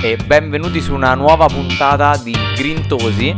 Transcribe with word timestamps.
e 0.00 0.16
benvenuti 0.16 0.80
su 0.80 0.94
una 0.94 1.14
nuova 1.14 1.46
puntata 1.46 2.16
di 2.18 2.32
Grintosi. 2.54 3.36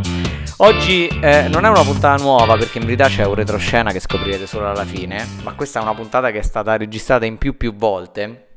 Oggi 0.59 1.07
eh, 1.07 1.49
non 1.49 1.65
è 1.65 1.69
una 1.69 1.83
puntata 1.83 2.23
nuova 2.23 2.57
perché 2.59 2.79
in 2.79 2.85
verità 2.85 3.09
c'è 3.09 3.25
un 3.25 3.35
retroscena 3.35 3.93
che 3.93 4.01
scoprirete 4.01 4.47
solo 4.47 4.69
alla 4.69 4.85
fine, 4.85 5.27
ma 5.43 5.55
questa 5.55 5.79
è 5.79 5.83
una 5.83 5.95
puntata 5.95 6.31
che 6.31 6.39
è 6.39 6.43
stata 6.43 6.77
registrata 6.77 7.25
in 7.25 7.39
più 7.39 7.57
più 7.57 7.75
volte 7.75 8.49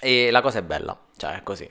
e 0.00 0.30
la 0.32 0.40
cosa 0.40 0.58
è 0.58 0.62
bella, 0.62 0.98
cioè 1.16 1.36
è 1.36 1.42
così. 1.44 1.70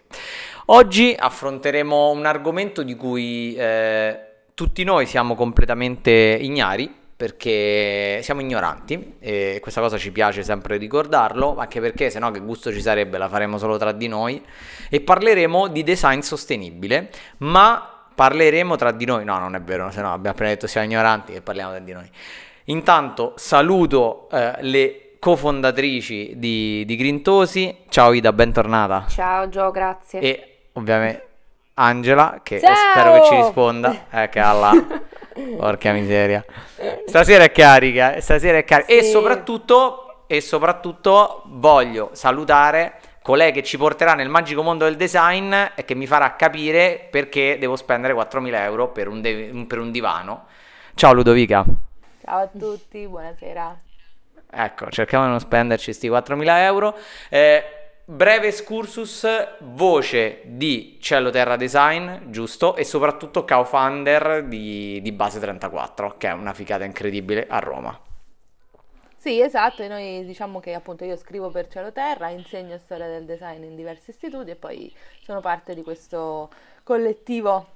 Oggi 0.67 1.13
affronteremo 1.17 2.09
un 2.09 2.25
argomento 2.25 2.81
di 2.81 2.95
cui 2.95 3.53
eh, 3.55 4.19
tutti 4.53 4.83
noi 4.85 5.05
siamo 5.05 5.35
completamente 5.35 6.37
ignari 6.39 7.03
perché 7.15 8.19
siamo 8.23 8.41
ignoranti 8.41 9.15
e 9.19 9.59
questa 9.61 9.79
cosa 9.79 9.97
ci 9.97 10.11
piace 10.11 10.43
sempre 10.43 10.75
ricordarlo, 10.75 11.55
anche 11.57 11.79
perché 11.79 12.09
se 12.09 12.19
no 12.19 12.29
che 12.31 12.41
gusto 12.41 12.73
ci 12.73 12.81
sarebbe, 12.81 13.17
la 13.17 13.29
faremo 13.29 13.57
solo 13.57 13.77
tra 13.77 13.93
di 13.93 14.07
noi 14.07 14.43
e 14.89 14.99
parleremo 14.99 15.67
di 15.67 15.83
design 15.83 16.19
sostenibile, 16.19 17.09
ma 17.37 17.89
parleremo 18.13 18.75
tra 18.75 18.91
di 18.91 19.05
noi, 19.05 19.23
no 19.23 19.39
non 19.39 19.55
è 19.55 19.61
vero, 19.61 19.89
se 19.91 20.01
no 20.01 20.11
abbiamo 20.11 20.35
appena 20.35 20.49
detto 20.49 20.67
siamo 20.67 20.87
ignoranti 20.87 21.33
e 21.33 21.41
parliamo 21.41 21.71
tra 21.71 21.79
di 21.79 21.93
noi. 21.93 22.09
Intanto 22.65 23.33
saluto 23.37 24.27
eh, 24.31 24.55
le 24.61 25.17
cofondatrici 25.19 26.33
di, 26.35 26.83
di 26.85 26.95
Grintosi, 26.97 27.77
ciao 27.87 28.11
Ida, 28.11 28.33
bentornata. 28.33 29.05
Ciao 29.07 29.47
Gio, 29.47 29.71
grazie. 29.71 30.19
E 30.19 30.57
ovviamente 30.73 31.27
Angela, 31.75 32.39
che 32.41 32.59
Ciao! 32.59 32.73
spero 32.73 33.13
che 33.13 33.25
ci 33.25 33.35
risponda, 33.35 34.05
eh, 34.11 34.29
che 34.29 34.39
alla... 34.39 34.71
Porca 35.57 35.91
miseria. 35.91 36.43
Stasera 37.05 37.43
è 37.43 37.51
carica, 37.51 38.19
stasera 38.21 38.57
è 38.57 38.63
carica. 38.63 38.89
E 38.91 39.03
Sì. 39.03 39.11
soprattutto, 39.11 40.23
e 40.27 40.39
soprattutto 40.41 41.43
voglio 41.47 42.09
salutare 42.13 42.99
colei 43.21 43.51
che 43.51 43.63
ci 43.63 43.77
porterà 43.77 44.13
nel 44.13 44.29
magico 44.29 44.61
mondo 44.61 44.85
del 44.85 44.95
design 44.95 45.51
e 45.75 45.83
che 45.83 45.95
mi 45.95 46.05
farà 46.07 46.35
capire 46.35 47.07
perché 47.09 47.57
devo 47.59 47.75
spendere 47.75 48.13
4.000 48.13 48.53
euro 48.63 48.89
per 48.89 49.07
un, 49.07 49.21
de- 49.21 49.65
per 49.67 49.79
un 49.79 49.91
divano. 49.91 50.45
Ciao 50.93 51.11
Ludovica. 51.13 51.65
Ciao 52.23 52.39
a 52.43 52.47
tutti, 52.47 53.05
buonasera. 53.07 53.77
Ecco, 54.51 54.89
cerchiamo 54.89 55.25
di 55.25 55.31
non 55.31 55.39
spenderci 55.39 55.85
questi 55.85 56.07
4.000 56.09 56.43
euro. 56.59 56.95
Eh, 57.29 57.63
breve 58.05 58.47
excursus, 58.47 59.27
voce 59.61 60.41
di 60.45 60.97
Cielo 61.01 61.31
Terra 61.31 61.55
Design, 61.55 62.29
giusto? 62.29 62.75
E 62.75 62.83
soprattutto 62.83 63.43
co-founder 63.43 64.45
di, 64.45 65.01
di 65.01 65.11
Base 65.11 65.39
34, 65.39 66.15
che 66.17 66.27
è 66.27 66.31
una 66.31 66.53
figata 66.53 66.83
incredibile 66.83 67.47
a 67.47 67.59
Roma. 67.59 67.99
Sì, 69.17 69.41
esatto, 69.41 69.81
e 69.81 69.87
noi 69.87 70.23
diciamo 70.23 70.59
che 70.59 70.75
appunto 70.75 71.03
io 71.03 71.15
scrivo 71.15 71.49
per 71.49 71.67
Cielo 71.67 71.91
Terra, 71.91 72.29
insegno 72.29 72.77
storia 72.77 73.07
del 73.07 73.25
design 73.25 73.63
in 73.63 73.75
diversi 73.75 74.11
istituti 74.11 74.51
e 74.51 74.55
poi 74.55 74.93
sono 75.23 75.41
parte 75.41 75.73
di 75.73 75.81
questo 75.81 76.51
collettivo 76.83 77.69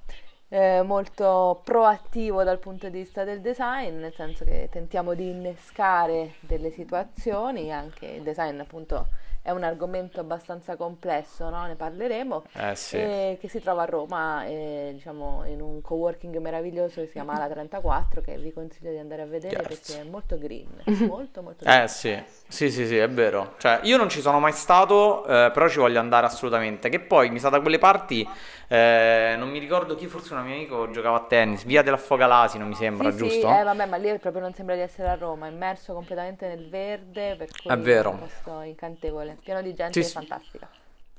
eh, 0.48 0.82
molto 0.82 1.60
proattivo 1.64 2.44
dal 2.44 2.60
punto 2.60 2.88
di 2.88 2.98
vista 2.98 3.24
del 3.24 3.40
design, 3.40 3.98
nel 3.98 4.14
senso 4.14 4.44
che 4.44 4.68
tentiamo 4.70 5.14
di 5.14 5.28
innescare 5.28 6.34
delle 6.38 6.70
situazioni, 6.70 7.72
anche 7.72 8.06
il 8.06 8.22
design 8.22 8.60
appunto 8.60 9.08
è 9.42 9.50
un 9.50 9.62
argomento 9.62 10.20
abbastanza 10.20 10.76
complesso, 10.76 11.48
no? 11.48 11.66
Ne 11.66 11.74
parleremo. 11.74 12.44
Eh 12.54 12.74
sì. 12.74 12.96
eh, 12.96 13.38
che 13.40 13.48
si 13.48 13.60
trova 13.60 13.82
a 13.82 13.86
Roma, 13.86 14.44
eh, 14.44 14.90
diciamo, 14.92 15.44
in 15.46 15.60
un 15.60 15.80
coworking 15.80 16.36
meraviglioso 16.38 17.00
che 17.00 17.06
si 17.06 17.12
chiama 17.12 17.34
Ala 17.34 17.48
34, 17.48 18.20
che 18.20 18.36
vi 18.36 18.52
consiglio 18.52 18.90
di 18.90 18.98
andare 18.98 19.22
a 19.22 19.26
vedere 19.26 19.56
Yes. 19.62 19.66
perché 19.66 20.00
è 20.02 20.04
molto 20.04 20.38
green, 20.38 20.68
molto 21.08 21.42
molto 21.42 21.64
green. 21.64 21.82
Eh 21.82 21.88
sì, 21.88 22.22
sì, 22.50 22.70
sì, 22.70 22.84
sì, 22.86 22.96
è 22.96 23.08
vero. 23.08 23.54
Cioè, 23.58 23.80
io 23.84 23.96
non 23.96 24.08
ci 24.08 24.20
sono 24.20 24.40
mai 24.40 24.52
stato, 24.52 25.24
eh, 25.24 25.50
però 25.52 25.68
ci 25.68 25.78
voglio 25.78 26.00
andare 26.00 26.26
assolutamente. 26.26 26.88
Che 26.88 26.98
poi 27.00 27.30
mi 27.30 27.38
sa 27.38 27.48
da 27.48 27.60
quelle 27.60 27.78
parti, 27.78 28.28
eh, 28.68 29.34
non 29.38 29.50
mi 29.50 29.58
ricordo 29.58 29.94
chi, 29.94 30.06
forse 30.06 30.34
un 30.34 30.42
mio 30.42 30.54
amico 30.54 30.90
giocava 30.90 31.16
a 31.18 31.24
tennis, 31.26 31.64
via 31.64 31.82
della 31.82 31.96
Fogalasi, 31.96 32.58
non 32.58 32.66
mi 32.68 32.74
sembra, 32.74 33.10
Sì, 33.10 33.18
giusto? 33.18 33.46
sì, 33.46 33.52
eh, 33.52 33.62
vabbè, 33.62 33.86
ma 33.86 33.96
lì 33.96 34.18
proprio 34.18 34.42
non 34.42 34.52
sembra 34.52 34.74
di 34.74 34.80
essere 34.80 35.08
a 35.08 35.14
Roma, 35.14 35.46
è 35.46 35.50
immerso 35.50 35.94
completamente 35.94 36.48
nel 36.48 36.68
verde, 36.68 37.36
per 37.36 37.50
cui 37.62 37.70
È 37.70 37.76
vero. 37.78 38.10
un 38.10 38.18
posto 38.18 38.60
incantevole, 38.62 39.38
pieno 39.42 39.62
di 39.62 39.72
gente 39.74 40.02
sì. 40.02 40.12
fantastica. 40.12 40.68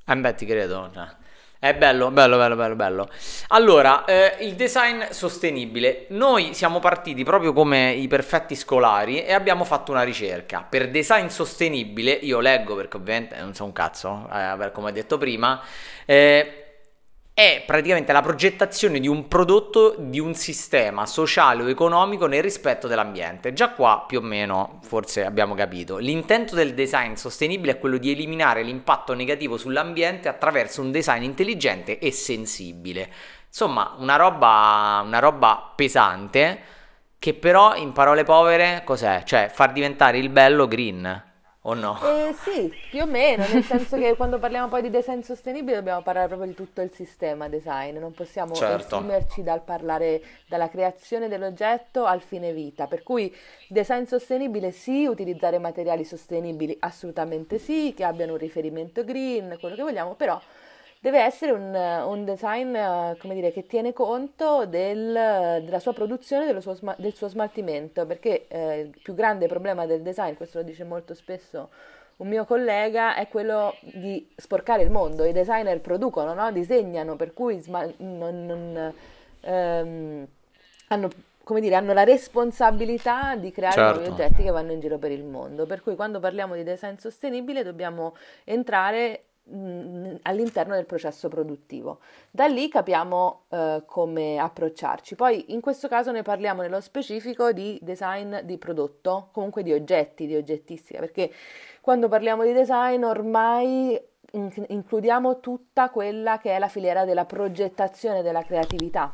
Eh 0.05 0.15
beh, 0.17 0.35
ti 0.35 0.45
credo. 0.45 0.89
cioè. 0.93 1.07
È 1.63 1.75
bello, 1.75 2.09
bello, 2.09 2.37
bello, 2.37 2.55
bello, 2.55 2.75
bello. 2.75 3.09
Allora, 3.49 4.03
eh, 4.05 4.37
il 4.39 4.55
design 4.55 5.03
sostenibile. 5.11 6.07
Noi 6.09 6.55
siamo 6.55 6.79
partiti 6.79 7.23
proprio 7.23 7.53
come 7.53 7.91
i 7.91 8.07
perfetti 8.07 8.55
scolari 8.55 9.23
e 9.23 9.31
abbiamo 9.31 9.63
fatto 9.63 9.91
una 9.91 10.01
ricerca. 10.01 10.65
Per 10.67 10.89
design 10.89 11.27
sostenibile, 11.27 12.13
io 12.13 12.39
leggo 12.39 12.75
perché 12.75 12.97
ovviamente 12.97 13.35
non 13.39 13.53
so 13.53 13.65
un 13.65 13.73
cazzo, 13.73 14.27
eh, 14.33 14.71
come 14.71 14.87
ho 14.87 14.91
detto 14.91 15.19
prima, 15.19 15.61
eh, 16.05 16.70
è 17.41 17.63
praticamente 17.65 18.11
la 18.11 18.21
progettazione 18.21 18.99
di 18.99 19.07
un 19.07 19.27
prodotto 19.27 19.95
di 19.97 20.19
un 20.19 20.35
sistema 20.35 21.07
sociale 21.07 21.63
o 21.63 21.69
economico 21.69 22.27
nel 22.27 22.43
rispetto 22.43 22.87
dell'ambiente. 22.87 23.51
Già 23.53 23.71
qua 23.71 24.03
più 24.07 24.19
o 24.19 24.21
meno 24.21 24.77
forse 24.83 25.25
abbiamo 25.25 25.55
capito. 25.55 25.97
L'intento 25.97 26.53
del 26.53 26.75
design 26.75 27.13
sostenibile 27.15 27.71
è 27.71 27.79
quello 27.79 27.97
di 27.97 28.11
eliminare 28.11 28.61
l'impatto 28.61 29.15
negativo 29.15 29.57
sull'ambiente 29.57 30.29
attraverso 30.29 30.81
un 30.81 30.91
design 30.91 31.23
intelligente 31.23 31.97
e 31.97 32.11
sensibile. 32.11 33.09
Insomma, 33.47 33.95
una 33.97 34.17
roba, 34.17 35.01
una 35.03 35.17
roba 35.17 35.73
pesante 35.75 36.59
che 37.17 37.33
però 37.33 37.75
in 37.75 37.91
parole 37.91 38.23
povere 38.23 38.83
cos'è? 38.85 39.23
Cioè 39.25 39.49
far 39.51 39.71
diventare 39.71 40.19
il 40.19 40.29
bello 40.29 40.67
green 40.67 41.30
o 41.63 41.73
no? 41.75 41.99
Eh, 42.01 42.33
sì, 42.33 42.73
più 42.89 43.01
o 43.01 43.05
meno, 43.05 43.45
nel 43.47 43.63
senso 43.63 43.97
che 43.97 44.15
quando 44.15 44.39
parliamo 44.39 44.67
poi 44.67 44.81
di 44.81 44.89
design 44.89 45.19
sostenibile 45.21 45.75
dobbiamo 45.75 46.01
parlare 46.01 46.27
proprio 46.27 46.47
di 46.47 46.55
tutto 46.55 46.81
il 46.81 46.91
sistema 46.91 47.47
design, 47.49 47.97
non 47.97 48.13
possiamo 48.13 48.55
Certo. 48.55 48.95
esimerci 48.95 49.43
dal 49.43 49.61
parlare 49.61 50.23
dalla 50.47 50.69
creazione 50.69 51.27
dell'oggetto 51.27 52.05
al 52.05 52.21
fine 52.21 52.51
vita, 52.51 52.87
per 52.87 53.03
cui 53.03 53.33
design 53.67 54.05
sostenibile 54.05 54.71
sì, 54.71 55.05
utilizzare 55.05 55.59
materiali 55.59 56.03
sostenibili 56.03 56.75
assolutamente 56.79 57.59
sì, 57.59 57.93
che 57.95 58.03
abbiano 58.03 58.31
un 58.33 58.39
riferimento 58.39 59.03
green, 59.03 59.57
quello 59.59 59.75
che 59.75 59.83
vogliamo, 59.83 60.15
però 60.15 60.41
deve 61.01 61.19
essere 61.19 61.51
un, 61.51 61.73
un 61.73 62.25
design, 62.25 62.77
come 63.17 63.33
dire, 63.33 63.51
che 63.51 63.65
tiene 63.65 63.91
conto 63.91 64.67
del- 64.67 65.63
della 65.63 65.79
sua 65.79 65.93
produzione, 65.93 66.45
dello 66.45 66.61
suo 66.61 66.77
del 66.97 67.15
suo 67.15 67.27
smaltimento, 67.27 68.05
perché 68.05 68.45
eh, 68.47 68.79
il 68.81 68.99
più 69.01 69.15
grande 69.15 69.47
problema 69.47 69.87
del 69.87 70.03
design, 70.03 70.35
questo 70.35 70.59
lo 70.59 70.63
dice 70.63 70.83
molto 70.83 71.15
spesso 71.15 71.69
un 72.17 72.27
mio 72.27 72.45
collega, 72.45 73.15
è 73.15 73.27
quello 73.29 73.75
di 73.81 74.29
sporcare 74.35 74.83
il 74.83 74.91
mondo. 74.91 75.23
I 75.25 75.31
designer 75.31 75.81
producono, 75.81 76.35
no? 76.35 76.51
Disegnano, 76.51 77.15
per 77.15 77.33
cui 77.33 77.59
sma- 77.59 77.89
non- 77.97 78.45
non, 78.45 78.93
ehm, 79.41 80.27
hanno, 80.89 81.09
come 81.43 81.61
dire, 81.61 81.73
hanno 81.73 81.93
la 81.93 82.03
responsabilità 82.03 83.35
di 83.35 83.51
creare 83.51 83.81
nuovi 83.81 84.05
Certo. 84.05 84.11
oggetti 84.11 84.43
che 84.43 84.51
vanno 84.51 84.71
in 84.71 84.79
giro 84.79 84.99
per 84.99 85.09
il 85.09 85.23
mondo. 85.23 85.65
Per 85.65 85.81
cui 85.81 85.95
quando 85.95 86.19
parliamo 86.19 86.53
di 86.53 86.61
design 86.63 86.97
sostenibile 86.97 87.63
dobbiamo 87.63 88.13
entrare 88.43 89.23
all'interno 90.23 90.75
del 90.75 90.85
processo 90.85 91.27
produttivo. 91.27 91.99
Da 92.29 92.45
lì 92.45 92.69
capiamo 92.69 93.43
eh, 93.49 93.83
come 93.85 94.37
approcciarci. 94.37 95.15
Poi 95.15 95.53
in 95.53 95.61
questo 95.61 95.87
caso 95.87 96.11
ne 96.11 96.21
parliamo 96.21 96.61
nello 96.61 96.81
specifico 96.81 97.51
di 97.51 97.77
design 97.81 98.37
di 98.43 98.57
prodotto, 98.57 99.29
comunque 99.31 99.63
di 99.63 99.73
oggetti, 99.73 100.27
di 100.27 100.35
oggettistica, 100.35 100.99
perché 100.99 101.31
quando 101.81 102.07
parliamo 102.07 102.43
di 102.43 102.53
design 102.53 103.03
ormai 103.03 103.99
in- 104.31 104.65
includiamo 104.67 105.39
tutta 105.39 105.89
quella 105.89 106.37
che 106.37 106.55
è 106.55 106.59
la 106.59 106.69
filiera 106.69 107.05
della 107.05 107.25
progettazione 107.25 108.21
della 108.21 108.43
creatività. 108.43 109.13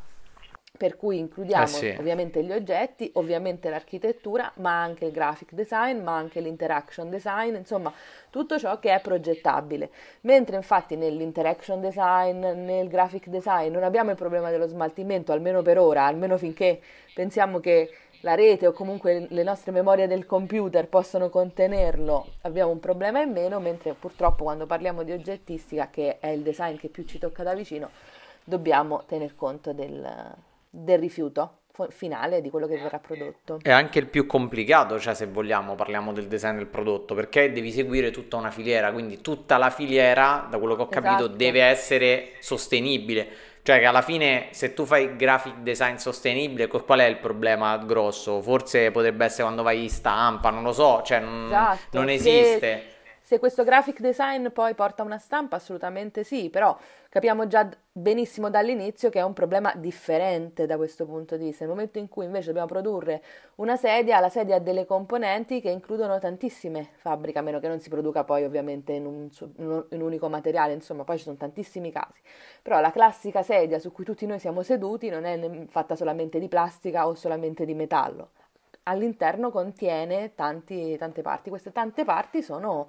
Per 0.77 0.95
cui 0.95 1.17
includiamo 1.17 1.63
Eh 1.63 1.67
sì. 1.67 1.95
ovviamente 1.97 2.43
gli 2.43 2.51
oggetti, 2.51 3.09
ovviamente 3.15 3.69
l'architettura, 3.69 4.51
ma 4.57 4.79
anche 4.79 5.05
il 5.05 5.11
graphic 5.11 5.53
design, 5.53 6.03
ma 6.03 6.15
anche 6.15 6.39
l'interaction 6.39 7.09
design, 7.09 7.55
insomma 7.55 7.91
tutto 8.29 8.59
ciò 8.59 8.77
che 8.77 8.93
è 8.93 9.01
progettabile. 9.01 9.89
Mentre 10.21 10.55
infatti 10.55 10.95
nell'interaction 10.95 11.81
design, 11.81 12.45
nel 12.45 12.87
graphic 12.87 13.27
design 13.27 13.71
non 13.71 13.83
abbiamo 13.83 14.11
il 14.11 14.15
problema 14.15 14.51
dello 14.51 14.67
smaltimento, 14.67 15.31
almeno 15.31 15.63
per 15.63 15.79
ora, 15.79 16.05
almeno 16.05 16.37
finché 16.37 16.79
pensiamo 17.15 17.59
che 17.59 17.89
la 18.21 18.35
rete 18.35 18.67
o 18.67 18.71
comunque 18.71 19.27
le 19.29 19.43
nostre 19.43 19.71
memorie 19.71 20.07
del 20.07 20.25
computer 20.25 20.87
possono 20.87 21.29
contenerlo, 21.29 22.33
abbiamo 22.41 22.71
un 22.71 22.79
problema 22.79 23.21
in 23.21 23.31
meno, 23.31 23.59
mentre 23.59 23.93
purtroppo 23.93 24.43
quando 24.43 24.65
parliamo 24.65 25.03
di 25.03 25.11
oggettistica, 25.11 25.89
che 25.89 26.17
è 26.19 26.27
il 26.27 26.41
design 26.41 26.77
che 26.77 26.89
più 26.89 27.03
ci 27.05 27.19
tocca 27.19 27.43
da 27.43 27.53
vicino, 27.53 27.89
dobbiamo 28.43 29.03
tener 29.05 29.35
conto 29.35 29.71
del, 29.71 30.35
del 30.77 30.99
rifiuto 30.99 31.59
finale 31.89 32.41
di 32.41 32.49
quello 32.49 32.67
che 32.67 32.77
verrà 32.77 32.97
prodotto. 32.99 33.59
È 33.61 33.69
anche 33.69 33.99
il 33.99 34.07
più 34.07 34.25
complicato, 34.25 34.99
cioè 34.99 35.13
se 35.13 35.27
vogliamo 35.27 35.75
parliamo 35.75 36.11
del 36.11 36.27
design 36.27 36.55
del 36.57 36.65
prodotto, 36.65 37.13
perché 37.13 37.51
devi 37.51 37.71
seguire 37.71 38.09
tutta 38.09 38.35
una 38.37 38.49
filiera, 38.49 38.91
quindi 38.91 39.21
tutta 39.21 39.57
la 39.57 39.69
filiera, 39.69 40.47
da 40.49 40.57
quello 40.57 40.75
che 40.75 40.81
ho 40.81 40.87
capito, 40.87 41.25
Esatto. 41.25 41.35
deve 41.35 41.61
essere 41.61 42.31
sostenibile. 42.39 43.27
Cioè 43.61 43.79
che 43.79 43.85
alla 43.85 44.01
fine 44.01 44.47
se 44.51 44.73
tu 44.73 44.85
fai 44.85 45.15
graphic 45.17 45.57
design 45.57 45.95
sostenibile, 45.95 46.67
qual 46.67 46.99
è 46.99 47.05
il 47.05 47.17
problema 47.17 47.77
grosso? 47.77 48.41
Forse 48.41 48.91
potrebbe 48.91 49.25
essere 49.25 49.43
quando 49.43 49.61
vai 49.61 49.83
in 49.83 49.89
stampa, 49.89 50.49
non 50.49 50.63
lo 50.63 50.71
so, 50.71 51.01
cioè 51.03 51.19
non, 51.19 51.45
Esatto, 51.47 51.97
non 51.97 52.07
se- 52.07 52.13
esiste. 52.13 52.83
Se 53.21 53.39
questo 53.39 53.65
graphic 53.65 53.99
design 53.99 54.47
poi 54.47 54.73
porta 54.73 55.03
una 55.03 55.17
stampa, 55.17 55.57
assolutamente 55.57 56.23
sì, 56.23 56.49
però 56.49 56.77
capiamo 57.17 57.47
già 57.47 57.67
benissimo 57.91 58.51
dall'inizio 58.51 59.09
che 59.09 59.17
è 59.17 59.23
un 59.23 59.33
problema 59.33 59.73
differente 59.75 60.67
da 60.67 60.77
questo 60.77 61.07
punto 61.07 61.35
di 61.35 61.45
vista. 61.45 61.65
Nel 61.65 61.73
momento 61.73 61.97
in 61.97 62.09
cui 62.09 62.25
invece 62.25 62.47
dobbiamo 62.47 62.67
produrre 62.67 63.23
una 63.55 63.75
sedia, 63.75 64.19
la 64.19 64.29
sedia 64.29 64.57
ha 64.57 64.59
delle 64.59 64.85
componenti 64.85 65.59
che 65.59 65.71
includono 65.71 66.19
tantissime 66.19 66.89
fabbriche, 66.97 67.39
a 67.39 67.41
meno 67.41 67.59
che 67.59 67.67
non 67.67 67.79
si 67.79 67.89
produca 67.89 68.23
poi 68.23 68.43
ovviamente 68.43 68.91
in 68.91 69.07
un, 69.07 69.29
in 69.57 69.85
un 69.89 70.01
unico 70.01 70.29
materiale, 70.29 70.73
insomma, 70.73 71.05
poi 71.05 71.17
ci 71.17 71.23
sono 71.23 71.37
tantissimi 71.37 71.91
casi. 71.91 72.21
Però 72.61 72.79
la 72.79 72.91
classica 72.91 73.41
sedia 73.41 73.79
su 73.79 73.91
cui 73.91 74.03
tutti 74.03 74.27
noi 74.27 74.37
siamo 74.37 74.61
seduti 74.61 75.09
non 75.09 75.25
è 75.25 75.65
fatta 75.69 75.95
solamente 75.95 76.37
di 76.37 76.47
plastica 76.47 77.07
o 77.07 77.15
solamente 77.15 77.65
di 77.65 77.73
metallo 77.73 78.29
all'interno 78.83 79.51
contiene 79.51 80.33
tanti, 80.33 80.95
tante 80.97 81.21
parti. 81.21 81.49
Queste 81.49 81.73
tante 81.73 82.05
parti 82.05 82.41
sono 82.41 82.87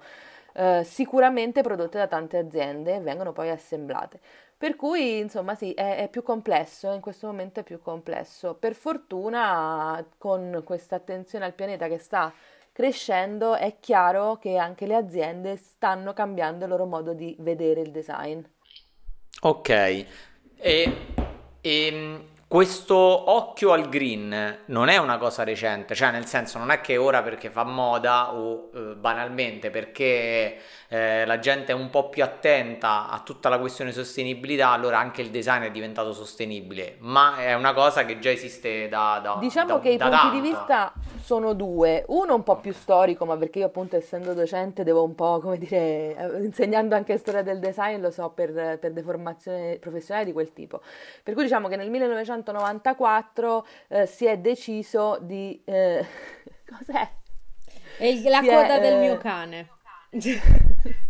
eh, 0.59 0.83
sicuramente 0.83 1.61
prodotte 1.61 1.97
da 1.97 2.07
tante 2.07 2.35
aziende 2.35 2.95
e 2.95 2.99
vengono 2.99 3.31
poi 3.31 3.49
assemblate. 3.49 4.19
Per 4.57 4.75
cui, 4.75 5.19
insomma, 5.19 5.55
sì, 5.55 5.71
è, 5.71 5.95
è, 5.95 6.09
più 6.09 6.21
complesso, 6.21 6.91
in 6.91 6.99
questo 6.99 7.27
momento 7.27 7.61
è 7.61 7.63
più 7.63 7.81
complesso. 7.81 8.55
Per 8.55 8.75
fortuna, 8.75 10.05
con 10.17 10.61
questa 10.65 10.97
attenzione 10.97 11.45
al 11.45 11.53
pianeta 11.53 11.87
che 11.87 11.97
sta 11.97 12.33
crescendo, 12.73 13.55
è 13.55 13.77
chiaro 13.79 14.37
che 14.37 14.57
anche 14.57 14.85
le 14.85 14.95
aziende 14.95 15.55
stanno 15.55 16.11
cambiando 16.11 16.65
il 16.65 16.71
loro 16.71 16.85
modo 16.85 17.13
di 17.13 17.33
vedere 17.39 17.79
il 17.79 17.91
design. 17.91 18.41
Ok, 19.43 19.69
e, 19.69 20.05
e 20.57 20.87
ehm, 21.61 22.23
questo 22.49 22.95
occhio 22.95 23.73
al 23.73 23.89
green 23.89 24.61
non 24.65 24.89
è 24.89 24.97
una 24.97 25.19
cosa 25.19 25.43
recente, 25.43 25.93
cioè 25.93 26.09
nel 26.09 26.25
senso 26.25 26.57
non 26.57 26.71
è 26.71 26.81
che 26.81 26.97
ora 26.97 27.21
perché 27.21 27.51
fa 27.51 27.63
moda 27.63 28.33
o 28.33 28.71
eh, 28.73 28.95
banalmente 28.95 29.69
perché 29.69 30.57
eh, 30.87 31.27
la 31.27 31.37
gente 31.37 31.73
è 31.73 31.75
un 31.75 31.91
po' 31.91 32.09
più 32.09 32.23
attenta 32.23 33.07
a 33.07 33.21
tutta 33.23 33.49
la 33.49 33.59
questione 33.59 33.91
sostenibilità, 33.91 34.69
allora 34.69 34.97
anche 34.97 35.21
il 35.21 35.29
design 35.29 35.61
è 35.61 35.69
diventato 35.69 36.11
sostenibile, 36.11 36.95
ma 37.01 37.37
è 37.37 37.53
una 37.53 37.75
cosa 37.75 38.03
che 38.03 38.17
già 38.17 38.31
esiste 38.31 38.89
da... 38.89 39.19
da 39.21 39.37
diciamo 39.39 39.75
da, 39.75 39.79
che 39.79 39.95
da 39.95 40.07
i 40.07 40.09
punti 40.09 40.41
di 40.41 40.49
vista 40.49 40.91
sono 41.21 41.53
due, 41.53 42.03
uno 42.07 42.33
un 42.33 42.41
po' 42.41 42.55
più 42.55 42.73
storico, 42.73 43.25
ma 43.25 43.37
perché 43.37 43.59
io 43.59 43.67
appunto 43.67 43.95
essendo 43.95 44.33
docente 44.33 44.83
devo 44.83 45.03
un 45.03 45.13
po', 45.13 45.39
come 45.39 45.59
dire, 45.59 46.15
eh, 46.15 46.43
insegnando 46.43 46.95
anche 46.95 47.15
storia 47.19 47.43
del 47.43 47.59
design, 47.59 48.01
lo 48.01 48.09
so 48.09 48.31
per, 48.31 48.79
per 48.79 48.91
deformazione 48.91 49.77
professionale 49.79 50.25
di 50.25 50.31
quel 50.31 50.51
tipo. 50.51 50.81
Per 51.21 51.35
cui 51.35 51.43
diciamo 51.43 51.67
che 51.67 51.75
nel 51.75 51.91
1900 51.91 52.37
1994 52.43 53.67
eh, 53.87 54.05
si 54.05 54.25
è 54.25 54.37
deciso 54.37 55.17
di... 55.21 55.61
Eh, 55.65 56.05
cos'è? 56.65 57.09
È 57.97 58.29
la 58.29 58.39
si 58.41 58.47
coda 58.47 58.75
è, 58.75 58.79
del 58.79 58.93
eh, 58.93 58.99
mio 58.99 59.17
cane. 59.17 59.69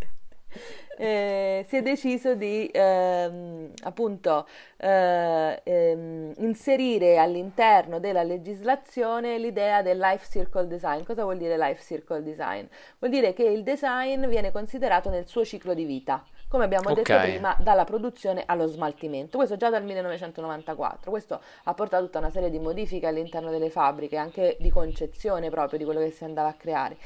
Eh, 1.01 1.65
si 1.69 1.77
è 1.77 1.81
deciso 1.81 2.35
di 2.35 2.69
ehm, 2.73 3.71
appunto 3.83 4.45
eh, 4.75 5.61
ehm, 5.63 6.33
inserire 6.39 7.17
all'interno 7.17 7.99
della 7.99 8.21
legislazione 8.23 9.37
l'idea 9.37 9.81
del 9.81 9.97
life 9.97 10.27
circle 10.29 10.67
design. 10.67 11.03
Cosa 11.03 11.23
vuol 11.23 11.37
dire 11.37 11.57
life 11.57 11.81
circle 11.81 12.21
design? 12.21 12.65
Vuol 12.99 13.11
dire 13.11 13.31
che 13.31 13.43
il 13.43 13.63
design 13.63 14.27
viene 14.27 14.51
considerato 14.51 15.09
nel 15.09 15.25
suo 15.25 15.45
ciclo 15.45 15.73
di 15.73 15.85
vita 15.85 16.21
come 16.49 16.63
abbiamo 16.63 16.93
detto 16.93 17.13
okay. 17.13 17.33
prima, 17.33 17.55
dalla 17.59 17.83
produzione 17.83 18.43
allo 18.45 18.65
smaltimento. 18.65 19.37
Questo 19.37 19.55
già 19.55 19.69
dal 19.69 19.83
1994. 19.83 21.11
Questo 21.11 21.39
ha 21.63 21.73
portato 21.75 22.05
tutta 22.05 22.17
una 22.17 22.31
serie 22.31 22.49
di 22.49 22.59
modifiche 22.59 23.05
all'interno 23.05 23.51
delle 23.51 23.69
fabbriche, 23.69 24.17
anche 24.17 24.57
di 24.59 24.71
concezione 24.71 25.51
proprio 25.51 25.77
di 25.77 25.85
quello 25.85 25.99
che 25.99 26.09
si 26.09 26.23
andava 26.23 26.49
a 26.49 26.53
creare. 26.53 26.97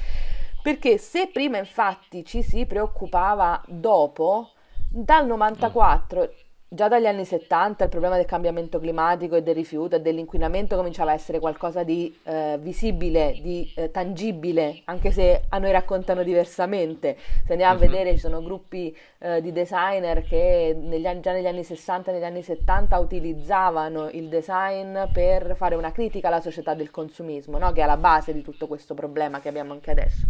Perché 0.62 0.96
se 0.96 1.28
prima 1.30 1.58
infatti 1.58 2.24
ci 2.24 2.42
si 2.42 2.64
preoccupava 2.64 3.62
dopo, 3.66 4.52
dal 4.88 5.26
94 5.26 6.32
Già 6.74 6.88
dagli 6.88 7.06
anni 7.06 7.24
70 7.24 7.84
il 7.84 7.88
problema 7.88 8.16
del 8.16 8.24
cambiamento 8.24 8.80
climatico 8.80 9.36
e 9.36 9.44
del 9.44 9.54
rifiuto 9.54 9.94
e 9.94 10.00
dell'inquinamento 10.00 10.74
cominciava 10.74 11.12
a 11.12 11.14
essere 11.14 11.38
qualcosa 11.38 11.84
di 11.84 12.12
eh, 12.24 12.58
visibile, 12.60 13.38
di 13.40 13.72
eh, 13.76 13.92
tangibile, 13.92 14.80
anche 14.86 15.12
se 15.12 15.44
a 15.50 15.58
noi 15.58 15.70
raccontano 15.70 16.24
diversamente. 16.24 17.16
Se 17.46 17.52
andiamo 17.52 17.74
uh-huh. 17.74 17.80
a 17.80 17.86
mhm. 17.86 17.92
vedere 17.92 18.14
ci 18.14 18.18
sono 18.18 18.42
gruppi 18.42 18.92
eh, 19.18 19.40
di 19.40 19.52
designer 19.52 20.24
che 20.24 20.76
negli 20.76 21.06
anni, 21.06 21.20
già 21.20 21.30
negli 21.30 21.46
anni 21.46 21.62
60 21.62 22.10
e 22.10 22.14
negli 22.14 22.24
anni 22.24 22.42
70 22.42 22.98
utilizzavano 22.98 24.08
il 24.10 24.28
design 24.28 24.98
per 25.12 25.54
fare 25.54 25.76
una 25.76 25.92
critica 25.92 26.26
alla 26.26 26.40
società 26.40 26.74
del 26.74 26.90
consumismo, 26.90 27.56
no? 27.56 27.70
che 27.70 27.82
è 27.82 27.84
alla 27.84 27.98
base 27.98 28.32
di 28.32 28.42
tutto 28.42 28.66
questo 28.66 28.94
problema 28.94 29.38
che 29.38 29.48
abbiamo 29.48 29.74
anche 29.74 29.92
adesso. 29.92 30.26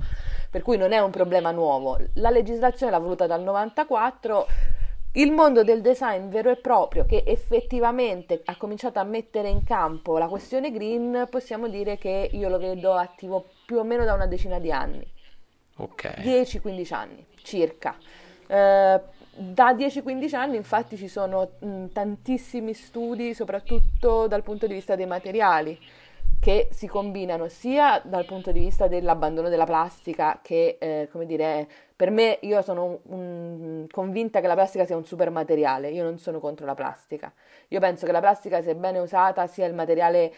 Per 0.50 0.61
cui 0.61 0.76
non 0.76 0.93
è 0.93 0.99
un 0.99 1.11
problema 1.11 1.52
nuovo. 1.52 1.99
La 2.17 2.29
legislazione 2.29 2.93
l'ha 2.93 2.99
voluta 2.99 3.26
dal 3.26 3.43
94 3.43 4.47
il 5.16 5.31
mondo 5.31 5.62
del 5.62 5.81
design 5.81 6.28
vero 6.28 6.50
e 6.50 6.56
proprio 6.56 7.05
che 7.05 7.22
effettivamente 7.26 8.40
ha 8.44 8.56
cominciato 8.56 8.99
a 8.99 9.05
mettere 9.05 9.49
in 9.49 9.62
campo 9.62 10.19
la 10.19 10.26
questione 10.26 10.72
green, 10.72 11.28
possiamo 11.31 11.69
dire 11.69 11.99
che 11.99 12.28
io 12.32 12.49
lo 12.49 12.58
vedo 12.58 12.94
attivo 12.94 13.46
più 13.64 13.78
o 13.78 13.84
meno 13.84 14.05
da 14.05 14.14
una 14.14 14.26
decina 14.26 14.58
di 14.58 14.72
anni. 14.72 15.06
Ok. 15.76 16.14
10-15 16.19 16.94
anni 16.94 17.25
circa. 17.43 17.96
Eh, 18.46 19.00
da 19.37 19.72
10-15 19.72 20.34
anni 20.34 20.56
infatti 20.56 20.96
ci 20.96 21.08
sono 21.08 21.50
mh, 21.61 21.87
tantissimi 21.93 22.72
studi, 22.72 23.34
soprattutto 23.34 24.26
dal 24.26 24.43
punto 24.43 24.66
di 24.66 24.75
vista 24.75 24.96
dei 24.96 25.06
materiali 25.06 25.78
che 26.41 26.69
si 26.71 26.87
combinano 26.87 27.49
sia 27.49 28.01
dal 28.05 28.25
punto 28.25 28.53
di 28.53 28.61
vista 28.61 28.87
dell'abbandono 28.87 29.49
della 29.49 29.65
plastica 29.65 30.41
che, 30.43 30.77
eh, 30.79 31.09
come 31.11 31.27
dire, 31.27 31.67
per 31.97 32.11
me 32.11 32.39
io 32.43 32.61
sono 32.63 33.01
un, 33.05 33.87
convinta 33.91 34.41
che 34.41 34.47
la 34.47 34.55
plastica 34.55 34.85
sia 34.85 34.97
un 34.97 35.05
super 35.05 35.31
materiale, 35.31 35.91
io 35.91 36.03
non 36.03 36.19
sono 36.19 36.41
contro 36.41 36.67
la 36.67 36.75
plastica. 36.75 37.33
Io 37.69 37.81
penso 37.81 38.07
che 38.07 38.13
la 38.13 38.21
plastica, 38.21 38.63
se 38.63 38.75
bene 38.75 38.99
usata, 38.99 39.47
sia 39.47 39.67
il 39.67 39.75
materiale 39.75 40.33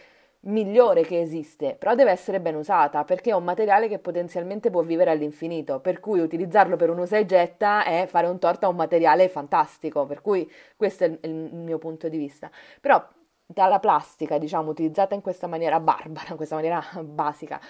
migliore 0.46 1.02
che 1.02 1.20
esiste, 1.20 1.74
però 1.78 1.94
deve 1.94 2.10
essere 2.10 2.40
ben 2.40 2.54
usata 2.54 3.04
perché 3.04 3.30
è 3.30 3.34
un 3.34 3.44
materiale 3.44 3.88
che 3.88 3.98
potenzialmente 3.98 4.70
può 4.70 4.82
vivere 4.82 5.10
all'infinito, 5.10 5.80
per 5.80 5.98
cui 6.00 6.20
utilizzarlo 6.20 6.76
per 6.76 6.90
un 6.90 6.98
usa 6.98 7.16
e 7.16 7.26
getta 7.26 7.84
è 7.84 8.06
fare 8.08 8.26
un 8.26 8.38
torto 8.38 8.66
a 8.66 8.68
un 8.68 8.76
materiale 8.76 9.28
fantastico, 9.28 10.06
per 10.06 10.20
cui 10.20 10.50
questo 10.76 11.04
è 11.04 11.06
il, 11.08 11.18
il 11.22 11.54
mio 11.54 11.78
punto 11.78 12.08
di 12.08 12.16
vista. 12.16 12.50
Però 12.80 13.04
dalla 13.46 13.78
plastica, 13.78 14.38
diciamo, 14.38 14.70
utilizzata 14.70 15.14
in 15.14 15.22
questa 15.22 15.46
maniera 15.46 15.78
barbara, 15.80 16.30
in 16.30 16.36
questa 16.36 16.56
maniera 16.56 16.82
basica, 17.02 17.60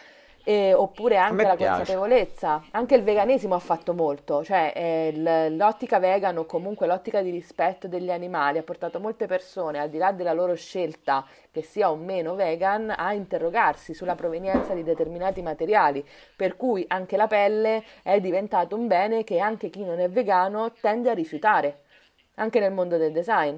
e, 0.48 0.72
oppure 0.72 1.16
anche 1.16 1.42
la 1.42 1.56
piace. 1.56 1.76
consapevolezza, 1.78 2.62
anche 2.70 2.94
il 2.94 3.02
veganesimo 3.02 3.56
ha 3.56 3.58
fatto 3.58 3.94
molto, 3.94 4.44
cioè 4.44 4.72
eh, 4.76 5.50
l'ottica 5.50 5.98
vegan 5.98 6.38
o 6.38 6.46
comunque 6.46 6.86
l'ottica 6.86 7.20
di 7.20 7.30
rispetto 7.30 7.88
degli 7.88 8.12
animali 8.12 8.58
ha 8.58 8.62
portato 8.62 9.00
molte 9.00 9.26
persone, 9.26 9.80
al 9.80 9.90
di 9.90 9.98
là 9.98 10.12
della 10.12 10.32
loro 10.32 10.54
scelta 10.54 11.26
che 11.50 11.62
sia 11.62 11.90
o 11.90 11.96
meno 11.96 12.36
vegan, 12.36 12.94
a 12.96 13.12
interrogarsi 13.12 13.92
sulla 13.92 14.14
provenienza 14.14 14.72
di 14.72 14.84
determinati 14.84 15.42
materiali, 15.42 16.06
per 16.36 16.56
cui 16.56 16.84
anche 16.86 17.16
la 17.16 17.26
pelle 17.26 17.82
è 18.04 18.20
diventato 18.20 18.76
un 18.76 18.86
bene 18.86 19.24
che 19.24 19.40
anche 19.40 19.68
chi 19.68 19.82
non 19.82 19.98
è 19.98 20.08
vegano 20.08 20.70
tende 20.80 21.10
a 21.10 21.14
rifiutare, 21.14 21.82
anche 22.36 22.60
nel 22.60 22.72
mondo 22.72 22.96
del 22.98 23.10
design. 23.10 23.56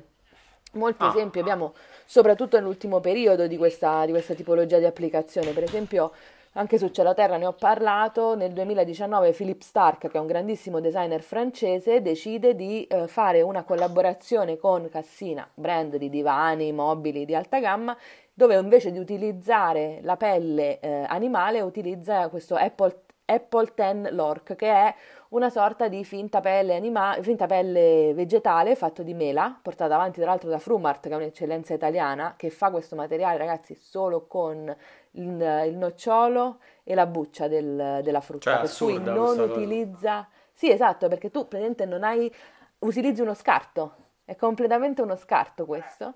Molti 0.72 1.02
ah. 1.02 1.08
esempi 1.08 1.38
abbiamo 1.38 1.74
soprattutto 2.08 2.56
nell'ultimo 2.56 3.00
periodo 3.00 3.46
di 3.46 3.58
questa, 3.58 4.06
di 4.06 4.12
questa 4.12 4.32
tipologia 4.32 4.78
di 4.78 4.86
applicazione. 4.86 5.50
Per 5.50 5.62
esempio, 5.62 6.12
anche 6.52 6.78
su 6.78 6.88
Cielo 6.88 7.12
Terra 7.12 7.36
ne 7.36 7.44
ho 7.44 7.52
parlato, 7.52 8.34
nel 8.34 8.54
2019 8.54 9.32
Philippe 9.32 9.62
Stark, 9.62 10.08
che 10.08 10.16
è 10.16 10.18
un 10.18 10.26
grandissimo 10.26 10.80
designer 10.80 11.20
francese, 11.20 12.00
decide 12.00 12.54
di 12.56 12.84
eh, 12.84 13.08
fare 13.08 13.42
una 13.42 13.62
collaborazione 13.62 14.56
con 14.56 14.88
Cassina, 14.88 15.46
brand 15.52 15.96
di 15.96 16.08
divani, 16.08 16.72
mobili 16.72 17.26
di 17.26 17.34
alta 17.34 17.60
gamma, 17.60 17.94
dove 18.32 18.56
invece 18.56 18.90
di 18.90 18.98
utilizzare 18.98 19.98
la 20.00 20.16
pelle 20.16 20.80
eh, 20.80 21.04
animale 21.08 21.60
utilizza 21.60 22.30
questo 22.30 22.54
Apple, 22.54 23.02
Apple 23.26 23.70
10 23.74 24.14
Lork, 24.14 24.56
che 24.56 24.70
è 24.70 24.94
una 25.30 25.50
sorta 25.50 25.88
di 25.88 26.04
finta 26.04 26.40
pelle, 26.40 26.74
anima- 26.74 27.16
finta 27.20 27.46
pelle 27.46 28.12
vegetale 28.14 28.74
fatto 28.76 29.02
di 29.02 29.12
mela, 29.12 29.58
portata 29.60 29.94
avanti 29.94 30.20
tra 30.20 30.30
l'altro 30.30 30.48
da 30.48 30.58
Frumart, 30.58 31.06
che 31.06 31.12
è 31.12 31.16
un'eccellenza 31.16 31.74
italiana, 31.74 32.34
che 32.36 32.50
fa 32.50 32.70
questo 32.70 32.96
materiale, 32.96 33.36
ragazzi, 33.36 33.74
solo 33.74 34.26
con 34.26 34.74
il, 35.12 35.64
il 35.66 35.76
nocciolo 35.76 36.58
e 36.82 36.94
la 36.94 37.06
buccia 37.06 37.46
del, 37.48 38.00
della 38.02 38.20
frutta. 38.20 38.50
Cioè, 38.50 38.60
per 38.62 38.76
cui 38.76 39.02
non 39.02 39.38
utilizza... 39.38 40.14
Cosa. 40.14 40.28
Sì, 40.52 40.70
esatto, 40.70 41.08
perché 41.08 41.30
tu 41.30 41.40
praticamente 41.46 41.84
non 41.84 42.04
hai... 42.04 42.32
utilizzi 42.78 43.20
uno 43.20 43.34
scarto, 43.34 43.94
è 44.24 44.34
completamente 44.34 45.02
uno 45.02 45.16
scarto 45.16 45.66
questo. 45.66 46.14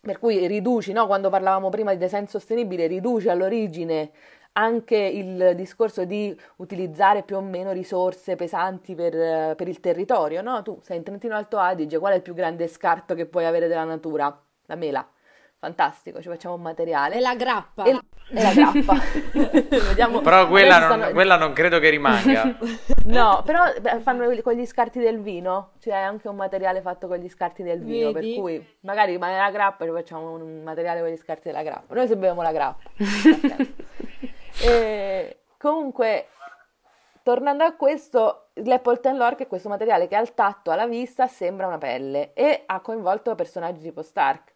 Per 0.00 0.18
cui 0.18 0.46
riduci, 0.46 0.92
no? 0.92 1.06
quando 1.06 1.30
parlavamo 1.30 1.68
prima 1.68 1.90
di 1.92 1.98
design 1.98 2.26
sostenibile, 2.26 2.86
riduci 2.86 3.28
all'origine 3.28 4.10
anche 4.56 4.96
il 4.96 5.52
discorso 5.54 6.04
di 6.04 6.38
utilizzare 6.56 7.22
più 7.22 7.36
o 7.36 7.40
meno 7.40 7.72
risorse 7.72 8.36
pesanti 8.36 8.94
per, 8.94 9.54
per, 9.54 9.68
il 9.68 9.80
territorio, 9.80 10.42
no? 10.42 10.62
Tu 10.62 10.78
sei 10.82 10.96
in 10.96 11.02
Trentino 11.02 11.34
Alto 11.34 11.58
Adige, 11.58 11.98
qual 11.98 12.12
è 12.12 12.16
il 12.16 12.22
più 12.22 12.34
grande 12.34 12.66
scarto 12.66 13.14
che 13.14 13.26
puoi 13.26 13.44
avere 13.44 13.68
della 13.68 13.84
natura? 13.84 14.34
La 14.68 14.74
mela. 14.74 15.06
fantastico, 15.58 16.20
ci 16.22 16.28
facciamo 16.28 16.54
un 16.54 16.62
materiale. 16.62 17.16
E 17.16 17.20
la 17.20 17.34
grappa. 17.34 17.84
E, 17.84 18.00
e 18.30 18.42
la 18.42 18.52
grappa. 18.52 18.98
Vediamo, 19.88 20.20
Però 20.20 20.48
quella 20.48 20.78
non, 20.78 20.98
stanno... 20.98 21.12
quella 21.12 21.36
non, 21.36 21.52
credo 21.52 21.78
che 21.78 21.90
rimanga. 21.90 22.56
no, 23.04 23.42
però 23.44 23.62
fanno 24.00 24.26
con 24.42 24.54
gli 24.54 24.64
scarti 24.64 25.00
del 25.00 25.20
vino, 25.20 25.72
cioè 25.80 25.94
è 25.94 26.02
anche 26.02 26.28
un 26.28 26.36
materiale 26.36 26.80
fatto 26.80 27.08
con 27.08 27.18
gli 27.18 27.28
scarti 27.28 27.62
del 27.62 27.82
vino, 27.82 28.12
Vedi? 28.12 28.32
per 28.32 28.40
cui 28.40 28.66
magari 28.80 29.12
rimane 29.12 29.36
la 29.36 29.50
grappa 29.50 29.84
e 29.84 29.90
facciamo 29.90 30.32
un 30.32 30.62
materiale 30.62 31.00
con 31.00 31.10
gli 31.10 31.16
scarti 31.16 31.48
della 31.48 31.62
grappa. 31.62 31.94
Noi 31.94 32.08
se 32.08 32.14
beviamo 32.14 32.40
la 32.40 32.52
grappa. 32.52 32.90
e, 34.66 35.38
comunque, 35.58 36.28
tornando 37.22 37.64
a 37.64 37.74
questo, 37.74 38.48
l'Appleton 38.54 39.16
Lore 39.16 39.36
è 39.36 39.46
questo 39.46 39.68
materiale 39.68 40.08
che 40.08 40.16
al 40.16 40.34
tatto, 40.34 40.70
alla 40.70 40.86
vista, 40.86 41.26
sembra 41.26 41.66
una 41.66 41.78
pelle 41.78 42.32
e 42.34 42.62
ha 42.66 42.80
coinvolto 42.80 43.34
personaggi 43.34 43.82
tipo 43.82 44.02
Stark. 44.02 44.52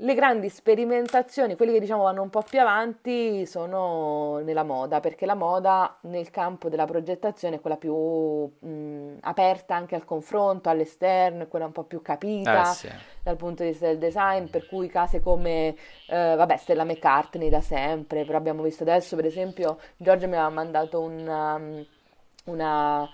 Le 0.00 0.14
grandi 0.14 0.50
sperimentazioni, 0.50 1.56
quelli 1.56 1.72
che 1.72 1.80
diciamo 1.80 2.02
vanno 2.02 2.20
un 2.20 2.28
po' 2.28 2.42
più 2.42 2.60
avanti, 2.60 3.46
sono 3.46 4.40
nella 4.44 4.62
moda, 4.62 5.00
perché 5.00 5.24
la 5.24 5.34
moda 5.34 5.96
nel 6.02 6.28
campo 6.30 6.68
della 6.68 6.84
progettazione 6.84 7.56
è 7.56 7.60
quella 7.62 7.78
più 7.78 7.94
mh, 7.94 9.20
aperta 9.22 9.74
anche 9.74 9.94
al 9.94 10.04
confronto, 10.04 10.68
all'esterno, 10.68 11.44
è 11.44 11.48
quella 11.48 11.64
un 11.64 11.72
po' 11.72 11.84
più 11.84 12.02
capita 12.02 12.70
eh, 12.72 12.74
sì. 12.74 12.90
dal 13.22 13.36
punto 13.36 13.62
di 13.62 13.70
vista 13.70 13.86
del 13.86 13.96
design, 13.96 14.48
per 14.48 14.66
cui 14.66 14.88
case 14.88 15.20
come, 15.20 15.74
eh, 16.08 16.34
vabbè, 16.36 16.58
Stella 16.58 16.84
McCartney 16.84 17.48
da 17.48 17.62
sempre, 17.62 18.26
però 18.26 18.36
abbiamo 18.36 18.62
visto 18.62 18.82
adesso, 18.82 19.16
per 19.16 19.24
esempio, 19.24 19.78
Giorgio 19.96 20.26
mi 20.26 20.34
aveva 20.34 20.50
mandato 20.50 21.00
un, 21.00 21.26
um, 21.26 21.86
una 22.52 23.08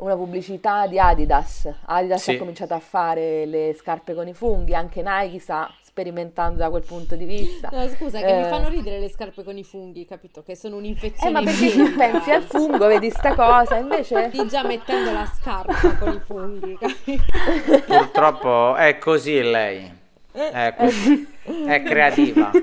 una 0.00 0.16
pubblicità 0.16 0.86
di 0.86 0.98
Adidas. 0.98 1.70
Adidas 1.84 2.22
sì. 2.22 2.32
ha 2.32 2.38
cominciato 2.38 2.74
a 2.74 2.78
fare 2.78 3.46
le 3.46 3.74
scarpe 3.74 4.14
con 4.14 4.26
i 4.26 4.34
funghi, 4.34 4.74
anche 4.74 5.02
Nike 5.04 5.38
sta 5.38 5.70
sperimentando 5.90 6.58
da 6.58 6.70
quel 6.70 6.84
punto 6.84 7.16
di 7.16 7.24
vista. 7.24 7.68
No, 7.72 7.88
scusa, 7.88 8.20
che 8.20 8.28
eh... 8.28 8.42
mi 8.42 8.48
fanno 8.48 8.68
ridere 8.68 9.00
le 9.00 9.10
scarpe 9.10 9.42
con 9.42 9.58
i 9.58 9.64
funghi, 9.64 10.04
capito? 10.04 10.42
Che 10.42 10.54
sono 10.54 10.76
un'infezione. 10.76 11.28
Eh, 11.28 11.32
ma 11.32 11.42
perché 11.42 11.72
tu 11.72 11.96
pensi 11.96 12.30
al 12.30 12.42
fungo, 12.42 12.86
vedi 12.86 13.10
sta 13.10 13.34
cosa, 13.34 13.74
invece... 13.76 14.30
Stai 14.30 14.48
già 14.48 14.62
mettendo 14.62 15.10
la 15.10 15.26
scarpa 15.26 15.96
con 15.96 16.14
i 16.14 16.20
funghi, 16.24 16.78
capito? 16.78 17.24
Purtroppo 17.86 18.76
è 18.76 18.98
così 18.98 19.42
lei. 19.42 19.98
È, 20.30 20.74
così. 20.78 21.26
è 21.66 21.82
creativa. 21.82 22.52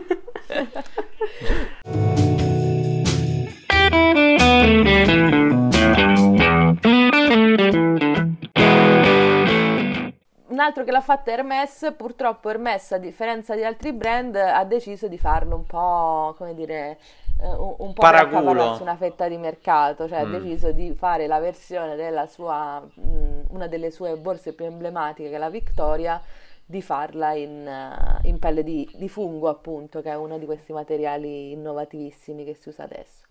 Un 10.58 10.64
altro 10.64 10.84
che 10.84 10.90
l'ha 10.90 11.02
fatta 11.02 11.30
Hermes, 11.30 11.94
purtroppo 11.96 12.50
Hermes, 12.50 12.92
a 12.92 12.98
differenza 12.98 13.54
di 13.54 13.64
altri 13.64 13.94
brand, 13.94 14.36
ha 14.36 14.64
deciso 14.64 15.08
di 15.08 15.20
farlo 15.20 15.56
un 15.56 15.68
po', 15.68 16.34
come 16.36 16.56
dire, 16.56 16.98
eh, 17.40 17.48
un, 17.48 17.76
un 17.78 17.94
po' 17.94 18.02
Paraculo. 18.02 18.74
su 18.74 18.82
una 18.82 18.96
fetta 18.96 19.28
di 19.28 19.38
mercato, 19.38 20.08
cioè 20.08 20.26
mm. 20.26 20.34
ha 20.34 20.40
deciso 20.40 20.72
di 20.72 20.96
fare 20.96 21.28
la 21.28 21.38
versione 21.38 21.96
della 21.96 22.26
sua, 22.26 22.82
mm, 22.82 23.42
una 23.50 23.68
delle 23.68 23.92
sue 23.92 24.18
borse 24.18 24.54
più 24.54 24.66
emblematiche, 24.66 25.30
che 25.30 25.36
è 25.36 25.38
la 25.38 25.52
Victoria, 25.52 26.20
di 26.66 26.82
farla 26.82 27.34
in, 27.34 28.20
uh, 28.24 28.28
in 28.28 28.40
pelle 28.40 28.64
di, 28.64 28.90
di 28.96 29.10
fungo, 29.10 29.50
appunto, 29.50 30.02
che 30.02 30.10
è 30.10 30.16
uno 30.16 30.40
di 30.40 30.48
questi 30.48 30.74
materiali 30.74 31.52
innovativissimi 31.52 32.44
che 32.44 32.56
si 32.56 32.70
usa 32.70 32.82
adesso. 32.82 33.27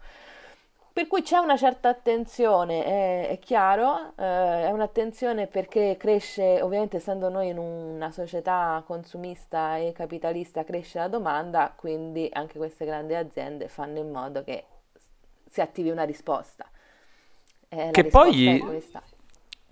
Per 0.96 1.08
cui 1.08 1.20
c'è 1.20 1.36
una 1.36 1.58
certa 1.58 1.90
attenzione, 1.90 2.82
è, 2.82 3.28
è 3.28 3.38
chiaro, 3.38 4.14
eh, 4.16 4.64
è 4.64 4.70
un'attenzione 4.70 5.46
perché 5.46 5.98
cresce, 5.98 6.62
ovviamente 6.62 6.96
essendo 6.96 7.28
noi 7.28 7.50
in 7.50 7.58
una 7.58 8.10
società 8.10 8.82
consumista 8.86 9.76
e 9.76 9.92
capitalista, 9.92 10.64
cresce 10.64 10.98
la 10.98 11.08
domanda, 11.08 11.70
quindi 11.76 12.30
anche 12.32 12.56
queste 12.56 12.86
grandi 12.86 13.14
aziende 13.14 13.68
fanno 13.68 13.98
in 13.98 14.10
modo 14.10 14.42
che 14.42 14.64
si 15.50 15.60
attivi 15.60 15.90
una 15.90 16.04
risposta. 16.04 16.64
Eh, 17.68 17.90
che 17.90 18.04
poi 18.04 18.62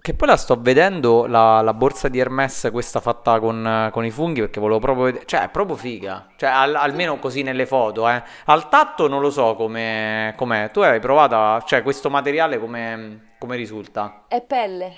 che 0.04 0.12
poi 0.12 0.28
la 0.28 0.37
sto 0.37 0.61
vedendo, 0.61 1.25
la, 1.25 1.62
la 1.62 1.73
borsa 1.73 2.08
di 2.08 2.18
Hermes, 2.18 2.68
questa 2.70 3.00
fatta 3.00 3.40
con, 3.40 3.88
con, 3.90 4.04
i 4.04 4.11
funghi, 4.11 4.40
perché 4.40 4.61
volevo 4.61 4.78
proprio 4.78 5.04
vedere. 5.04 5.25
Cioè, 5.25 5.44
è 5.44 5.49
proprio 5.49 5.76
figa. 5.76 6.28
Cioè, 6.37 6.50
al, 6.50 6.75
almeno 6.75 7.18
così 7.18 7.40
nelle 7.40 7.64
foto, 7.64 8.06
eh. 8.06 8.23
Al 8.44 8.68
tatto 8.68 9.08
non 9.08 9.23
lo 9.23 9.30
so 9.30 9.54
come, 9.54 10.34
com'è. 10.37 10.70
Tu 10.70 10.80
hai 10.80 11.00
provato, 11.00 11.64
cioè, 11.66 11.82
questo 11.82 12.11
materiale 12.11 12.58
come, 12.58 13.30
come 13.38 13.56
risulta? 13.56 14.25
È 14.28 14.42
pelle. 14.42 14.94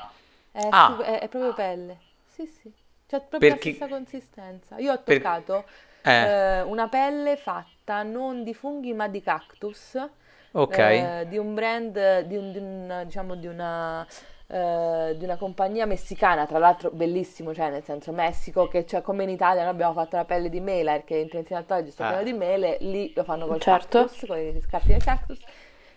È, 0.50 0.66
ah. 0.68 0.98
è, 1.00 1.20
è, 1.20 1.28
proprio 1.28 1.54
pelle. 1.54 1.98
Sì, 2.26 2.44
sì. 2.46 2.68
Cioè, 3.06 3.20
proprio 3.20 3.50
perché... 3.50 3.68
la 3.68 3.74
stessa 3.76 3.88
consistenza. 3.88 4.76
Io 4.78 4.90
ho 4.92 5.02
toccato 5.04 5.66
per... 6.02 6.12
eh. 6.12 6.56
Eh, 6.56 6.62
una 6.62 6.88
pelle 6.88 7.36
fatta 7.36 8.02
non 8.02 8.42
di 8.42 8.54
funghi, 8.54 8.92
ma 8.92 9.06
di 9.06 9.22
cactus. 9.22 10.04
Ok. 10.50 10.78
Eh, 10.78 11.26
di 11.28 11.38
un 11.38 11.54
brand, 11.54 12.22
di, 12.22 12.36
un, 12.36 12.50
di, 12.50 12.58
un, 12.58 13.02
diciamo, 13.04 13.36
di 13.36 13.46
una 13.46 14.04
eh, 14.48 15.14
di 15.16 15.24
una 15.24 15.36
compagnia 15.36 15.86
messicana, 15.86 16.46
tra 16.46 16.58
l'altro 16.58 16.90
bellissimo, 16.90 17.52
cioè 17.52 17.70
nel 17.70 17.82
senso 17.82 18.12
Messico, 18.12 18.68
che 18.68 18.86
cioè, 18.86 19.02
come 19.02 19.24
in 19.24 19.30
Italia 19.30 19.62
noi 19.62 19.72
abbiamo 19.72 19.92
fatto 19.92 20.16
la 20.16 20.24
pelle 20.24 20.48
di 20.48 20.60
mela, 20.60 20.92
perché 20.92 21.16
in 21.16 21.28
Trentino-Alto 21.28 21.90
sto 21.90 22.04
ah. 22.04 22.22
di 22.22 22.32
mele, 22.32 22.76
lì 22.80 23.12
lo 23.14 23.24
fanno 23.24 23.46
col 23.46 23.60
certo. 23.60 24.02
cactus, 24.02 24.24
con 24.26 24.38
i 24.38 24.60
scarpi 24.60 24.88
del 24.88 25.02
cactus. 25.02 25.38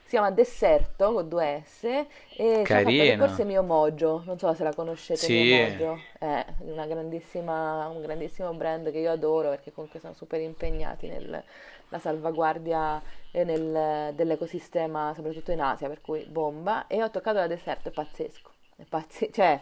Si 0.10 0.16
chiama 0.16 0.32
Deserto 0.32 1.14
con 1.14 1.30
due 1.30 1.62
S 1.68 1.84
e 2.36 2.64
Carina. 2.64 3.28
forse 3.28 3.44
Mio 3.44 3.62
Mojo, 3.62 4.24
non 4.26 4.40
so 4.40 4.52
se 4.56 4.64
la 4.64 4.74
conoscete. 4.74 5.20
Sì. 5.20 5.44
Mio 5.44 5.68
Mojo 5.68 6.02
è 6.18 6.46
una 6.62 6.88
grandissima, 6.88 7.88
un 7.90 8.02
grandissimo 8.02 8.52
brand 8.54 8.90
che 8.92 8.98
io 8.98 9.12
adoro 9.12 9.50
perché 9.50 9.72
comunque 9.72 10.00
sono 10.00 10.14
super 10.14 10.42
impegnati 10.42 11.08
nella 11.90 12.02
salvaguardia 12.02 13.02
nel, 13.32 14.14
dell'ecosistema, 14.14 15.14
soprattutto 15.16 15.52
in 15.52 15.62
Asia, 15.62 15.88
per 15.88 16.02
cui 16.02 16.26
bomba. 16.26 16.88
E 16.88 17.02
ho 17.04 17.10
toccato 17.10 17.38
la 17.38 17.48
deserto, 17.48 17.90
è 17.90 17.92
pazzesco. 17.92 18.52
È 18.76 18.84
pazzesco, 18.88 19.32
cioè, 19.32 19.60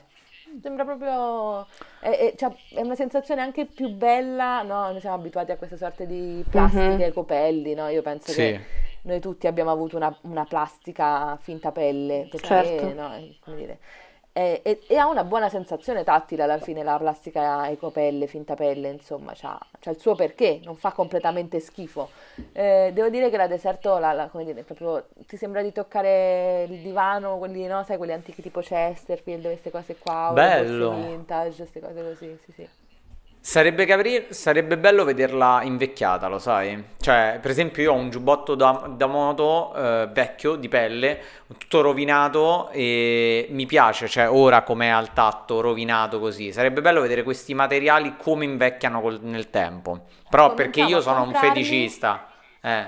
sembra 0.61 0.83
proprio. 0.85 1.65
È, 1.99 2.09
è, 2.09 2.33
cioè, 2.35 2.53
è, 2.73 2.81
una 2.81 2.95
sensazione 2.95 3.41
anche 3.41 3.65
più 3.65 3.89
bella, 3.89 4.61
no? 4.61 4.91
Noi 4.91 4.99
siamo 4.99 5.15
abituati 5.15 5.51
a 5.51 5.57
queste 5.57 5.77
sorte 5.77 6.05
di 6.05 6.43
plastiche 6.49 6.85
mm-hmm. 6.85 7.11
copelli, 7.11 7.73
no? 7.73 7.87
Io 7.87 8.01
penso 8.01 8.31
sì. 8.31 8.37
che 8.37 8.61
noi 9.03 9.19
tutti 9.19 9.47
abbiamo 9.47 9.71
avuto 9.71 9.95
una, 9.95 10.15
una 10.21 10.43
plastica 10.43 11.37
finta 11.41 11.71
pelle, 11.71 12.27
perché, 12.29 12.47
certo. 12.47 12.93
no? 12.93 13.09
Come 13.41 13.57
dire 13.57 13.79
e, 14.37 14.61
e, 14.61 14.79
e, 14.85 14.97
ha 14.97 15.07
una 15.07 15.23
buona 15.23 15.49
sensazione 15.49 16.03
tattile 16.03 16.43
alla 16.43 16.59
fine 16.59 16.83
la 16.83 16.99
plastica 16.99 17.67
ecopelle, 17.71 18.27
finta 18.27 18.53
pelle, 18.53 18.89
insomma, 18.89 19.33
c'ha, 19.33 19.57
c'ha 19.79 19.89
il 19.89 19.99
suo 19.99 20.13
perché, 20.13 20.59
non 20.63 20.75
fa 20.75 20.91
completamente 20.91 21.59
schifo. 21.59 22.09
Eh, 22.51 22.91
devo 22.93 23.09
dire 23.09 23.31
che 23.31 23.37
la 23.37 23.47
deserto, 23.47 23.97
la, 23.97 24.13
la, 24.13 24.27
come 24.27 24.45
dire, 24.45 24.61
proprio 24.61 25.07
ti 25.25 25.37
sembra 25.37 25.63
di 25.63 25.71
toccare 25.71 26.67
il 26.69 26.81
divano, 26.81 27.39
quelli, 27.39 27.65
no, 27.65 27.83
sai, 27.83 27.97
quelli 27.97 28.13
antichi 28.13 28.43
tipo 28.43 28.59
Chesterfield, 28.59 29.41
queste 29.41 29.71
cose 29.71 29.97
qua, 29.97 30.29
Bello. 30.31 30.91
vintage, 30.91 31.55
queste 31.55 31.79
cose 31.79 32.03
così, 32.03 32.37
sì, 32.45 32.51
sì. 32.51 32.69
Sarebbe, 33.47 33.85
capri- 33.85 34.25
sarebbe 34.31 34.77
bello 34.77 35.05
vederla 35.05 35.61
invecchiata, 35.63 36.27
lo 36.27 36.37
sai? 36.37 36.83
Cioè, 36.99 37.39
per 37.41 37.49
esempio, 37.49 37.81
io 37.81 37.93
ho 37.93 37.95
un 37.95 38.09
giubbotto 38.09 38.55
da, 38.55 38.91
da 38.93 39.05
moto 39.05 39.73
eh, 39.73 40.09
vecchio 40.11 40.55
di 40.55 40.67
pelle, 40.67 41.21
tutto 41.57 41.79
rovinato 41.79 42.67
e 42.71 43.47
mi 43.51 43.65
piace, 43.65 44.09
cioè 44.09 44.29
ora 44.29 44.63
com'è 44.63 44.87
al 44.87 45.13
tatto, 45.13 45.61
rovinato 45.61 46.19
così. 46.19 46.51
Sarebbe 46.51 46.81
bello 46.81 46.99
vedere 46.99 47.23
questi 47.23 47.53
materiali 47.53 48.15
come 48.17 48.43
invecchiano 48.43 48.99
col- 48.99 49.21
nel 49.21 49.49
tempo. 49.49 50.01
Però 50.29 50.53
perché 50.53 50.81
io 50.81 50.99
sono 50.99 51.21
un 51.21 51.33
feticista. 51.33 52.27
Eh. 52.59 52.85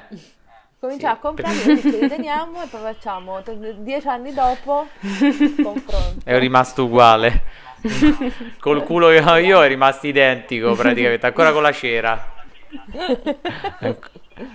Cominciamo 0.77 1.13
sì, 1.13 1.19
a 1.19 1.21
comprarli, 1.21 1.81
li 2.01 2.07
teniamo 2.09 2.63
e 2.63 2.67
poi 2.67 2.81
facciamo 2.81 3.41
dieci 3.77 4.07
anni 4.09 4.33
dopo 4.33 4.87
confronto. 5.63 6.19
È 6.21 6.37
rimasto 6.37 6.83
uguale. 6.83 7.67
Col 8.59 8.83
culo 8.83 9.09
che 9.09 9.19
ho 9.19 9.37
io 9.37 9.63
è 9.63 9.67
rimasto 9.67 10.07
identico 10.07 10.73
praticamente, 10.73 11.25
ancora 11.25 11.51
con 11.51 11.61
la 11.61 11.71
cera. 11.71 12.33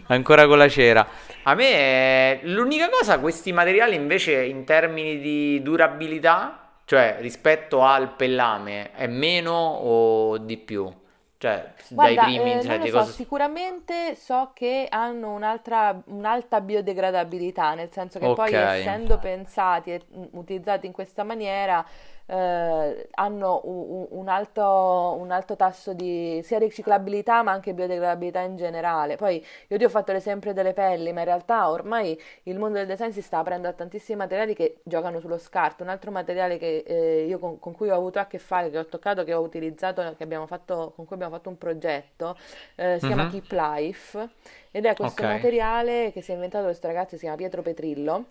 ancora 0.07 0.47
con 0.47 0.59
la 0.59 0.69
cera. 0.69 1.07
A 1.43 1.54
me 1.54 1.71
è... 1.71 2.40
l'unica 2.45 2.88
cosa, 2.88 3.19
questi 3.19 3.52
materiali 3.52 3.95
invece 3.95 4.45
in 4.45 4.64
termini 4.64 5.19
di 5.19 5.62
durabilità, 5.62 6.71
cioè 6.85 7.16
rispetto 7.21 7.83
al 7.83 8.14
pellame, 8.14 8.93
è 8.93 9.07
meno 9.07 9.52
o 9.52 10.38
di 10.38 10.57
più? 10.57 10.93
Cioè, 11.37 11.75
Guarda, 11.90 12.23
dai 12.23 12.37
primi, 12.37 12.52
eh, 12.54 12.62
cioè, 12.62 12.81
so, 12.87 12.99
cosa... 12.99 13.11
sicuramente 13.11 14.14
so 14.14 14.52
che 14.54 14.87
hanno 14.88 15.33
un'altra, 15.33 16.00
un'alta 16.07 16.62
biodegradabilità, 16.62 17.75
nel 17.75 17.90
senso 17.93 18.19
che 18.19 18.25
okay. 18.25 18.50
poi 18.50 18.78
essendo 18.78 19.19
pensati 19.19 19.90
e 19.90 20.00
utilizzati 20.31 20.87
in 20.87 20.93
questa 20.93 21.23
maniera 21.23 21.85
eh, 22.26 23.09
hanno 23.12 23.61
un, 23.64 24.07
un, 24.11 24.28
alto, 24.28 25.16
un, 25.19 25.31
alto, 25.31 25.57
tasso 25.57 25.93
di 25.93 26.40
sia 26.43 26.59
riciclabilità 26.59 27.43
ma 27.43 27.52
anche 27.52 27.75
biodegradabilità 27.75 28.40
in 28.40 28.57
generale. 28.57 29.16
Poi 29.16 29.45
io 29.69 29.76
ti 29.76 29.85
ho 29.85 29.88
fatto 29.88 30.12
l'esempio 30.12 30.52
delle 30.52 30.73
pelli, 30.73 31.12
ma 31.12 31.21
in 31.21 31.26
realtà 31.26 31.71
ormai 31.71 32.19
il 32.45 32.59
mondo 32.59 32.78
del 32.78 32.87
design 32.87 33.11
si 33.11 33.23
sta 33.23 33.38
aprendo 33.38 33.69
a 33.69 33.73
tantissimi 33.73 34.16
materiali 34.19 34.54
che 34.54 34.81
giocano 34.83 35.21
sullo 35.21 35.38
scarto. 35.38 35.83
Un 35.83 35.90
altro 35.90 36.11
materiale 36.11 36.59
che 36.59 36.85
eh, 36.87 37.25
io 37.26 37.38
con, 37.38 37.59
con, 37.59 37.75
cui 37.75 37.90
ho 37.90 37.95
avuto 37.95 38.19
a 38.19 38.26
che 38.26 38.38
fare, 38.38 38.71
che 38.71 38.78
ho 38.78 38.87
toccato, 38.87 39.25
che 39.25 39.35
ho 39.35 39.40
utilizzato, 39.40 40.14
che 40.16 40.23
abbiamo 40.23 40.47
fatto, 40.47 40.93
con 40.97 41.04
cui 41.04 41.16
abbiamo 41.16 41.35
fatto 41.35 41.49
un 41.50 41.59
progetto, 41.59 42.37
eh, 42.76 42.99
si 42.99 43.07
mm-hmm. 43.07 43.14
chiama 43.14 43.23
mhm. 43.25 43.31
Keep 43.31 43.50
Life 43.50 44.28
ed 44.71 44.87
è 44.87 44.95
questo 44.95 45.23
okay. 45.23 45.35
materiale 45.35 46.11
che 46.12 46.21
si 46.21 46.31
è 46.33 46.35
inventato 46.35 46.64
questo 46.64 46.87
ragazzo, 46.87 47.14
si 47.16 47.21
chiama 47.21 47.37
Pietro 47.37 47.62
Petrillo 47.62 48.25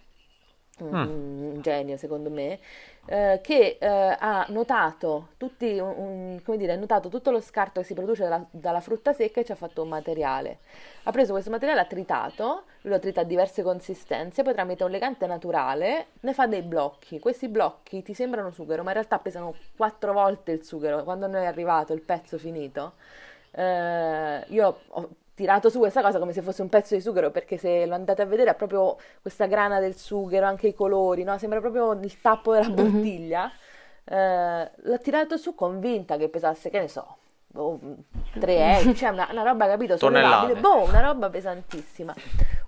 un, 0.80 0.90
mm. 0.90 1.54
un 1.54 1.62
genio 1.62 1.98
secondo 1.98 2.30
me, 2.30 2.60
eh, 3.06 3.40
che 3.44 3.78
eh, 3.80 3.88
ha 3.88 4.46
notato, 4.50 5.30
tutti, 5.38 5.78
un, 5.78 6.40
come 6.44 6.58
dire, 6.58 6.74
ha 6.74 6.76
notato 6.76 7.10
tutto 7.10 7.32
lo 7.32 7.42
scarto 7.42 7.82
che 7.82 7.86
si 7.86 7.94
produce 7.94 8.24
dalla, 8.24 8.44
dalla, 8.50 8.80
frutta 8.80 9.14
secca 9.14 9.42
e 9.42 9.46
ci 9.46 9.52
ha 9.52 9.56
fatto 9.56 9.84
un 9.84 9.90
materiale. 9.90 10.60
Ha 11.04 11.12
preso 11.12 11.34
questo 11.34 11.52
materiale, 11.52 11.82
l'ha 11.82 11.88
tritato, 11.88 12.64
lo 12.82 13.00
trita 13.00 13.22
a 13.22 13.24
diverse 13.24 13.62
consistenze, 13.62 14.42
poi 14.42 14.54
tramite 14.54 14.84
un 14.84 14.92
legante 14.92 15.28
naturale 15.28 16.08
ne 16.22 16.34
fa 16.34 16.48
dei 16.48 16.62
blocchi. 16.62 17.20
Questi 17.20 17.48
blocchi 17.48 18.02
ti 18.02 18.14
sembrano 18.14 18.52
sughero, 18.52 18.82
ma 18.84 18.90
in 18.90 18.96
realtà 18.96 19.20
pesano 19.20 19.54
quattro 19.76 20.14
volte 20.14 20.52
il 20.52 20.64
sughero. 20.64 21.04
Quando 21.04 21.28
noi 21.28 21.44
è 21.44 21.46
arrivato 21.46 21.94
il 21.94 22.02
pezzo 22.02 22.38
finito, 22.38 22.94
eh, 23.52 24.44
io 24.48 24.80
ho 24.88 25.10
tirato 25.36 25.70
su 25.70 25.80
questa 25.80 26.02
cosa 26.02 26.20
come 26.20 26.34
se 26.34 26.42
fosse 26.42 26.62
un 26.62 26.70
pezzo 26.70 26.96
di 26.96 27.02
sughero, 27.02 27.32
perché 27.32 27.58
se 27.58 27.86
lo 27.86 27.96
andate 27.96 28.22
a 28.22 28.26
vedere 28.26 28.50
ha 28.52 28.54
proprio 28.54 28.98
questa 29.22 29.46
grana 29.46 29.80
del 29.80 29.96
sughero, 29.96 30.46
anche 30.46 30.68
i 30.68 30.74
colori, 30.74 31.24
no? 31.24 31.38
Sembra 31.38 31.60
proprio 31.60 31.94
il 31.94 32.22
tappo 32.22 32.54
della 32.54 32.70
mhm. 32.70 32.76
bottiglia. 32.76 33.42
Mm-hmm. 33.44 34.20
Eh, 34.20 34.72
l'ho 34.76 35.00
tirato 35.00 35.38
su 35.38 35.56
convinta 35.56 36.18
che 36.18 36.30
pesasse, 36.30 36.70
che 36.70 36.80
ne 36.80 36.88
so, 36.88 37.18
boh, 37.48 37.80
3 38.40 38.80
euro, 38.80 38.94
cioè 38.94 39.10
una, 39.10 39.28
una 39.32 39.44
roba, 39.44 39.68
capito, 39.68 39.98
sollevabile, 39.98 40.60
boh, 40.60 40.84
una 40.84 41.02
roba 41.02 41.30
pesantissima. 41.30 42.14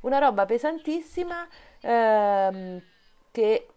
Una 0.02 0.20
roba 0.20 0.46
pesantissima 0.46 1.48
ehm, 1.82 2.82
che 3.32 3.68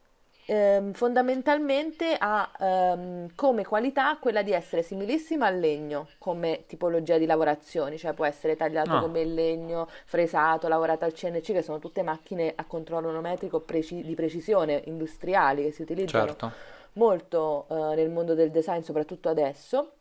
ehm, 0.48 0.92
fondamentalmente 0.92 2.16
ha 2.18 2.50
ehm, 2.58 3.34
come 3.34 3.64
qualità 3.64 4.16
quella 4.18 4.42
di 4.42 4.52
essere 4.52 4.82
similissima 4.82 5.46
al 5.46 5.58
legno 5.58 6.08
come 6.18 6.64
tipologia 6.66 7.18
di 7.18 7.26
lavorazioni, 7.26 7.98
cioè 7.98 8.14
può 8.14 8.24
essere 8.24 8.56
tagliato 8.56 8.92
no. 8.92 9.00
come 9.00 9.20
il 9.20 9.34
legno, 9.34 9.86
fresato, 10.06 10.66
lavorato 10.66 11.04
al 11.04 11.12
CNC, 11.12 11.52
che 11.52 11.62
sono 11.62 11.78
tutte 11.78 12.02
macchine 12.02 12.52
a 12.56 12.64
controllo 12.64 13.08
onometrico 13.08 13.60
preci- 13.60 14.02
di 14.02 14.14
precisione 14.14 14.82
industriali 14.86 15.64
che 15.64 15.72
si 15.72 15.82
utilizzano 15.82 16.26
certo. 16.28 16.52
molto 16.94 17.66
eh, 17.68 17.94
nel 17.94 18.08
mondo 18.08 18.34
del 18.34 18.50
design, 18.50 18.80
soprattutto 18.80 19.28
adesso. 19.28 19.92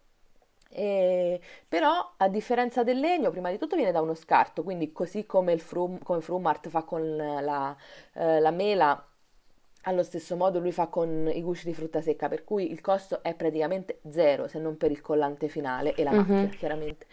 E, 0.70 1.40
però 1.68 2.14
a 2.18 2.28
differenza 2.28 2.84
del 2.84 3.00
legno 3.00 3.32
prima 3.32 3.50
di 3.50 3.58
tutto 3.58 3.78
viene 3.78 3.94
da 3.94 4.02
uno 4.02 4.14
scarto 4.14 4.64
quindi 4.64 4.92
così 4.92 5.26
come 5.26 5.54
il 5.54 5.62
Frum, 5.62 5.98
come 6.04 6.20
Frumart 6.20 6.68
fa 6.68 6.84
con 6.84 7.16
la, 7.16 7.74
eh, 8.14 8.42
la 8.42 8.52
mela 8.52 9.02
allo 9.88 10.04
stesso 10.04 10.36
modo 10.36 10.60
lui 10.60 10.74
fa 10.74 10.88
con 10.88 11.32
i 11.34 11.42
gusci 11.42 11.66
di 11.66 11.74
frutta 11.74 12.02
secca, 12.02 12.28
per 12.28 12.44
cui 12.44 12.72
il 12.72 12.82
costo 12.82 13.24
è 13.24 13.34
praticamente 13.34 14.02
zero, 14.10 14.48
se 14.48 14.60
non 14.60 14.76
per 14.76 14.92
il 14.92 15.02
collante 15.02 15.48
finale 15.48 15.96
e 15.96 16.04
la 16.04 16.12
mm-hmm. 16.12 16.20
macchina, 16.20 16.48
chiaramente. 16.50 17.06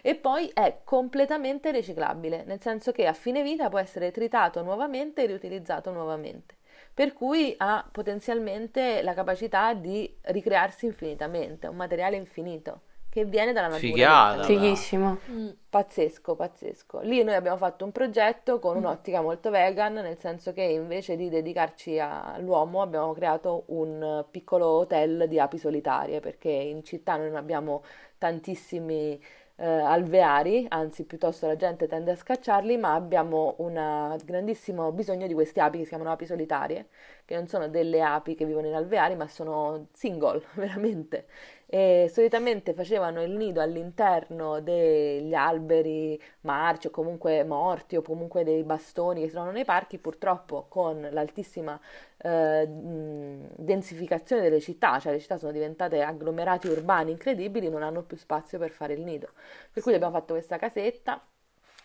E 0.00 0.14
poi 0.14 0.50
è 0.52 0.80
completamente 0.82 1.70
riciclabile, 1.70 2.44
nel 2.44 2.60
senso 2.60 2.90
che 2.90 3.06
a 3.06 3.12
fine 3.12 3.42
vita 3.42 3.68
può 3.68 3.78
essere 3.78 4.10
tritato 4.10 4.62
nuovamente 4.62 5.22
e 5.22 5.26
riutilizzato 5.26 5.92
nuovamente. 5.92 6.56
Per 6.94 7.12
cui 7.12 7.54
ha 7.58 7.86
potenzialmente 7.90 9.02
la 9.02 9.14
capacità 9.14 9.74
di 9.74 10.12
ricrearsi 10.22 10.86
infinitamente, 10.86 11.66
un 11.66 11.76
materiale 11.76 12.16
infinito 12.16 12.80
che 13.12 13.26
viene 13.26 13.52
dalla 13.52 13.68
natura. 13.68 13.92
Figata. 13.92 14.42
Fighissimo. 14.44 15.18
Mm. 15.28 15.48
Pazzesco, 15.68 16.34
pazzesco. 16.34 17.00
Lì 17.00 17.22
noi 17.22 17.34
abbiamo 17.34 17.58
fatto 17.58 17.84
un 17.84 17.92
progetto 17.92 18.58
con 18.58 18.78
un'ottica 18.78 19.20
molto 19.20 19.50
vegan, 19.50 19.92
nel 19.92 20.16
senso 20.16 20.54
che 20.54 20.62
invece 20.62 21.14
di 21.16 21.28
dedicarci 21.28 21.98
all'uomo 21.98 22.80
abbiamo 22.80 23.12
creato 23.12 23.64
un 23.66 24.24
piccolo 24.30 24.66
hotel 24.66 25.26
di 25.28 25.38
api 25.38 25.58
solitarie, 25.58 26.20
perché 26.20 26.48
in 26.48 26.84
città 26.84 27.16
noi 27.16 27.26
non 27.26 27.36
abbiamo 27.36 27.82
tantissimi 28.16 29.22
eh, 29.56 29.66
alveari, 29.66 30.64
anzi 30.70 31.04
piuttosto 31.04 31.46
la 31.46 31.56
gente 31.56 31.86
tende 31.86 32.12
a 32.12 32.16
scacciarli, 32.16 32.78
ma 32.78 32.94
abbiamo 32.94 33.56
un 33.58 34.16
grandissimo 34.24 34.90
bisogno 34.92 35.26
di 35.26 35.34
queste 35.34 35.60
api 35.60 35.76
che 35.76 35.82
si 35.82 35.90
chiamano 35.90 36.12
api 36.12 36.24
solitarie, 36.24 36.88
che 37.26 37.34
non 37.34 37.46
sono 37.46 37.68
delle 37.68 38.00
api 38.00 38.34
che 38.34 38.46
vivono 38.46 38.68
in 38.68 38.74
alveari, 38.74 39.16
ma 39.16 39.28
sono 39.28 39.88
single, 39.92 40.42
veramente 40.54 41.26
e 41.74 42.10
solitamente 42.12 42.74
facevano 42.74 43.22
il 43.22 43.30
nido 43.30 43.62
all'interno 43.62 44.60
degli 44.60 45.32
alberi 45.32 46.20
marci 46.42 46.88
o 46.88 46.90
comunque 46.90 47.44
morti 47.44 47.96
o 47.96 48.02
comunque 48.02 48.44
dei 48.44 48.62
bastoni 48.62 49.22
che 49.22 49.30
trovano 49.30 49.52
nei 49.52 49.64
parchi, 49.64 49.96
purtroppo 49.96 50.66
con 50.68 51.08
l'altissima 51.10 51.80
eh, 52.18 52.66
densificazione 52.68 54.42
delle 54.42 54.60
città, 54.60 54.98
cioè 54.98 55.12
le 55.12 55.18
città 55.18 55.38
sono 55.38 55.50
diventate 55.50 56.02
agglomerati 56.02 56.68
urbani 56.68 57.12
incredibili, 57.12 57.70
non 57.70 57.82
hanno 57.82 58.02
più 58.02 58.18
spazio 58.18 58.58
per 58.58 58.68
fare 58.68 58.92
il 58.92 59.00
nido. 59.00 59.30
Per 59.72 59.82
cui 59.82 59.94
abbiamo 59.94 60.12
fatto 60.12 60.34
questa 60.34 60.58
casetta 60.58 61.24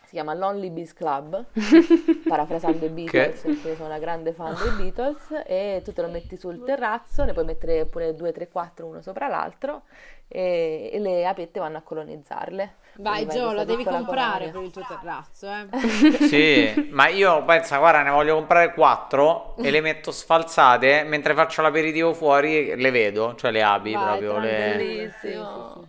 si 0.08 0.14
chiama 0.14 0.32
Lonely 0.32 0.70
Bees 0.70 0.94
Club, 0.94 1.44
parafrasando 2.26 2.86
i 2.86 2.88
Beatles, 2.88 3.40
okay. 3.40 3.52
perché 3.52 3.76
sono 3.76 3.88
una 3.88 3.98
grande 3.98 4.32
fan 4.32 4.54
dei 4.54 4.90
Beatles, 4.90 5.42
e 5.44 5.82
tu 5.84 5.92
te 5.92 6.00
lo 6.00 6.08
metti 6.08 6.38
sul 6.38 6.64
terrazzo, 6.64 7.24
ne 7.24 7.34
puoi 7.34 7.44
mettere 7.44 7.84
pure 7.84 8.14
2, 8.14 8.32
3, 8.32 8.48
4 8.48 8.86
uno 8.86 9.02
sopra 9.02 9.28
l'altro, 9.28 9.82
e, 10.26 10.88
e 10.90 10.98
le 10.98 11.26
apette 11.26 11.60
vanno 11.60 11.76
a 11.76 11.82
colonizzarle. 11.82 12.74
Vai 13.00 13.28
Gio, 13.28 13.52
lo 13.52 13.66
devi 13.66 13.84
comprare 13.84 14.50
colonia. 14.50 14.52
per 14.52 14.62
il 14.62 14.70
tuo 14.70 14.86
terrazzo, 14.88 15.46
eh? 15.52 15.68
sì, 16.26 16.88
ma 16.90 17.08
io 17.08 17.44
pensa, 17.44 17.76
guarda, 17.76 18.00
ne 18.00 18.08
voglio 18.10 18.34
comprare 18.36 18.72
4 18.72 19.56
e 19.58 19.70
le 19.70 19.82
metto 19.82 20.10
sfalsate, 20.10 21.02
mentre 21.04 21.34
faccio 21.34 21.60
l'aperitivo 21.60 22.14
fuori 22.14 22.74
le 22.80 22.90
vedo, 22.90 23.34
cioè 23.34 23.50
le 23.50 23.62
api 23.62 23.92
Vai, 23.92 24.02
proprio. 24.04 24.38
Le... 24.38 24.74
Bellissimo. 24.74 25.84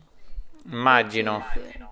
Immagino. 0.65 1.45
Sì. 1.53 1.87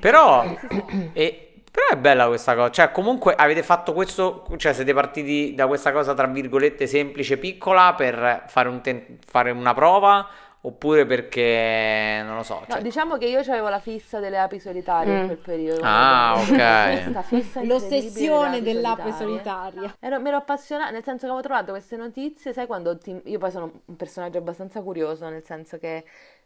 Però, 0.00 0.44
e, 1.12 1.62
però 1.70 1.86
è 1.90 1.96
bella 1.96 2.26
questa 2.26 2.54
cosa. 2.54 2.70
Cioè, 2.70 2.92
comunque 2.92 3.34
avete 3.34 3.62
fatto 3.62 3.92
questo. 3.92 4.46
Cioè, 4.56 4.72
siete 4.72 4.94
partiti 4.94 5.54
da 5.54 5.66
questa 5.66 5.92
cosa, 5.92 6.14
tra 6.14 6.26
virgolette, 6.26 6.86
semplice, 6.86 7.36
piccola 7.36 7.94
per 7.94 8.44
fare, 8.46 8.68
un 8.68 8.80
ten- 8.80 9.18
fare 9.26 9.50
una 9.50 9.74
prova. 9.74 10.28
Oppure 10.66 11.04
perché 11.04 12.22
non 12.24 12.36
lo 12.36 12.42
so. 12.42 12.62
Cioè... 12.66 12.76
No, 12.76 12.82
diciamo 12.82 13.18
che 13.18 13.26
io 13.26 13.40
avevo 13.40 13.68
la 13.68 13.80
fissa 13.80 14.18
delle 14.18 14.38
api 14.38 14.58
solitarie 14.58 15.12
mm. 15.14 15.20
in 15.20 15.26
quel 15.26 15.36
periodo. 15.36 15.80
Ah, 15.84 16.36
ok. 16.38 17.60
L'ossessione 17.66 18.62
dell'ape 18.62 19.12
solitaria. 19.12 19.94
Ero, 20.00 20.20
mi 20.20 20.28
ero 20.28 20.38
appassionata, 20.38 20.90
nel 20.90 21.02
senso 21.02 21.26
che 21.26 21.32
avevo 21.32 21.42
trovato 21.42 21.72
queste 21.72 21.96
notizie, 21.96 22.54
sai 22.54 22.66
quando 22.66 22.96
ti... 22.96 23.14
io 23.24 23.38
poi 23.38 23.50
sono 23.50 23.82
un 23.84 23.96
personaggio 23.96 24.38
abbastanza 24.38 24.80
curioso, 24.80 25.28
nel 25.28 25.44
senso 25.44 25.76
che 25.76 26.02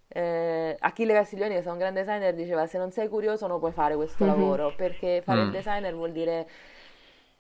eh, 0.09 0.77
Achille 0.79 1.13
Castiglioni, 1.13 1.55
che 1.55 1.63
è 1.63 1.71
un 1.71 1.79
grande 1.79 2.03
designer, 2.03 2.35
diceva 2.35 2.67
se 2.67 2.79
non 2.79 2.91
sei 2.91 3.09
curioso 3.09 3.47
non 3.47 3.59
puoi 3.59 3.73
fare 3.73 3.95
questo 3.95 4.25
mm-hmm. 4.25 4.33
lavoro, 4.33 4.73
perché 4.75 5.23
fare 5.23 5.43
mm. 5.43 5.45
il 5.45 5.51
designer 5.51 5.95
vuol 5.95 6.13
dire 6.13 6.47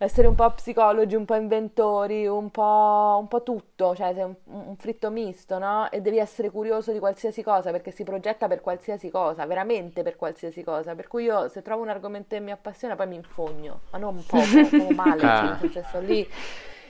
essere 0.00 0.28
un 0.28 0.36
po' 0.36 0.48
psicologi, 0.52 1.16
un 1.16 1.24
po' 1.24 1.34
inventori, 1.34 2.24
un 2.28 2.52
po', 2.52 3.16
un 3.18 3.26
po 3.26 3.42
tutto, 3.42 3.96
cioè 3.96 4.14
sei 4.14 4.22
un, 4.22 4.34
un, 4.44 4.76
fritto 4.76 5.10
misto, 5.10 5.58
no? 5.58 5.90
E 5.90 6.00
devi 6.00 6.18
essere 6.18 6.50
curioso 6.50 6.92
di 6.92 7.00
qualsiasi 7.00 7.42
cosa, 7.42 7.72
perché 7.72 7.90
si 7.90 8.04
progetta 8.04 8.46
per 8.46 8.60
qualsiasi 8.60 9.10
cosa, 9.10 9.44
veramente 9.44 10.04
per 10.04 10.14
qualsiasi 10.14 10.62
cosa. 10.62 10.94
Per 10.94 11.08
cui 11.08 11.24
io 11.24 11.48
se 11.48 11.62
trovo 11.62 11.82
un 11.82 11.88
argomento 11.88 12.36
che 12.36 12.40
mi 12.40 12.52
appassiona 12.52 12.94
poi 12.94 13.08
mi 13.08 13.16
infogno, 13.16 13.80
ma 13.90 13.98
non 13.98 14.14
un 14.14 14.22
po', 14.24 14.94
male, 14.94 15.22
ah. 15.22 15.58
cioè, 15.68 15.82
sto 15.82 15.98
lì 15.98 16.28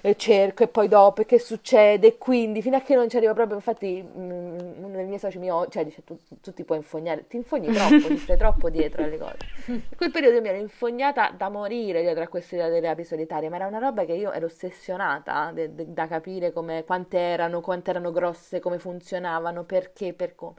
e 0.01 0.17
cerco 0.17 0.63
e 0.63 0.69
poi 0.69 0.89
dopo 0.89 1.23
e 1.23 1.27
che 1.27 1.39
succede 1.39 2.07
e 2.07 2.19
quindi 2.19 2.63
fino 2.63 2.77
a 2.77 2.81
che 2.81 2.95
non 2.95 3.09
ci 3.09 3.17
arriva 3.17 3.35
proprio 3.35 3.57
infatti 3.57 4.03
mh, 4.03 4.21
mm, 4.21 4.85
uno 4.85 4.97
dei 4.97 5.07
miei 5.07 5.19
soci 5.19 5.39
mi 5.39 5.49
cioè 5.69 5.85
dice 5.85 6.05
tu, 6.05 6.19
tu, 6.41 6.53
ti 6.53 6.65
puoi 6.65 6.79
infognare 6.79 7.27
ti 7.27 7.37
infogni 7.37 7.73
troppo 7.73 8.07
ti 8.07 8.17
stai 8.19 8.37
troppo 8.37 8.71
dietro 8.71 9.05
alle 9.05 9.19
cose. 9.19 9.37
In 9.67 9.97
quel 9.97 10.11
periodo 10.11 10.37
io 10.37 10.43
mi 10.43 10.49
ero 10.49 10.59
infognata 10.59 11.33
da 11.37 11.49
morire 11.49 12.01
dietro 12.03 12.23
a 12.23 12.29
questa 12.29 12.55
idea 12.57 12.69
delle 12.69 12.89
api 12.89 13.05
solitarie 13.05 13.49
ma 13.49 13.57
era 13.57 13.67
una 13.67 13.79
roba 13.79 14.05
che 14.05 14.13
io 14.13 14.33
ero 14.33 14.47
ossessionata 14.47 15.51
de, 15.53 15.75
de, 15.75 15.93
da 15.93 16.07
capire 16.07 16.53
come, 16.53 16.85
quante 16.85 17.19
erano 17.19 17.61
quante 17.61 17.91
erano 17.91 18.11
grosse 18.11 18.61
come 18.61 18.79
funzionavano 18.79 19.65
perché 19.65 20.13
per 20.13 20.35
come 20.35 20.55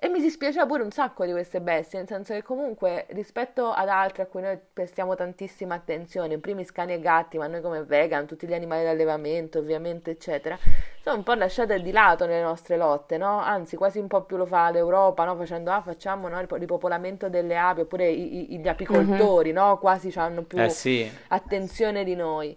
e 0.00 0.08
mi 0.08 0.20
dispiaceva 0.20 0.64
pure 0.64 0.84
un 0.84 0.92
sacco 0.92 1.24
di 1.24 1.32
queste 1.32 1.60
bestie, 1.60 1.98
nel 1.98 2.06
senso 2.06 2.32
che 2.32 2.42
comunque 2.42 3.06
rispetto 3.08 3.72
ad 3.72 3.88
altre 3.88 4.22
a 4.22 4.26
cui 4.26 4.40
noi 4.40 4.56
prestiamo 4.72 5.16
tantissima 5.16 5.74
attenzione, 5.74 6.34
in 6.34 6.40
primis 6.40 6.70
cani 6.70 6.92
e 6.92 7.00
gatti, 7.00 7.36
ma 7.36 7.48
noi 7.48 7.60
come 7.60 7.82
vegan, 7.82 8.24
tutti 8.24 8.46
gli 8.46 8.54
animali 8.54 8.84
d'allevamento 8.84 9.58
ovviamente, 9.58 10.12
eccetera, 10.12 10.56
sono 11.02 11.16
un 11.16 11.24
po' 11.24 11.34
lasciate 11.34 11.82
di 11.82 11.90
lato 11.90 12.26
nelle 12.26 12.42
nostre 12.42 12.76
lotte, 12.76 13.16
no? 13.16 13.40
Anzi, 13.40 13.74
quasi 13.74 13.98
un 13.98 14.06
po' 14.06 14.22
più 14.22 14.36
lo 14.36 14.46
fa 14.46 14.70
l'Europa, 14.70 15.24
no? 15.24 15.34
Facendo, 15.34 15.72
ah, 15.72 15.82
facciamo 15.82 16.28
no? 16.28 16.38
il 16.38 16.46
ripopolamento 16.48 17.28
delle 17.28 17.56
api, 17.56 17.80
oppure 17.80 18.08
i, 18.08 18.54
i, 18.54 18.60
gli 18.60 18.68
apicoltori, 18.68 19.52
mm-hmm. 19.52 19.64
no? 19.64 19.78
Quasi 19.78 20.12
hanno 20.14 20.42
più 20.42 20.60
eh 20.60 20.68
sì. 20.68 21.10
attenzione 21.26 22.04
di 22.04 22.14
noi. 22.14 22.56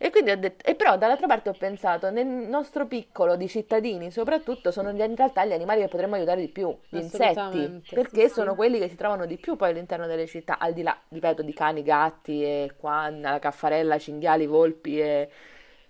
E 0.00 0.10
quindi 0.10 0.30
ho 0.30 0.38
detto, 0.38 0.64
e 0.64 0.76
però 0.76 0.96
dall'altra 0.96 1.26
parte 1.26 1.48
ho 1.48 1.54
pensato, 1.58 2.08
nel 2.10 2.24
nostro 2.24 2.86
piccolo 2.86 3.34
di 3.34 3.48
cittadini 3.48 4.12
soprattutto 4.12 4.70
sono 4.70 4.90
in 4.90 5.16
realtà 5.16 5.44
gli 5.44 5.52
animali 5.52 5.80
che 5.80 5.88
potremmo 5.88 6.14
aiutare 6.14 6.40
di 6.40 6.48
più, 6.48 6.72
gli 6.88 6.98
insetti, 6.98 7.82
perché 7.90 8.28
sì, 8.28 8.34
sono 8.34 8.50
sì. 8.50 8.56
quelli 8.56 8.78
che 8.78 8.88
si 8.88 8.94
trovano 8.94 9.26
di 9.26 9.38
più 9.38 9.56
poi 9.56 9.70
all'interno 9.70 10.06
delle 10.06 10.26
città, 10.26 10.58
al 10.60 10.72
di 10.72 10.82
là, 10.82 10.96
ripeto, 11.08 11.42
di 11.42 11.52
cani, 11.52 11.82
gatti 11.82 12.44
e 12.44 12.74
qua 12.78 13.08
nella 13.08 13.40
caffarella, 13.40 13.98
cinghiali, 13.98 14.46
volpi 14.46 15.00
e, 15.00 15.28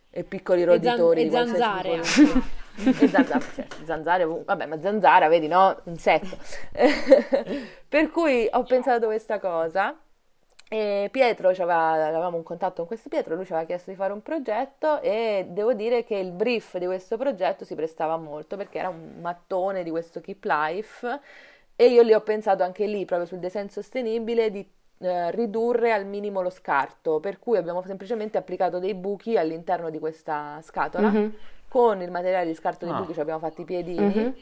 e 0.09 0.25
piccoli 0.25 0.63
E, 0.63 0.65
zan- 0.65 0.97
roditori 0.97 1.23
e 1.23 1.29
qualsiasi 1.29 1.61
zanzare. 1.61 2.57
E 2.79 3.09
zanzare, 3.09 3.45
cioè, 3.57 3.67
zanzare 3.85 4.25
vabbè, 4.25 4.67
ma 4.67 4.81
zanzara, 4.81 5.27
vedi, 5.27 5.49
no? 5.49 5.81
Insetto. 5.87 6.39
per 7.89 8.09
cui 8.13 8.49
ho 8.49 8.63
pensato 8.63 9.07
questa 9.07 9.41
cosa. 9.41 9.99
E 10.71 11.09
Pietro, 11.11 11.49
avevamo 11.49 12.37
un 12.37 12.43
contatto 12.43 12.77
con 12.77 12.87
questo 12.89 13.09
Pietro, 13.09 13.35
lui 13.35 13.47
ci 13.47 13.53
aveva 13.53 13.67
chiesto 13.67 13.91
di 13.91 13.97
fare 13.97 14.13
un 14.13 14.21
progetto 14.21 15.01
e 15.01 15.47
devo 15.49 15.73
dire 15.73 16.05
che 16.05 16.17
il 16.17 16.31
brief 16.31 16.77
di 16.77 16.85
questo 16.85 17.17
progetto 17.17 17.65
si 17.65 17.75
prestava 17.75 18.19
molto 18.19 18.57
perché 18.59 18.79
era 18.79 18.91
un 18.91 19.15
mattone 19.21 19.83
di 19.83 19.89
questo 19.91 20.21
Keep 20.21 20.45
Life 20.45 21.21
e 21.75 21.87
io 21.87 22.03
lì 22.03 22.13
ho 22.13 22.21
pensato 22.21 22.65
anche 22.65 22.85
lì, 22.87 23.07
proprio 23.07 23.27
sul 23.27 23.39
design 23.39 23.69
sostenibile, 23.69 24.51
di 24.51 24.69
eh, 25.01 25.31
ridurre 25.31 25.93
al 25.93 26.05
minimo 26.05 26.43
lo 26.43 26.51
scarto, 26.51 27.19
per 27.21 27.39
cui 27.39 27.57
abbiamo 27.57 27.83
semplicemente 27.87 28.37
applicato 28.37 28.79
dei 28.79 28.95
buchi 28.95 29.39
all'interno 29.39 29.89
di 29.89 29.99
questa 29.99 30.61
scatola 30.63 31.09
Mhm. 31.09 31.35
con 31.69 32.03
il 32.03 32.11
materiale 32.11 32.47
di 32.47 32.55
scarto 32.55 32.85
dei 32.85 32.93
Ah. 32.93 32.99
buchi 32.99 33.15
ci 33.15 33.21
abbiamo 33.21 33.39
fatto 33.39 33.61
i 33.61 33.65
piedini 33.65 34.05
Mhm. 34.05 34.35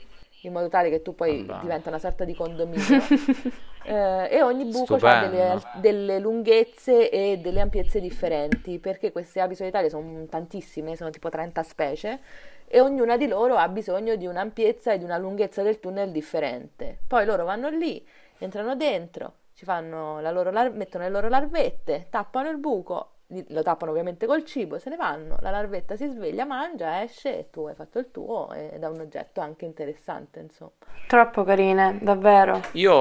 In 0.47 0.53
modo 0.53 0.69
tale 0.69 0.89
che 0.91 1.03
tu 1.03 1.15
poi 1.15 1.45
Vabbè. 1.45 1.61
diventa 1.61 1.89
una 1.89 1.99
sorta 1.99 2.25
di 2.25 2.35
condominio 2.35 3.03
Eh, 3.89 4.29
e 4.33 4.43
ogni 4.43 4.65
buco 4.65 4.97
ha 4.97 5.29
delle, 5.29 5.63
delle 5.77 6.19
lunghezze 6.19 7.09
e 7.09 7.39
delle 7.39 7.61
ampiezze 7.61 8.01
differenti 8.01 8.81
perché 8.81 9.13
queste 9.13 9.41
api 9.41 9.55
solitarie 9.55 9.89
sono 9.89 10.27
tantissime, 10.27 10.97
sono 10.97 11.11
tipo 11.11 11.29
30 11.29 11.63
specie 11.63 12.21
e 12.67 12.81
ognuna 12.81 13.17
di 13.17 13.29
loro 13.29 13.55
ha 13.55 13.69
bisogno 13.69 14.17
di 14.17 14.27
un'ampiezza 14.27 14.93
e 14.93 14.99
di 14.99 15.05
una 15.05 15.19
lunghezza 15.19 15.63
del 15.63 15.79
tunnel 15.79 16.11
differente. 16.11 16.99
Poi 17.07 17.25
loro 17.25 17.45
vanno 17.45 17.69
lì, 17.69 18.05
entrano 18.39 18.75
dentro, 18.75 19.35
ci 19.55 19.65
fanno 19.65 20.19
la 20.21 20.33
loro 20.33 20.51
lar- 20.51 20.73
mettono 20.73 21.05
le 21.05 21.11
loro 21.11 21.29
larvette, 21.29 22.09
tappano 22.11 22.51
il 22.51 22.59
buco, 22.59 23.16
lo 23.49 23.63
tappano 23.63 23.91
ovviamente 23.91 24.25
col 24.27 24.45
cibo, 24.45 24.79
se 24.79 24.89
ne 24.89 24.97
vanno, 24.97 25.37
la 25.41 25.51
larvetta 25.51 25.97
si 25.97 26.07
sveglia, 26.07 26.45
mangia, 26.45 27.03
esce 27.03 27.39
e 27.39 27.51
tu 27.51 27.67
hai 27.67 27.75
fatto 27.75 27.99
il 27.99 28.11
tuo 28.13 28.53
ed 28.53 28.81
è 28.83 28.87
un 28.87 29.01
oggetto 29.01 29.41
anche 29.41 29.65
interessante, 29.65 30.39
insomma. 30.39 30.71
Troppo 31.09 31.43
carine, 31.43 31.99
davvero. 32.01 32.61
Io, 32.73 32.93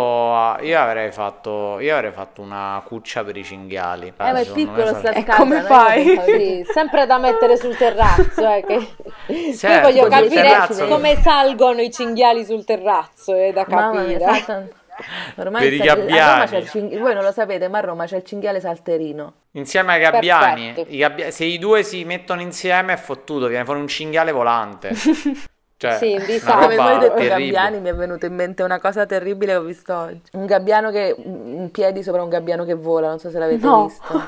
io 0.61 0.79
avrei 0.79 1.11
fatto, 1.11 1.79
io 1.79 1.95
avrei 1.95 2.11
fatto 2.11 2.41
una 2.41 2.81
cuccia 2.85 3.23
per 3.23 3.37
i 3.37 3.43
cinghiali. 3.43 4.07
Eh, 4.07 4.13
ma 4.17 4.29
è 4.29 4.33
me 4.33 4.45
piccolo 4.45 4.93
sta 4.95 5.13
scatola, 5.13 5.35
come? 5.37 5.55
Io 5.57 5.61
fai? 5.63 6.19
Sì, 6.23 6.65
sempre 6.73 7.05
da 7.05 7.17
mettere 7.19 7.57
sul 7.57 7.75
terrazzo, 7.77 8.47
eh, 8.49 8.63
che... 8.65 8.95
Poi 9.27 9.53
Certo, 9.53 9.87
voglio 9.87 10.07
capire 10.07 10.29
terrazzo. 10.41 10.87
come 10.87 11.15
salgono 11.15 11.81
i 11.81 11.91
cinghiali 11.91 12.45
sul 12.45 12.63
terrazzo, 12.63 13.33
è 13.33 13.51
da 13.53 13.65
Mamma 13.67 14.01
mia, 14.03 14.17
capire. 14.19 14.19
saltano- 14.19 14.67
Ormai 15.35 15.63
Per 15.63 15.73
i 15.73 15.77
sa- 15.77 15.83
a 15.83 15.93
Roma 15.95 16.05
gabbiani. 16.05 16.47
c'è 16.49 16.57
il 16.57 16.69
cinghi- 16.69 16.97
voi 16.97 17.13
non 17.13 17.23
lo 17.23 17.31
sapete, 17.31 17.67
ma 17.67 17.77
a 17.77 17.81
Roma 17.81 18.05
c'è 18.05 18.17
il 18.17 18.23
cinghiale 18.23 18.59
salterino. 18.59 19.33
Insieme 19.51 19.93
ai 19.93 19.99
gabbiani, 20.01 20.85
i 20.87 20.97
gabbia- 20.97 21.31
se 21.31 21.45
i 21.45 21.57
due 21.59 21.83
si 21.83 22.03
mettono 22.05 22.41
insieme 22.41 22.93
è 22.93 22.97
fottuto, 22.97 23.47
viene 23.47 23.65
fuori 23.65 23.79
un 23.79 23.87
cinghiale 23.87 24.31
volante. 24.31 24.91
Cioè, 25.77 25.97
Sì, 25.97 26.17
disastro. 26.25 26.61
Come 26.61 26.75
voi 26.77 26.97
detto 26.99 27.15
terribile. 27.15 27.27
gabbiani, 27.51 27.79
mi 27.81 27.89
è 27.89 27.93
venuta 27.93 28.25
in 28.25 28.33
mente 28.33 28.63
una 28.63 28.79
cosa 28.79 29.05
terribile 29.05 29.51
che 29.51 29.57
ho 29.57 29.61
visto 29.63 29.93
oggi. 29.93 30.21
Un 30.31 30.45
gabbiano 30.45 30.89
che 30.89 31.13
in 31.17 31.69
piedi 31.69 32.01
sopra 32.01 32.23
un 32.23 32.29
gabbiano 32.29 32.63
che 32.63 32.75
vola, 32.75 33.09
non 33.09 33.19
so 33.19 33.29
se 33.29 33.37
l'avete 33.37 33.65
No. 33.65 33.83
visto. 33.85 34.23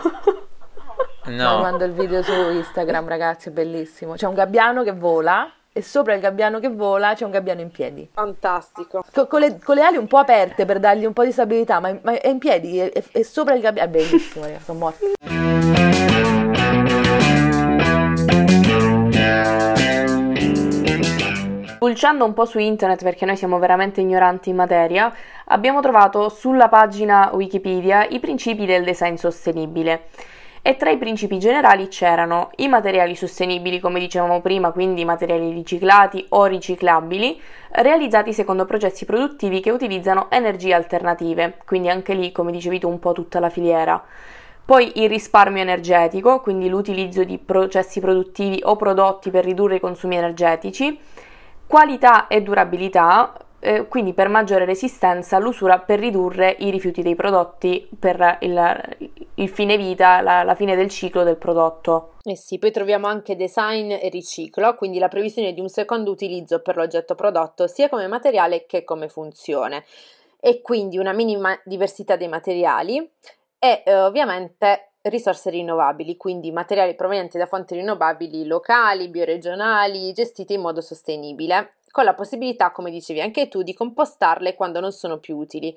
Vi 1.24 1.36
No, 1.38 1.60
mando 1.62 1.86
il 1.86 1.94
video 1.94 2.22
su 2.22 2.34
Instagram, 2.34 3.08
ragazzi, 3.08 3.48
è 3.48 3.52
bellissimo. 3.54 4.16
C'è 4.16 4.28
un 4.28 4.34
gabbiano 4.34 4.84
che 4.84 4.92
vola 4.92 5.50
e 5.78 5.84
sopra 5.84 6.16
il 6.16 6.22
gabbiano 6.22 6.60
che 6.60 6.70
vola 6.70 7.14
c'è 7.14 7.24
un 7.24 7.30
gabbiano 7.30 7.62
in 7.62 7.70
piedi. 7.70 8.10
Fantastico. 8.12 9.04
Co- 9.14 9.28
Con, 9.28 9.42
le, 9.42 9.60
con 9.64 9.76
le 9.76 9.84
ali 9.84 9.98
un 9.98 10.08
po' 10.08 10.18
aperte 10.18 10.66
per 10.66 10.80
dargli 10.80 11.06
un 11.06 11.14
po' 11.14 11.24
di 11.24 11.32
stabilità, 11.32 11.80
ma, 11.80 11.96
ma 12.02 12.20
è 12.20 12.30
in 12.30 12.40
piedi 12.40 12.80
e, 12.80 13.24
sopra 13.24 13.54
il 13.54 13.62
gabbiano. 13.62 13.88
È 13.88 13.92
bellissimo, 13.92 14.46
ragazzi, 14.46 14.64
sono 14.64 14.80
morta. 14.80 15.06
Spulciando 21.76 22.26
un 22.26 22.34
po' 22.34 22.46
su 22.46 22.58
internet 22.58 23.04
perché 23.04 23.26
noi 23.26 23.38
siamo 23.38 23.60
veramente 23.60 24.02
ignoranti 24.02 24.50
in 24.50 24.56
materia, 24.56 25.14
abbiamo 25.46 25.80
trovato 25.80 26.28
sulla 26.30 26.70
pagina 26.70 27.30
Wikipedia 27.34 28.08
i 28.08 28.20
principi 28.20 28.66
del 28.66 28.84
design 28.84 29.14
sostenibile. 29.14 30.06
E 30.68 30.76
tra 30.76 30.90
i 30.90 30.98
principi 30.98 31.40
generali 31.40 31.88
c'erano 31.88 32.50
i 32.58 32.68
materiali 32.68 33.16
sostenibili, 33.16 33.80
come 33.80 34.02
dicevamo 34.02 34.42
prima, 34.42 34.72
quindi 34.72 35.06
materiali 35.06 35.54
riciclati 35.54 36.26
o 36.32 36.44
riciclabili, 36.44 37.40
realizzati 37.70 38.34
secondo 38.34 38.66
processi 38.66 39.06
produttivi 39.06 39.62
che 39.62 39.72
utilizzano 39.72 40.30
energie 40.30 40.74
alternative, 40.74 41.60
quindi 41.64 41.88
anche 41.88 42.14
lì, 42.14 42.34
come 42.34 42.52
dicevi 42.52 42.80
tu, 42.80 42.90
un 42.90 43.00
po' 43.00 43.14
tutta 43.14 43.40
la 43.40 43.50
filiera. 43.50 44.04
Poi 44.66 44.92
il 44.96 45.08
risparmio 45.08 45.62
energetico, 45.62 46.42
quindi 46.42 46.68
l'utilizzo 46.68 47.24
di 47.24 47.38
processi 47.38 48.02
produttivi 48.02 48.60
o 48.62 48.76
prodotti 48.76 49.32
per 49.32 49.46
ridurre 49.46 49.76
i 49.76 49.80
consumi 49.80 50.18
energetici, 50.18 51.00
qualità 51.66 52.28
e 52.28 52.42
durabilità, 52.42 53.32
eh, 53.60 53.88
quindi 53.88 54.14
per 54.14 54.30
maggiore 54.30 54.66
resistenza 54.66 55.38
all'usura 55.38 55.80
per 55.80 56.00
ridurre 56.00 56.56
i 56.60 56.70
rifiuti 56.70 57.02
dei 57.02 57.16
prodotti 57.16 57.90
per 58.00 58.38
il, 58.42 58.98
il 59.36 59.50
fine 59.50 59.78
vita, 59.78 60.22
la, 60.22 60.44
la 60.44 60.56
fine 60.56 60.76
del 60.76 60.90
ciclo 60.90 61.24
del 61.24 61.38
prodotto. 61.38 62.14
Eh 62.24 62.36
sì, 62.36 62.60
poi 62.60 62.72
troviamo 62.72 63.08
anche 63.08 63.36
design 63.36 63.92
e 63.92 64.10
riciclo, 64.10 64.76
quindi 64.76 65.00
la 65.00 65.08
previsione 65.08 65.54
di 65.54 65.62
un 65.62 65.70
secondo 65.70 66.12
utilizzo 66.12 66.62
per 66.62 66.76
l'oggetto 66.76 67.16
prodotto 67.16 67.68
sia 67.68 67.90
come 67.90 68.08
materiale 68.08 68.66
che 68.66 68.84
come 68.84 69.10
funzione 69.10 69.84
e 70.40 70.62
quindi 70.62 70.98
una 70.98 71.14
minima 71.14 71.60
diversità 71.64 72.16
dei 72.16 72.28
materiali 72.28 72.98
e 73.60 73.84
eh, 73.86 73.96
ovviamente 73.96 74.92
risorse 75.10 75.50
rinnovabili, 75.50 76.18
quindi 76.18 76.52
materiali 76.52 76.96
provenienti 76.96 77.38
da 77.38 77.46
fonti 77.46 77.76
rinnovabili 77.76 78.46
locali, 78.46 79.10
bioregionali, 79.10 80.12
gestiti 80.12 80.54
in 80.54 80.62
modo 80.62 80.82
sostenibile, 80.82 81.77
con 81.98 82.06
la 82.06 82.14
possibilità, 82.14 82.70
come 82.70 82.92
dicevi 82.92 83.22
anche 83.22 83.48
tu, 83.48 83.64
di 83.64 83.74
compostarle 83.74 84.54
quando 84.54 84.80
non 84.80 84.92
sono 84.92 85.18
più 85.18 85.36
utili. 85.36 85.76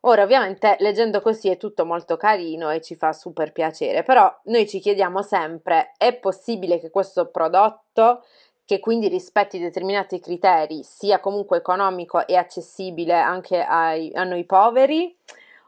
Ora, 0.00 0.22
ovviamente, 0.22 0.76
leggendo 0.80 1.22
così 1.22 1.48
è 1.48 1.56
tutto 1.56 1.86
molto 1.86 2.18
carino 2.18 2.68
e 2.68 2.82
ci 2.82 2.94
fa 2.94 3.14
super 3.14 3.52
piacere, 3.52 4.02
però 4.02 4.30
noi 4.44 4.68
ci 4.68 4.80
chiediamo 4.80 5.22
sempre: 5.22 5.94
è 5.96 6.12
possibile 6.12 6.78
che 6.78 6.90
questo 6.90 7.30
prodotto, 7.30 8.22
che 8.66 8.80
quindi 8.80 9.08
rispetti 9.08 9.58
determinati 9.58 10.20
criteri, 10.20 10.82
sia 10.82 11.20
comunque 11.20 11.56
economico 11.56 12.26
e 12.26 12.36
accessibile 12.36 13.14
anche 13.14 13.62
ai- 13.62 14.12
a 14.12 14.24
noi 14.24 14.44
poveri? 14.44 15.16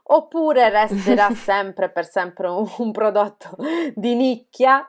Oppure 0.03 0.69
resterà 0.69 1.31
sempre 1.33 1.89
per 1.89 2.07
sempre 2.07 2.47
un, 2.47 2.71
un 2.77 2.91
prodotto 2.91 3.55
di 3.95 4.13
nicchia? 4.13 4.87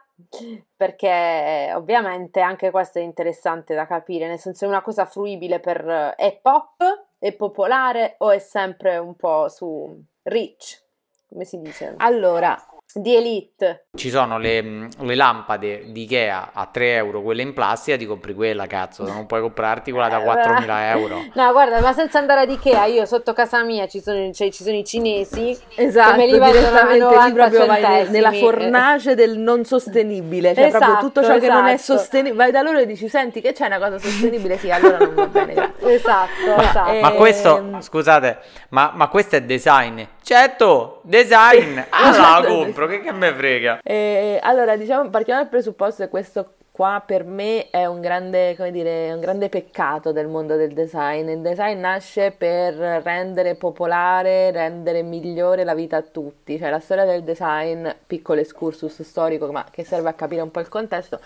Perché 0.76 1.72
ovviamente 1.74 2.40
anche 2.40 2.70
questo 2.70 2.98
è 2.98 3.02
interessante 3.02 3.74
da 3.74 3.87
capire, 3.87 4.26
nel 4.26 4.38
senso 4.38 4.64
è 4.64 4.68
una 4.68 4.83
cosa 4.83 5.05
fruibile 5.05 5.61
per... 5.61 6.14
è 6.16 6.38
pop, 6.40 6.83
è 7.18 7.33
popolare 7.33 8.14
o 8.18 8.31
è 8.31 8.38
sempre 8.38 8.96
un 8.98 9.14
po' 9.14 9.48
su 9.48 10.02
rich, 10.22 10.83
come 11.29 11.44
si 11.44 11.61
dice? 11.61 11.94
Allora, 11.98 12.57
Di 12.94 13.14
elite. 13.14 13.88
ci 13.94 14.09
sono 14.09 14.38
le, 14.38 14.88
le 15.01 15.14
lampade 15.14 15.92
di 15.92 16.05
Ikea 16.05 16.53
a 16.55 16.66
3 16.66 16.94
euro, 16.94 17.20
quelle 17.20 17.42
in 17.42 17.53
plastica, 17.53 17.96
ti 17.99 18.07
compri 18.07 18.33
quella, 18.33 18.66
cazzo, 18.66 19.05
non 19.05 19.27
puoi 19.27 19.42
comprarti 19.42 19.90
quella 19.90 20.09
da 20.09 20.18
4.000 20.20 20.66
euro. 20.96 21.25
No, 21.35 21.53
guarda, 21.53 21.81
ma 21.81 21.92
senza 21.92 22.18
andare 22.18 22.42
ad 22.42 22.51
Ikea, 22.51 22.87
io 22.87 23.05
sotto 23.05 23.35
casa 23.35 23.62
mia 23.64 23.87
ci 23.87 24.01
sono, 24.01 24.33
cioè, 24.33 24.51
ci 24.51 24.62
sono 24.62 24.77
i 24.77 24.85
cinesi 24.85 25.55
esatto, 25.75 26.16
me 26.16 26.25
li 26.25 26.38
vendono 26.38 26.49
a 26.49 26.53
direttamente 26.53 27.05
90 27.05 27.27
lì 27.27 27.33
proprio 27.35 27.66
vai 27.66 28.09
nella 28.09 28.33
fornace 28.33 29.14
del 29.14 29.37
non 29.38 29.64
sostenibile, 29.64 30.55
cioè 30.55 30.68
proprio 30.70 30.90
Esatto, 30.92 31.07
tutto 31.07 31.22
ciò 31.22 31.38
che 31.38 31.49
non 31.49 31.66
è 31.66 31.72
esatto. 31.75 31.99
sostenibile. 31.99 32.35
Vai 32.35 32.51
da 32.51 32.62
loro 32.62 32.79
e 32.79 32.87
dici, 32.87 33.09
senti 33.11 33.42
che 33.42 33.53
c'è 33.53 33.66
una 33.66 33.79
cosa 33.79 33.99
sostenibile? 33.99 34.57
Sì, 34.57 34.70
allora 34.70 34.96
non 34.99 35.14
va 35.14 35.27
bene. 35.27 35.72
Esatto, 35.87 36.61
esatto. 36.61 36.90
eh, 36.92 37.01
Ma 37.01 37.12
questo, 37.12 37.59
Ehm. 37.59 37.81
scusate, 37.83 38.38
ma, 38.70 38.92
ma 38.94 39.09
questo 39.09 39.37
è 39.37 39.42
design? 39.42 40.01
Certo, 40.27 41.03
design! 41.03 41.79
Ah, 41.89 42.11
la 42.11 42.12
Certo, 42.12 42.53
compro, 42.53 42.89
che, 42.89 43.01
che 43.01 43.12
me 43.12 43.33
frega? 43.33 43.79
Eh, 43.85 44.41
allora, 44.43 44.77
diciamo, 44.77 45.09
partiamo 45.09 45.39
dal 45.39 45.49
presupposto 45.49 46.03
che 46.03 46.09
questo 46.09 46.55
qua 46.73 47.01
per 47.07 47.23
me 47.23 47.71
è 47.71 47.87
un 47.87 48.01
grande, 48.01 48.57
come 48.57 48.73
dire, 48.73 49.12
un 49.12 49.21
grande 49.21 49.49
peccato 49.49 50.11
del 50.11 50.27
mondo 50.27 50.57
del 50.57 50.73
design. 50.73 51.29
Il 51.29 51.43
design 51.43 51.79
nasce 51.79 52.33
per 52.33 52.75
rendere 52.75 53.55
popolare, 53.55 54.51
rendere 54.51 55.03
migliore 55.03 55.62
la 55.62 55.77
vita 55.77 55.99
a 55.99 56.03
tutti. 56.03 56.59
Cioè, 56.59 56.71
la 56.71 56.81
storia 56.81 57.05
del 57.05 57.23
design, 57.23 57.89
piccolo 58.05 58.41
excursus 58.41 59.03
storico, 59.03 59.53
ma 59.53 59.65
che 59.71 59.85
serve 59.85 60.09
a 60.09 60.15
capire 60.15 60.43
un 60.43 60.51
po' 60.51 60.59
il 60.59 60.69
contesto. 60.69 61.21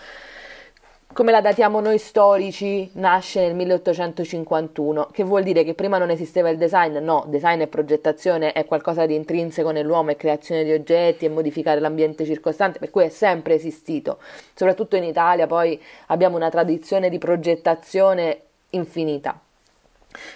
Come 1.13 1.31
la 1.31 1.41
datiamo 1.41 1.81
noi 1.81 1.97
storici, 1.97 2.89
nasce 2.93 3.41
nel 3.41 3.55
1851, 3.55 5.09
che 5.11 5.23
vuol 5.23 5.43
dire 5.43 5.63
che 5.63 5.73
prima 5.73 5.97
non 5.97 6.09
esisteva 6.09 6.49
il 6.49 6.57
design? 6.57 6.97
No, 6.97 7.25
design 7.27 7.61
e 7.61 7.67
progettazione 7.67 8.53
è 8.53 8.65
qualcosa 8.65 9.05
di 9.05 9.15
intrinseco 9.15 9.71
nell'uomo, 9.71 10.11
è 10.11 10.15
creazione 10.15 10.63
di 10.63 10.71
oggetti, 10.71 11.25
è 11.25 11.29
modificare 11.29 11.79
l'ambiente 11.79 12.23
circostante, 12.23 12.79
per 12.79 12.91
cui 12.91 13.03
è 13.03 13.09
sempre 13.09 13.55
esistito. 13.55 14.19
Soprattutto 14.53 14.95
in 14.95 15.03
Italia 15.03 15.47
poi 15.47 15.79
abbiamo 16.07 16.37
una 16.37 16.49
tradizione 16.49 17.09
di 17.09 17.17
progettazione 17.17 18.41
infinita. 18.69 19.39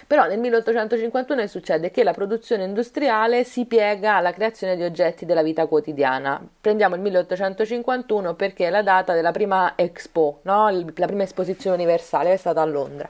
Però 0.06 0.26
nel 0.26 0.38
1851 0.38 1.46
succede 1.46 1.90
che 1.90 2.04
la 2.04 2.12
produzione 2.12 2.64
industriale 2.64 3.44
si 3.44 3.66
piega 3.66 4.16
alla 4.16 4.32
creazione 4.32 4.76
di 4.76 4.84
oggetti 4.84 5.24
della 5.26 5.42
vita 5.42 5.66
quotidiana. 5.66 6.40
Prendiamo 6.60 6.94
il 6.94 7.00
1851 7.02 8.34
perché 8.34 8.66
è 8.66 8.70
la 8.70 8.82
data 8.82 9.12
della 9.14 9.32
prima 9.32 9.72
Expo, 9.76 10.40
no? 10.42 10.70
la 10.70 11.06
prima 11.06 11.22
esposizione 11.22 11.76
universale, 11.76 12.32
è 12.32 12.36
stata 12.36 12.60
a 12.60 12.64
Londra. 12.64 13.08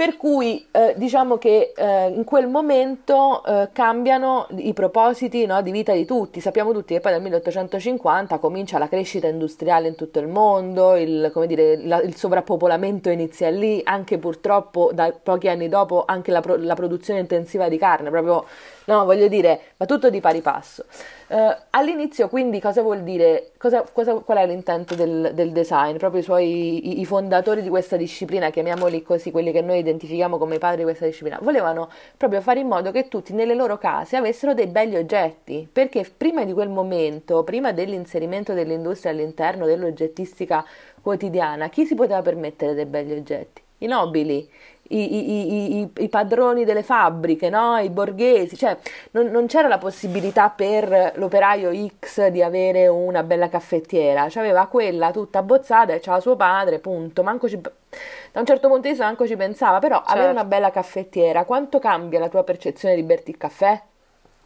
Per 0.00 0.16
cui 0.16 0.66
eh, 0.70 0.94
diciamo 0.96 1.36
che 1.36 1.74
eh, 1.76 2.06
in 2.06 2.24
quel 2.24 2.48
momento 2.48 3.44
eh, 3.44 3.68
cambiano 3.70 4.46
i 4.56 4.72
propositi 4.72 5.44
no, 5.44 5.60
di 5.60 5.70
vita 5.70 5.92
di 5.92 6.06
tutti. 6.06 6.40
Sappiamo 6.40 6.72
tutti 6.72 6.94
che 6.94 7.00
poi 7.00 7.12
nel 7.12 7.20
1850 7.20 8.38
comincia 8.38 8.78
la 8.78 8.88
crescita 8.88 9.26
industriale 9.26 9.88
in 9.88 9.96
tutto 9.96 10.18
il 10.18 10.26
mondo, 10.26 10.96
il, 10.96 11.30
dire, 11.46 11.76
la, 11.84 12.00
il 12.00 12.16
sovrappopolamento 12.16 13.10
inizia 13.10 13.50
lì, 13.50 13.82
anche 13.84 14.16
purtroppo 14.16 14.90
da 14.94 15.12
pochi 15.22 15.48
anni 15.48 15.68
dopo 15.68 16.04
anche 16.06 16.30
la, 16.30 16.40
pro, 16.40 16.56
la 16.56 16.72
produzione 16.72 17.20
intensiva 17.20 17.68
di 17.68 17.76
carne, 17.76 18.08
proprio 18.08 18.46
no, 18.90 19.04
voglio 19.04 19.28
dire, 19.28 19.60
va 19.76 19.86
tutto 19.86 20.10
di 20.10 20.20
pari 20.20 20.40
passo. 20.40 20.84
Uh, 21.28 21.54
all'inizio, 21.70 22.28
quindi, 22.28 22.60
cosa 22.60 22.82
vuol 22.82 23.02
dire? 23.02 23.52
Cosa, 23.56 23.82
cosa, 23.92 24.14
qual 24.14 24.38
è 24.38 24.46
l'intento 24.46 24.94
del, 24.94 25.30
del, 25.32 25.52
design? 25.52 25.96
Proprio 25.96 26.20
i 26.20 26.24
suoi 26.24 26.88
i, 26.88 27.00
i, 27.00 27.04
fondatori 27.04 27.62
di 27.62 27.68
questa 27.68 27.96
disciplina, 27.96 28.50
chiamiamoli 28.50 29.02
così, 29.02 29.30
quelli 29.30 29.52
che 29.52 29.60
noi 29.60 29.78
identifichiamo 29.78 30.38
come 30.38 30.56
i 30.56 30.58
padri 30.58 30.78
di 30.78 30.82
questa 30.84 31.06
disciplina, 31.06 31.38
volevano 31.40 31.88
proprio 32.16 32.40
fare 32.40 32.60
in 32.60 32.66
modo 32.66 32.90
che 32.90 33.06
tutti 33.06 33.32
nelle 33.32 33.54
loro 33.54 33.78
case 33.78 34.16
avessero 34.16 34.54
dei 34.54 34.66
belli 34.66 34.96
oggetti, 34.96 35.68
perché 35.70 36.04
prima 36.16 36.44
di 36.44 36.52
quel 36.52 36.68
momento, 36.68 37.44
prima 37.44 37.70
dell'inserimento 37.72 38.52
dell'industria 38.54 39.12
all'interno 39.12 39.66
dell'oggettistica 39.66 40.64
quotidiana, 41.00 41.68
chi 41.68 41.86
si 41.86 41.94
poteva 41.94 42.22
permettere 42.22 42.74
dei 42.74 42.86
belli 42.86 43.12
oggetti? 43.12 43.62
I 43.82 43.86
nobili, 43.86 44.46
i, 44.92 45.16
i, 45.16 45.80
i, 45.80 45.90
i, 45.98 46.08
padroni 46.08 46.64
delle 46.64 46.82
fabbriche, 46.82 47.48
no? 47.48 47.78
i 47.78 47.90
borghesi, 47.90 48.56
cioè 48.56 48.76
non, 49.12 49.26
non, 49.26 49.46
c'era 49.46 49.68
la 49.68 49.78
possibilità 49.78 50.50
per 50.50 51.12
l'operaio 51.14 51.70
X 51.98 52.28
di 52.28 52.42
avere 52.42 52.88
una 52.88 53.22
bella 53.22 53.48
caffettiera, 53.48 54.28
cioè 54.28 54.42
aveva 54.42 54.66
quella 54.66 55.12
tutta 55.12 55.38
abbozzata 55.38 55.92
e 55.92 56.00
c'era 56.00 56.20
suo 56.20 56.34
padre, 56.34 56.80
punto. 56.80 57.22
Manco 57.22 57.48
ci, 57.48 57.60
da 57.60 58.40
un 58.40 58.46
certo 58.46 58.66
punto 58.66 58.82
di 58.82 58.88
vista 58.90 59.04
manco 59.04 59.26
ci 59.26 59.36
pensava, 59.36 59.78
però 59.78 59.96
certo. 59.98 60.12
avere 60.12 60.30
una 60.30 60.44
bella 60.44 60.70
caffettiera, 60.70 61.44
quanto 61.44 61.78
cambia 61.78 62.18
la 62.18 62.28
tua 62.28 62.42
percezione 62.42 62.96
di 62.96 63.02
berti 63.02 63.30
il 63.30 63.36
caffè? 63.36 63.80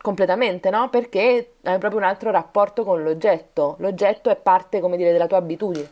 Completamente, 0.02 0.68
no? 0.68 0.90
Perché 0.90 1.52
hai 1.62 1.78
proprio 1.78 2.00
un 2.00 2.06
altro 2.06 2.30
rapporto 2.30 2.84
con 2.84 3.02
l'oggetto, 3.02 3.76
l'oggetto 3.78 4.28
è 4.28 4.36
parte, 4.36 4.80
come 4.80 4.98
dire, 4.98 5.12
della 5.12 5.26
tua 5.26 5.38
abitudine. 5.38 5.88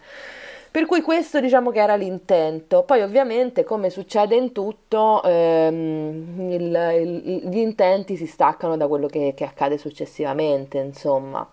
Per 0.72 0.87
cui 0.87 1.02
questo 1.02 1.38
diciamo 1.38 1.70
che 1.70 1.80
era 1.80 1.96
l'intento. 1.96 2.82
Poi 2.85 3.02
ovviamente, 3.02 3.62
come 3.62 3.90
succede 3.90 4.37
in 4.37 4.52
tutto, 4.52 5.22
ehm, 5.22 6.50
il, 6.50 7.22
il, 7.22 7.48
gli 7.50 7.58
intenti 7.58 8.16
si 8.16 8.26
staccano 8.26 8.78
da 8.78 8.88
quello 8.88 9.06
che, 9.06 9.35
che 9.37 9.44
accade 9.44 9.76
successivamente, 9.76 10.78
insomma. 10.78 11.46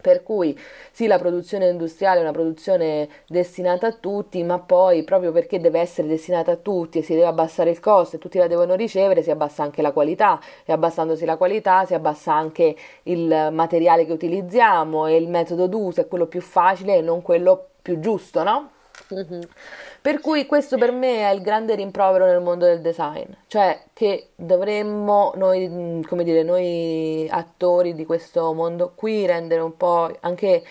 Per 0.00 0.22
cui 0.22 0.58
sì, 0.92 1.06
la 1.06 1.18
produzione 1.18 1.68
industriale 1.68 2.18
è 2.18 2.22
una 2.22 2.32
produzione 2.32 3.08
destinata 3.26 3.88
a 3.88 3.92
tutti, 3.92 4.42
ma 4.42 4.58
poi 4.58 5.04
proprio 5.04 5.32
perché 5.32 5.60
deve 5.60 5.80
essere 5.80 6.08
destinata 6.08 6.52
a 6.52 6.56
tutti 6.56 6.98
e 6.98 7.02
si 7.02 7.14
deve 7.14 7.26
abbassare 7.26 7.70
il 7.70 7.80
costo 7.80 8.16
e 8.16 8.18
tutti 8.18 8.38
la 8.38 8.46
devono 8.46 8.74
ricevere, 8.74 9.22
si 9.22 9.30
abbassa 9.30 9.62
anche 9.62 9.82
la 9.82 9.92
qualità 9.92 10.40
e 10.64 10.72
abbassandosi 10.72 11.24
la 11.24 11.36
qualità 11.36 11.84
si 11.84 11.94
abbassa 11.94 12.32
anche 12.34 12.76
il 13.04 13.48
materiale 13.52 14.06
che 14.06 14.12
utilizziamo 14.12 15.06
e 15.06 15.16
il 15.16 15.28
metodo 15.28 15.66
d'uso 15.66 16.00
è 16.00 16.08
quello 16.08 16.26
più 16.26 16.40
facile 16.40 16.96
e 16.96 17.00
non 17.00 17.22
quello 17.22 17.68
più 17.82 18.00
giusto, 18.00 18.42
no? 18.42 18.70
Mm-hmm. 19.14 19.40
Per 20.00 20.20
cui 20.20 20.46
questo 20.46 20.78
per 20.78 20.92
me 20.92 21.28
è 21.28 21.32
il 21.32 21.42
grande 21.42 21.74
rimprovero 21.74 22.26
nel 22.26 22.40
mondo 22.40 22.64
del 22.64 22.80
design, 22.80 23.28
cioè 23.48 23.78
che 23.92 24.28
dovremmo 24.34 25.32
noi, 25.36 26.04
come 26.08 26.24
dire, 26.24 26.42
noi 26.42 27.28
attori 27.30 27.94
di 27.94 28.06
questo 28.06 28.52
mondo 28.52 28.92
qui 28.94 29.26
rendere 29.26 29.60
un 29.60 29.76
po' 29.76 30.10
anche 30.20 30.62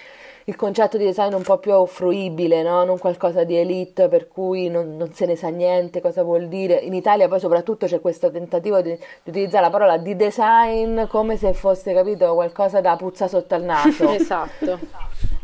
il 0.50 0.56
concetto 0.56 0.98
di 0.98 1.06
design 1.06 1.34
un 1.34 1.44
po' 1.44 1.60
più 1.60 1.86
fruibile, 1.86 2.64
no? 2.64 2.84
non 2.84 2.98
qualcosa 2.98 3.44
di 3.44 3.56
elite 3.56 4.08
per 4.08 4.28
cui 4.28 4.68
non, 4.68 4.98
non, 4.98 5.14
se 5.14 5.28
ne 5.28 5.36
sa 5.36 5.50
niente 5.50 6.02
cosa 6.02 6.24
vuol 6.24 6.48
dire. 6.48 6.74
In 6.76 6.96
Italia 6.96 7.28
poi 7.28 7.40
soprattutto 7.40 7.86
c'è 7.86 8.02
questo 8.02 8.32
tentativo 8.32 8.82
di, 8.82 8.90
di, 8.90 9.30
utilizzare 9.30 9.66
la 9.66 9.70
parola 9.70 9.98
di 9.98 10.16
design 10.16 11.06
come 11.06 11.38
se 11.38 11.54
fosse 11.54 11.94
capito 11.94 12.34
qualcosa 12.34 12.82
da 12.82 12.96
puzza 12.96 13.28
sotto 13.28 13.54
al 13.54 13.64
naso. 13.64 14.10
esatto. 14.10 14.80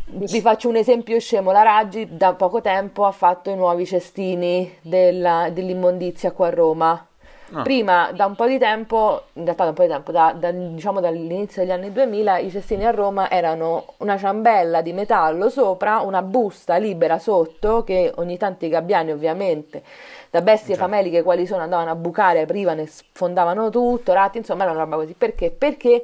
Vi 0.08 0.40
faccio 0.40 0.68
un 0.68 0.76
esempio 0.76 1.18
scemo, 1.18 1.50
la 1.50 1.62
Raggi 1.62 2.06
da 2.16 2.34
poco 2.34 2.60
tempo 2.60 3.04
ha 3.06 3.10
fatto 3.10 3.50
i 3.50 3.56
nuovi 3.56 3.84
cestini 3.84 4.78
della, 4.80 5.50
dell'immondizia 5.52 6.30
qua 6.30 6.46
a 6.46 6.50
Roma. 6.50 7.06
Ah. 7.52 7.62
Prima, 7.62 8.10
da 8.12 8.26
un 8.26 8.34
po' 8.34 8.46
di 8.46 8.58
tempo, 8.58 9.26
in 9.34 9.44
realtà 9.44 9.64
da 9.64 9.70
un 9.70 9.74
po' 9.74 9.82
di 9.82 9.88
tempo, 9.88 10.12
da, 10.12 10.32
da, 10.36 10.50
diciamo 10.50 11.00
dall'inizio 11.00 11.62
degli 11.62 11.70
anni 11.72 11.92
2000, 11.92 12.38
i 12.38 12.50
cestini 12.50 12.84
a 12.84 12.90
Roma 12.90 13.30
erano 13.30 13.94
una 13.98 14.16
ciambella 14.16 14.80
di 14.80 14.92
metallo 14.92 15.48
sopra, 15.48 15.98
una 16.00 16.22
busta 16.22 16.76
libera 16.76 17.18
sotto, 17.18 17.84
che 17.84 18.12
ogni 18.16 18.36
tanto 18.36 18.64
i 18.64 18.68
gabbiani 18.68 19.12
ovviamente, 19.12 19.82
da 20.30 20.40
bestie 20.40 20.74
Già. 20.74 20.82
fameliche 20.82 21.22
quali 21.22 21.46
sono, 21.46 21.62
andavano 21.62 21.90
a 21.90 21.94
bucare, 21.94 22.42
aprivano 22.42 22.80
e 22.80 22.86
sfondavano 22.86 23.70
tutto, 23.70 24.12
ratti, 24.12 24.38
insomma 24.38 24.64
era 24.64 24.72
una 24.72 24.82
roba 24.82 24.96
così. 24.96 25.14
Perché? 25.14 25.52
Perché 25.52 26.02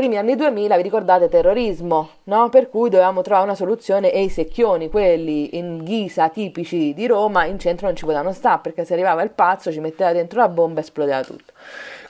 primi 0.00 0.16
anni 0.16 0.34
2000, 0.34 0.76
vi 0.76 0.82
ricordate, 0.82 1.28
terrorismo, 1.28 2.08
no? 2.24 2.48
Per 2.48 2.70
cui 2.70 2.88
dovevamo 2.88 3.20
trovare 3.20 3.44
una 3.44 3.54
soluzione 3.54 4.10
e 4.10 4.22
i 4.22 4.30
secchioni, 4.30 4.88
quelli 4.88 5.58
in 5.58 5.84
ghisa 5.84 6.30
tipici 6.30 6.94
di 6.94 7.06
Roma, 7.06 7.44
in 7.44 7.58
centro 7.58 7.86
non 7.86 7.94
ci 7.94 8.06
potevano 8.06 8.32
stare 8.32 8.60
perché 8.62 8.86
se 8.86 8.94
arrivava 8.94 9.20
il 9.20 9.28
pazzo 9.28 9.70
ci 9.70 9.78
metteva 9.78 10.12
dentro 10.12 10.40
la 10.40 10.48
bomba 10.48 10.80
e 10.80 10.84
esplodeva 10.84 11.22
tutto. 11.22 11.52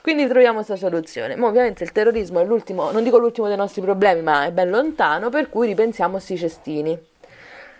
Quindi 0.01 0.25
troviamo 0.25 0.55
questa 0.55 0.77
soluzione. 0.77 1.35
Ma 1.35 1.47
ovviamente 1.47 1.83
il 1.83 1.91
terrorismo 1.91 2.39
è 2.39 2.45
l'ultimo, 2.45 2.91
non 2.91 3.03
dico 3.03 3.17
l'ultimo 3.17 3.47
dei 3.47 3.57
nostri 3.57 3.81
problemi, 3.81 4.21
ma 4.21 4.45
è 4.45 4.53
ben 4.53 4.69
lontano, 4.69 5.27
per 5.27 5.49
cui 5.49 5.67
ripensiamo 5.67 6.11
a 6.11 6.13
questi 6.13 6.37
cestini. 6.37 6.97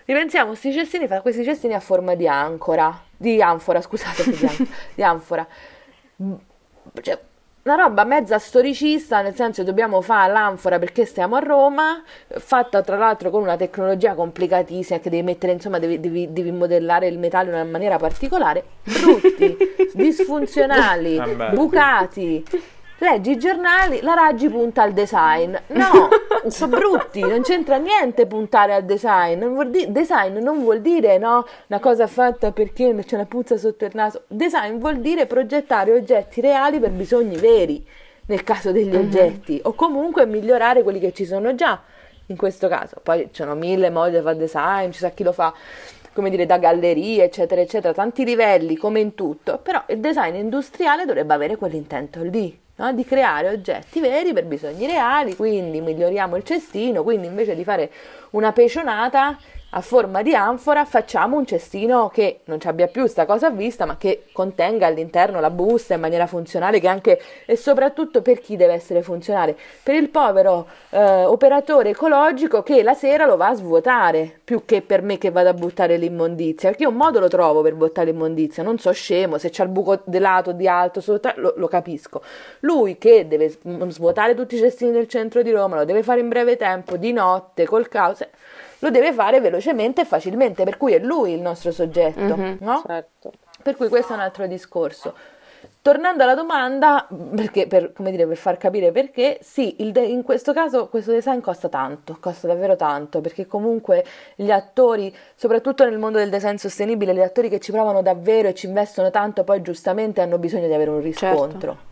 Ripensiamo 0.04 0.44
a 0.44 0.50
questi 0.50 0.74
cestini, 0.74 1.08
fa 1.08 1.22
questi 1.22 1.46
cestini 1.46 1.74
a 1.74 1.80
forma 1.80 2.16
di 2.16 2.28
ancora, 2.28 3.02
di 3.16 3.42
anfora, 3.42 3.80
scusate, 3.80 4.30
di, 4.30 4.46
an- 4.46 4.68
di 4.94 5.04
anfora. 5.04 5.48
Cioè, 7.02 7.18
una 7.64 7.76
roba 7.76 8.04
mezza 8.06 8.40
storicista, 8.40 9.22
nel 9.22 9.36
senso 9.36 9.64
dobbiamo 9.64 10.02
fare 10.02 10.32
l'anfora 10.34 10.80
perché 10.80 11.06
stiamo 11.06 11.36
a 11.36 11.40
Roma, 11.40 12.02
fatta 12.28 12.82
tra 12.82 12.98
l'altro 12.98 13.30
con 13.30 13.44
una 13.44 13.56
tecnologia 13.56 14.16
complicatissima 14.16 15.00
che 15.00 15.10
devi 15.12 15.22
mettere, 15.22 15.54
insomma, 15.54 15.78
devi, 15.78 16.00
devi, 16.00 16.32
devi 16.34 16.52
modellare 16.52 17.08
il 17.08 17.20
metallo 17.20 17.50
in 17.50 17.56
una 17.56 17.64
maniera 17.66 17.98
particolare, 17.98 18.64
brutti, 18.84 19.56
disfunzionali, 19.94 21.22
bucati, 21.54 22.44
leggi 23.02 23.32
i 23.32 23.38
giornali, 23.38 24.00
la 24.02 24.14
Raggi 24.14 24.48
punta 24.50 24.84
al 24.84 24.94
design. 24.94 25.56
No, 25.68 26.10
sono 26.48 26.78
brutti, 26.78 27.20
non 27.20 27.42
c'entra 27.42 27.78
niente 27.78 28.28
puntare 28.28 28.74
al 28.74 28.86
design. 28.86 29.40
Non 29.44 29.72
di- 29.72 29.92
design 29.92 30.38
non 30.38 30.62
vuol 30.62 30.82
dire 30.82 31.18
no, 31.18 31.46
una 31.68 31.80
cosa 31.80 32.08
fatta 32.08 32.52
perché 32.52 32.96
c'è 33.04 33.16
una 33.16 33.26
puzza 33.26 33.58
sotto 33.58 33.86
il 33.86 33.92
naso. 33.94 34.24
Design 34.28 34.78
vuol 34.78 34.98
dire 35.00 35.26
progettare 35.26 35.92
oggetti 35.92 36.42
reali 36.42 36.80
per 36.80 36.92
bisogni 36.92 37.38
veri, 37.38 37.86
nel 38.28 38.44
caso 38.44 38.72
degli 38.72 38.90
mm-hmm. 38.90 39.06
oggetti, 39.06 39.60
o 39.64 39.74
comunque 39.74 40.26
migliorare 40.26 40.84
quelli 40.84 41.00
che 41.00 41.12
ci 41.12 41.26
sono 41.26 41.56
già. 41.56 41.82
In 42.28 42.38
questo 42.38 42.68
caso, 42.68 42.98
poi 43.04 43.30
ci 43.32 43.42
sono 43.42 43.56
mille 43.56 43.90
modi 43.90 44.16
di 44.16 44.22
fare 44.22 44.38
design, 44.38 44.92
ci 44.92 45.00
sa 45.00 45.10
chi 45.10 45.24
lo 45.24 45.34
fa 45.34 45.54
come 46.14 46.30
dire, 46.30 46.46
da 46.46 46.58
gallerie, 46.58 47.24
eccetera, 47.24 47.62
eccetera, 47.62 47.94
tanti 47.94 48.26
livelli 48.26 48.76
come 48.76 49.00
in 49.00 49.16
tutto, 49.16 49.60
però 49.60 49.82
il 49.88 50.00
design 50.00 50.36
industriale 50.36 51.06
dovrebbe 51.06 51.34
avere 51.34 51.56
quell'intento 51.56 52.22
lì 52.22 52.61
no? 52.82 52.94
di 52.94 53.06
creare 53.06 53.50
oggetti 53.50 54.00
veri 54.00 54.34
per 54.34 54.46
bisogni 54.46 54.88
reali, 54.88 55.36
quindi 55.36 55.80
miglioriamo 55.82 56.36
il 56.36 56.44
cestino, 56.44 57.04
quindi 57.04 57.28
invece 57.28 57.56
di 57.56 57.64
fare 57.64 57.92
una 58.32 58.52
pecionata 58.52 59.38
a 59.74 59.82
forma 59.82 60.22
di 60.22 60.36
anfora 60.36 60.84
facciamo 60.84 61.38
un 61.38 61.46
cestino 61.46 62.10
che 62.10 62.42
non 62.46 62.60
ci 62.60 62.68
abbia 62.68 62.88
più 62.88 63.06
sta 63.06 63.26
cosa 63.26 63.50
vista 63.50 63.86
ma 63.86 63.96
che 63.98 64.26
contenga 64.34 64.88
all'interno 64.88 65.40
la 65.40 65.50
busta 65.50 65.94
in 65.94 66.02
maniera 66.02 66.28
funzionale 66.28 66.82
che 66.82 66.90
anche 66.90 67.22
e 67.46 67.56
soprattutto 67.56 68.22
per 68.22 68.42
chi 68.42 68.58
deve 68.58 68.74
essere 68.74 69.02
funzionale. 69.02 69.56
Per 69.82 69.96
il 69.96 70.10
povero 70.10 70.68
eh, 70.90 71.24
operatore 71.24 71.92
ecologico 71.92 72.64
che 72.64 72.84
la 72.84 72.94
sera 72.94 73.26
lo 73.26 73.38
va 73.38 73.48
a 73.48 73.56
svuotare 73.56 74.40
più 74.44 74.64
che 74.66 74.82
per 74.82 75.02
me 75.02 75.18
che 75.18 75.32
vado 75.32 75.50
a 75.50 75.54
buttare 75.54 75.96
l'immondizia 75.96 76.70
perché 76.70 76.84
io 76.84 76.90
un 76.90 76.96
modo 76.96 77.20
lo 77.20 77.30
trovo 77.30 77.62
per 77.62 77.76
buttare 77.76 78.12
l'immondizia 78.12 78.64
non 78.64 78.78
so 78.78 78.92
scemo 78.92 79.38
se 79.38 79.50
c'è 79.50 79.64
il 79.64 79.70
buco 79.70 80.02
di 80.04 80.20
lato 80.20 80.52
di 80.52 80.68
alto 80.68 81.00
sotto 81.00 81.32
lo, 81.36 81.54
lo 81.56 81.68
capisco. 81.68 82.22
Lui 82.62 82.98
che 82.98 83.26
deve 83.26 83.58
svuotare 83.88 84.36
tutti 84.36 84.56
i 84.56 84.60
cestini 84.60 84.92
del 84.92 85.08
centro 85.08 85.42
di 85.42 85.52
Roma 85.52 85.78
lo 85.78 85.86
deve 85.86 86.04
fare 86.04 86.20
in 86.20 86.28
breve 86.28 86.58
tempo 86.58 86.98
di 86.98 87.14
notte 87.14 87.66
col 87.66 87.88
caos 87.88 88.28
lo 88.82 88.90
deve 88.90 89.14
fare 89.14 89.40
velocemente 89.40 90.02
e 90.02 90.06
facilmente, 90.06 90.64
per 90.64 90.78
cui 90.78 90.94
è 90.94 91.00
lui 91.00 91.32
il 91.34 91.42
nostro 91.42 91.72
soggetto, 91.72 92.36
Mhm, 92.36 92.58
no? 92.60 92.84
Certo. 92.86 93.32
Per 93.64 93.76
cui 93.76 93.88
questo 93.90 94.14
è 94.14 94.16
un 94.16 94.22
altro 94.22 94.48
discorso. 94.48 95.14
Tornando 95.84 96.24
alla 96.24 96.34
domanda, 96.36 97.08
perché, 97.36 97.68
per, 97.68 97.94
come 97.94 98.10
dire, 98.12 98.26
per 98.26 98.38
far 98.38 98.58
capire 98.58 98.92
perché, 98.92 99.38
sì, 99.42 99.76
de- 99.92 100.02
in 100.02 100.24
questo 100.24 100.54
caso 100.54 100.88
questo 100.90 101.12
design 101.12 101.40
costa 101.40 101.70
tanto, 101.70 102.18
costa 102.20 102.48
davvero 102.48 102.76
tanto, 102.76 103.22
perché 103.22 103.46
comunque 103.46 104.04
gli 104.36 104.50
attori, 104.52 105.16
soprattutto 105.36 105.84
nel 105.84 106.00
mondo 106.00 106.18
del 106.18 106.30
design 106.30 106.56
sostenibile, 106.56 107.14
gli 107.14 107.22
attori 107.22 107.50
che 107.50 107.60
ci 107.60 107.72
provano 107.72 108.02
davvero 108.02 108.48
e 108.48 108.54
ci 108.56 108.66
investono 108.68 109.12
tanto, 109.12 109.44
poi 109.44 109.62
giustamente 109.62 110.22
hanno 110.22 110.38
bisogno 110.40 110.68
di 110.68 110.74
avere 110.74 110.90
un 110.90 111.02
riscontro. 111.02 111.90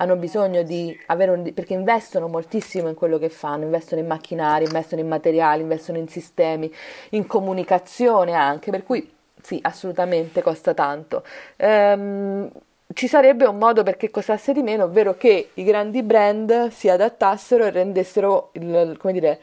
Hanno 0.00 0.16
bisogno 0.16 0.62
di 0.62 0.98
avere 1.06 1.30
un... 1.30 1.52
perché 1.52 1.74
investono 1.74 2.28
moltissimo 2.28 2.88
in 2.88 2.94
quello 2.94 3.18
che 3.18 3.28
fanno, 3.28 3.64
investono 3.64 4.00
in 4.00 4.06
macchinari, 4.06 4.64
investono 4.64 5.00
in 5.00 5.08
materiali, 5.08 5.62
investono 5.62 5.98
in 5.98 6.08
sistemi, 6.08 6.72
in 7.10 7.26
comunicazione 7.26 8.32
anche, 8.32 8.70
per 8.70 8.84
cui 8.84 9.08
sì, 9.42 9.58
assolutamente 9.62 10.42
costa 10.42 10.74
tanto. 10.74 11.24
Ehm, 11.56 12.50
ci 12.94 13.06
sarebbe 13.06 13.44
un 13.46 13.58
modo 13.58 13.82
perché 13.82 14.10
costasse 14.10 14.52
di 14.52 14.62
meno, 14.62 14.84
ovvero 14.84 15.16
che 15.16 15.50
i 15.54 15.64
grandi 15.64 16.02
brand 16.02 16.68
si 16.68 16.88
adattassero 16.88 17.64
e 17.64 17.70
rendessero, 17.70 18.50
il, 18.52 18.96
come 18.98 19.12
dire, 19.12 19.40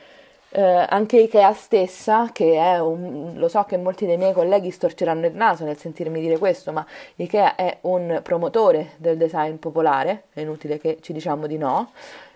eh, 0.58 0.86
anche 0.88 1.18
Ikea 1.20 1.52
stessa, 1.54 2.30
che 2.32 2.54
è 2.56 2.80
un, 2.80 3.34
lo 3.36 3.50
so 3.50 3.64
che 3.64 3.76
molti 3.78 4.06
dei 4.06 4.16
miei 4.18 4.32
colleghi 4.32 4.72
storceranno 4.72 5.26
il 5.26 5.34
naso 5.36 5.66
nel 5.66 5.78
sentirmi 5.78 6.22
dire 6.22 6.38
questo, 6.38 6.72
ma 6.72 6.86
Ikea 7.18 7.56
è 7.56 7.78
un 7.82 8.22
promotore 8.24 8.92
del 8.96 9.18
design 9.18 9.56
popolare, 9.56 10.24
è 10.34 10.40
inutile 10.40 10.78
che 10.80 11.00
ci 11.02 11.12
diciamo 11.12 11.46
di 11.46 11.58
no, 11.58 11.92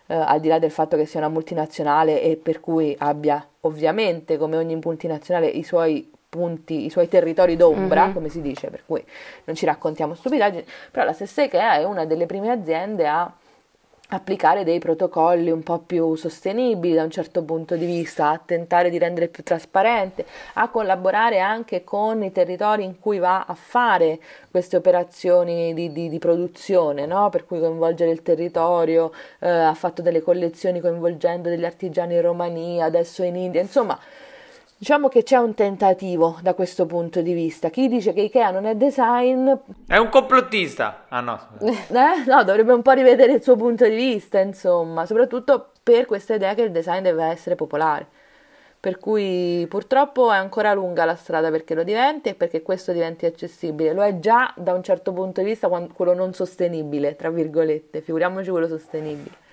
eh, 0.08 0.16
al 0.16 0.42
di 0.42 0.50
là 0.50 0.60
del 0.60 0.72
fatto 0.72 0.98
che 0.98 1.06
sia 1.06 1.20
una 1.20 1.30
multinazionale 1.30 2.22
e 2.22 2.36
per 2.36 2.60
cui 2.60 2.94
abbia 3.00 3.46
ovviamente, 3.62 4.38
come 4.38 4.58
ogni 4.58 4.76
multinazionale, 4.76 5.48
i 5.48 5.64
suoi 5.64 6.12
punti, 6.30 6.86
i 6.86 6.90
suoi 6.90 7.08
territori 7.08 7.56
d'ombra, 7.56 8.08
Mhm. 8.08 8.14
come 8.14 8.30
si 8.30 8.42
dice, 8.42 8.70
per 8.70 8.84
cui 8.86 9.04
non 9.46 9.56
ci 9.56 9.66
raccontiamo 9.66 10.14
stupidaggini, 10.14 10.66
però 10.92 11.06
la 11.06 11.14
stessa 11.14 11.42
Ikea 11.44 11.76
è 11.76 11.84
una 11.86 12.06
delle 12.06 12.26
prime 12.26 12.52
aziende 12.52 13.08
a 13.08 13.32
applicare 14.12 14.64
dei 14.64 14.80
protocolli 14.80 15.52
un 15.52 15.62
po' 15.62 15.80
più 15.80 16.16
sostenibili 16.16 16.96
da 16.96 17.04
un 17.04 17.12
certo 17.12 17.44
punto 17.44 17.76
di 17.76 17.86
vista, 17.86 18.30
a 18.30 18.42
tentare 18.44 18.90
di 18.90 18.98
rendere 18.98 19.28
più 19.28 19.44
trasparente, 19.44 20.26
a 20.54 20.70
collaborare 20.70 21.40
anche 21.40 21.84
con 21.84 22.24
i 22.24 22.32
territori 22.32 22.84
in 22.84 23.00
cui 23.00 23.20
va 23.20 23.46
a 23.46 23.54
fare 23.54 24.20
queste 24.50 24.78
operazioni 24.78 25.74
di, 25.74 25.92
di- 25.92 26.10
di 26.10 26.18
produzione, 26.18 27.06
no? 27.06 27.30
per 27.30 27.46
cui 27.46 27.60
coinvolgere 27.60 28.10
il 28.12 28.24
territorio, 28.24 29.12
eh, 29.40 29.48
ha 29.48 29.74
fatto 29.76 30.02
delle 30.02 30.22
collezioni 30.22 30.80
coinvolgendo 30.80 31.50
degli 31.50 31.66
artigiani 31.66 32.16
in 32.16 32.22
Romania, 32.22 32.86
adesso 32.86 33.22
in 33.24 33.36
India, 33.36 33.62
insomma. 33.62 33.98
Diciamo 34.80 35.10
che 35.10 35.24
c'è 35.24 35.36
un 35.36 35.54
tentativo 35.56 36.40
da 36.42 36.54
questo 36.54 36.86
punto 36.86 37.22
di 37.22 37.34
vista. 37.34 37.70
Chi 37.70 37.90
dice 37.90 38.14
che 38.14 38.22
Ikea 38.22 38.50
non 38.52 38.64
è 38.64 38.76
design 38.76 39.52
È 39.86 39.98
un 39.98 40.08
complottista. 40.08 41.04
Ah 41.10 41.20
no. 41.20 41.38
eh? 41.60 42.24
No, 42.26 42.44
dovrebbe 42.46 42.72
un 42.72 42.82
po' 42.82 42.92
rivedere 42.92 43.34
il 43.34 43.44
suo 43.44 43.58
punto 43.58 43.86
di 43.86 43.96
vista, 43.96 44.40
insomma, 44.40 45.06
soprattutto 45.06 45.72
per 45.84 46.06
questa 46.06 46.36
idea 46.36 46.54
che 46.54 46.62
il 46.62 46.72
design 46.72 47.02
deve 47.02 47.26
essere 47.26 47.56
popolare. 47.56 48.08
Per 48.80 49.00
cui 49.00 49.66
purtroppo 49.68 50.32
è 50.32 50.38
ancora 50.38 50.72
lunga 50.72 51.04
la 51.04 51.16
strada 51.16 51.52
perché 51.52 51.76
lo 51.76 51.84
diventi 51.84 52.30
e 52.30 52.34
perché 52.36 52.62
questo 52.62 52.94
diventi 52.94 53.26
accessibile. 53.26 53.92
Lo 53.92 54.02
è 54.02 54.18
già 54.20 54.54
da 54.56 54.72
un 54.72 54.82
certo 54.82 55.12
punto 55.12 55.42
di 55.42 55.48
vista 55.48 55.68
quello 55.68 56.14
non 56.14 56.34
sostenibile, 56.34 57.18
tra 57.18 57.30
virgolette, 57.30 58.00
figuriamoci 58.00 58.50
quello 58.50 58.68
sostenibile. 58.70 59.49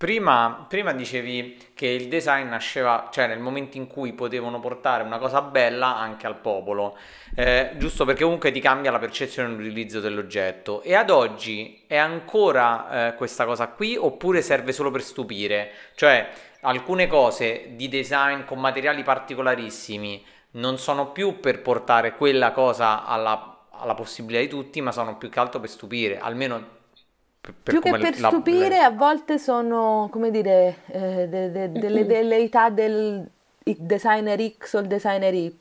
Prima, 0.00 0.64
prima 0.66 0.94
dicevi 0.94 1.72
che 1.74 1.86
il 1.86 2.08
design 2.08 2.48
nasceva, 2.48 3.10
cioè 3.12 3.26
nel 3.26 3.38
momento 3.38 3.76
in 3.76 3.86
cui 3.86 4.14
potevano 4.14 4.58
portare 4.58 5.02
una 5.02 5.18
cosa 5.18 5.42
bella 5.42 5.94
anche 5.94 6.26
al 6.26 6.36
popolo, 6.36 6.96
eh, 7.36 7.72
giusto 7.76 8.06
perché 8.06 8.22
comunque 8.22 8.50
ti 8.50 8.60
cambia 8.60 8.90
la 8.90 8.98
percezione 8.98 9.54
dell'utilizzo 9.54 10.00
dell'oggetto. 10.00 10.80
E 10.80 10.94
ad 10.94 11.10
oggi 11.10 11.84
è 11.86 11.98
ancora 11.98 13.08
eh, 13.08 13.14
questa 13.14 13.44
cosa 13.44 13.68
qui 13.68 13.94
oppure 13.94 14.40
serve 14.40 14.72
solo 14.72 14.90
per 14.90 15.02
stupire? 15.02 15.70
Cioè 15.94 16.30
alcune 16.62 17.06
cose 17.06 17.72
di 17.72 17.90
design 17.90 18.44
con 18.46 18.58
materiali 18.58 19.02
particolarissimi 19.02 20.24
non 20.52 20.78
sono 20.78 21.12
più 21.12 21.40
per 21.40 21.60
portare 21.60 22.16
quella 22.16 22.52
cosa 22.52 23.04
alla, 23.04 23.66
alla 23.72 23.94
possibilità 23.94 24.40
di 24.40 24.48
tutti, 24.48 24.80
ma 24.80 24.92
sono 24.92 25.18
più 25.18 25.28
che 25.28 25.40
altro 25.40 25.60
per 25.60 25.68
stupire, 25.68 26.18
almeno 26.18 26.78
per, 27.40 27.54
Più 27.62 27.80
che 27.80 27.90
per 27.90 28.20
la- 28.20 28.28
stupire, 28.28 28.76
la- 28.78 28.84
a 28.86 28.90
volte 28.90 29.38
sono, 29.38 30.08
come 30.10 30.30
dire, 30.30 30.76
eh, 30.86 31.26
de- 31.28 31.50
de- 31.50 31.72
delle 31.72 32.04
velleità 32.04 32.68
del 32.68 33.26
designer 33.62 34.38
X 34.58 34.74
o 34.74 34.78
il 34.80 34.86
designer 34.88 35.32
Y, 35.32 35.54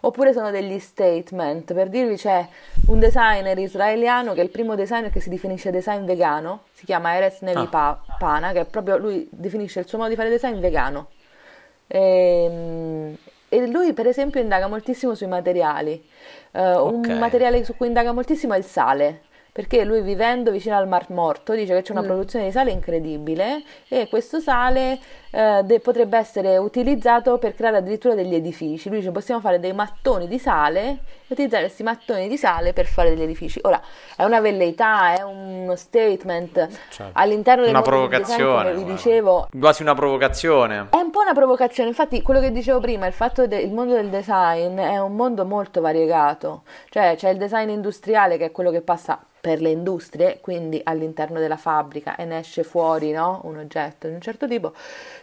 oppure 0.00 0.32
sono 0.32 0.50
degli 0.50 0.78
statement. 0.78 1.72
Per 1.72 1.88
dirvi, 1.88 2.16
c'è 2.16 2.46
un 2.88 2.98
designer 2.98 3.56
israeliano 3.58 4.34
che 4.34 4.40
è 4.40 4.44
il 4.44 4.50
primo 4.50 4.74
designer 4.74 5.10
che 5.10 5.20
si 5.20 5.28
definisce 5.30 5.70
design 5.70 6.04
vegano, 6.04 6.64
si 6.72 6.84
chiama 6.84 7.14
Erez 7.16 7.40
Nevi 7.42 7.60
Ah. 7.60 7.66
Pa- 7.68 8.00
Pana, 8.18 8.52
che 8.52 8.60
è 8.60 8.64
proprio 8.64 8.96
lui 8.98 9.26
definisce 9.30 9.80
il 9.80 9.86
suo 9.88 9.98
modo 9.98 10.10
di 10.10 10.16
fare 10.16 10.28
design 10.30 10.58
vegano. 10.58 11.08
Ehm, 11.86 13.16
E, 13.54 13.66
lui, 13.66 13.92
per 13.92 14.06
esempio, 14.06 14.40
indaga 14.40 14.66
moltissimo 14.66 15.14
sui 15.14 15.26
materiali. 15.26 16.02
Eh, 16.52 16.72
Ok. 16.74 17.06
Un 17.06 17.18
materiale 17.18 17.62
su 17.64 17.76
cui 17.76 17.86
indaga 17.86 18.10
moltissimo 18.12 18.54
è 18.54 18.56
il 18.56 18.64
sale. 18.64 19.24
Perché 19.52 19.84
lui 19.84 20.00
vivendo 20.00 20.50
vicino 20.50 20.76
al 20.78 20.88
Mar 20.88 21.10
Morto 21.10 21.52
dice 21.52 21.74
che 21.74 21.82
c'è 21.82 21.92
una 21.92 22.00
Mm. 22.00 22.06
produzione 22.06 22.44
di 22.46 22.52
sale 22.52 22.70
incredibile 22.70 23.62
e 23.88 24.08
questo 24.08 24.40
sale 24.40 24.98
eh, 25.30 25.60
de- 25.64 25.80
potrebbe 25.80 26.16
essere 26.16 26.56
utilizzato 26.56 27.36
per 27.38 27.54
creare 27.54 27.76
addirittura 27.78 28.14
degli 28.14 28.34
edifici. 28.34 28.88
Lui 28.88 28.98
dice 28.98 29.10
possiamo 29.10 29.40
fare 29.42 29.60
dei 29.60 29.72
mattoni 29.74 30.26
di 30.26 30.38
sale 30.38 30.98
utilizzare 31.32 31.64
questi 31.64 31.82
mattoni 31.82 32.28
di 32.28 32.36
sale 32.36 32.72
per 32.72 32.86
fare 32.86 33.10
degli 33.10 33.22
edifici. 33.22 33.58
Ora, 33.62 33.80
è 34.16 34.24
una 34.24 34.40
velleità, 34.40 35.14
è 35.14 35.22
uno 35.22 35.76
statement 35.76 36.68
Cioè, 36.90 37.10
all'interno 37.12 37.62
del 37.62 37.70
una 37.70 37.82
del 37.82 37.90
design, 37.90 38.36
provocazione, 38.36 38.74
vi 38.74 38.84
dicevo, 38.84 39.48
quasi 39.58 39.82
una 39.82 39.94
provocazione. 39.94 40.86
è 40.90 40.96
un 40.96 41.10
po' 41.10 41.20
una 41.20 41.34
provocazione, 41.34 41.88
infatti 41.88 42.22
quello 42.22 42.40
che 42.40 42.52
dicevo 42.52 42.80
prima, 42.80 43.06
il 43.06 43.12
fatto 43.12 43.46
del 43.46 43.70
mondo 43.70 43.94
del 43.94 44.08
design 44.08 44.78
è 44.78 44.98
un 44.98 45.14
mondo 45.14 45.44
molto 45.44 45.80
variegato, 45.80 46.62
cioè 46.88 47.14
c'è 47.16 47.30
il 47.30 47.38
design 47.38 47.68
industriale 47.68 48.36
che 48.36 48.46
è 48.46 48.50
quello 48.52 48.70
che 48.70 48.80
passa 48.80 49.18
per 49.42 49.60
le 49.60 49.70
industrie, 49.70 50.38
quindi 50.40 50.80
all'interno 50.84 51.40
della 51.40 51.56
fabbrica 51.56 52.14
e 52.14 52.24
ne 52.24 52.38
esce 52.38 52.62
fuori 52.62 53.10
no? 53.10 53.40
un 53.42 53.58
oggetto 53.58 54.06
di 54.06 54.14
un 54.14 54.20
certo 54.20 54.46
tipo, 54.46 54.72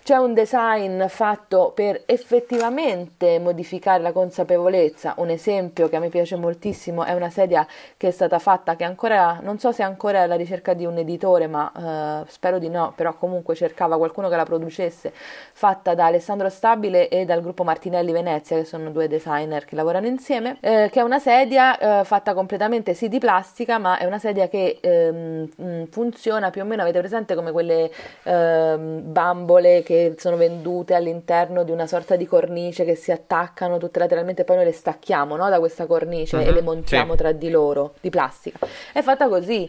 c'è 0.03 0.15
un 0.15 0.33
design 0.33 1.05
fatto 1.07 1.71
per 1.73 2.03
effettivamente 2.05 3.39
modificare 3.39 4.01
la 4.01 4.11
consapevolezza, 4.11 5.13
un 5.17 5.29
esempio 5.29 5.87
che 5.89 5.95
a 5.95 5.99
me 5.99 6.09
piace 6.09 6.35
moltissimo 6.35 7.03
è 7.03 7.13
una 7.13 7.29
sedia 7.29 7.65
che 7.97 8.07
è 8.07 8.11
stata 8.11 8.39
fatta, 8.39 8.75
che 8.75 8.83
ancora, 8.83 9.39
non 9.41 9.59
so 9.59 9.71
se 9.71 9.83
è 9.83 9.85
ancora 9.85 10.21
alla 10.21 10.35
ricerca 10.35 10.73
di 10.73 10.85
un 10.85 10.97
editore, 10.97 11.47
ma 11.47 12.23
eh, 12.25 12.29
spero 12.29 12.59
di 12.59 12.69
no, 12.69 12.93
però 12.95 13.13
comunque 13.13 13.55
cercava 13.55 13.97
qualcuno 13.97 14.29
che 14.29 14.35
la 14.35 14.45
producesse, 14.45 15.11
fatta 15.13 15.93
da 15.93 16.05
Alessandro 16.05 16.49
Stabile 16.49 17.09
e 17.09 17.25
dal 17.25 17.41
gruppo 17.41 17.63
Martinelli 17.63 18.11
Venezia, 18.11 18.57
che 18.57 18.65
sono 18.65 18.89
due 18.89 19.07
designer 19.07 19.65
che 19.65 19.75
lavorano 19.75 20.07
insieme, 20.07 20.57
eh, 20.61 20.89
che 20.91 20.99
è 20.99 21.03
una 21.03 21.19
sedia 21.19 21.99
eh, 22.01 22.03
fatta 22.03 22.33
completamente 22.33 22.93
sì 22.93 23.07
di 23.07 23.19
plastica, 23.19 23.77
ma 23.77 23.97
è 23.97 24.05
una 24.05 24.19
sedia 24.19 24.47
che 24.47 24.77
ehm, 24.81 25.49
mh, 25.55 25.83
funziona 25.89 26.49
più 26.49 26.61
o 26.61 26.65
meno, 26.65 26.81
avete 26.81 26.99
presente 26.99 27.35
come 27.35 27.51
quelle 27.51 27.91
ehm, 28.23 29.01
bambole 29.11 29.83
che 29.89 30.13
sono 30.19 30.35
vendute 30.37 30.93
all'interno 30.93 31.63
di 31.63 31.71
una 31.71 31.87
sorta 31.87 32.15
di 32.15 32.27
cornice 32.27 32.85
che 32.85 32.93
si 32.93 33.11
attaccano 33.11 33.79
tutte 33.79 33.97
lateralmente, 33.97 34.43
poi 34.43 34.57
noi 34.57 34.65
le 34.65 34.71
stacchiamo 34.71 35.35
no, 35.35 35.49
da 35.49 35.57
questa 35.57 35.87
cornice 35.87 36.43
e 36.43 36.45
Mhm, 36.49 36.53
le 36.53 36.61
montiamo 36.61 37.11
sì. 37.13 37.17
tra 37.17 37.31
di 37.31 37.49
loro, 37.49 37.95
di 37.99 38.11
plastica. 38.11 38.59
È 38.93 39.01
fatta 39.01 39.27
così. 39.27 39.67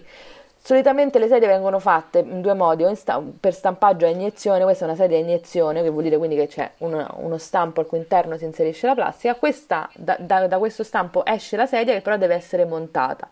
Solitamente 0.62 1.18
le 1.18 1.26
sedie 1.26 1.48
vengono 1.48 1.78
fatte 1.78 2.18
in 2.18 2.42
due 2.42 2.52
modi, 2.52 2.84
o 2.84 2.92
sta- 2.94 3.18
per 3.40 3.54
stampaggio 3.54 4.04
a 4.04 4.10
iniezione, 4.10 4.62
questa 4.64 4.84
è 4.84 4.88
una 4.88 4.96
sedia 4.96 5.16
a 5.16 5.20
iniezione, 5.20 5.80
che 5.82 5.88
vuol 5.88 6.02
dire 6.02 6.18
quindi 6.18 6.36
che 6.36 6.48
c'è 6.48 6.70
uno, 6.80 7.14
uno 7.20 7.38
stampo 7.38 7.80
al 7.80 7.86
cui 7.86 7.96
interno 7.96 8.36
si 8.36 8.44
inserisce 8.44 8.86
la 8.88 8.94
plastica, 8.94 9.36
questa, 9.36 9.88
da, 9.94 10.16
da- 10.20 10.46
da 10.46 10.58
questo 10.58 10.84
stampo 10.84 11.24
esce 11.24 11.56
la 11.56 11.64
sedia 11.64 11.94
che 11.94 12.02
però 12.02 12.18
deve 12.18 12.34
essere 12.34 12.66
montata. 12.66 13.30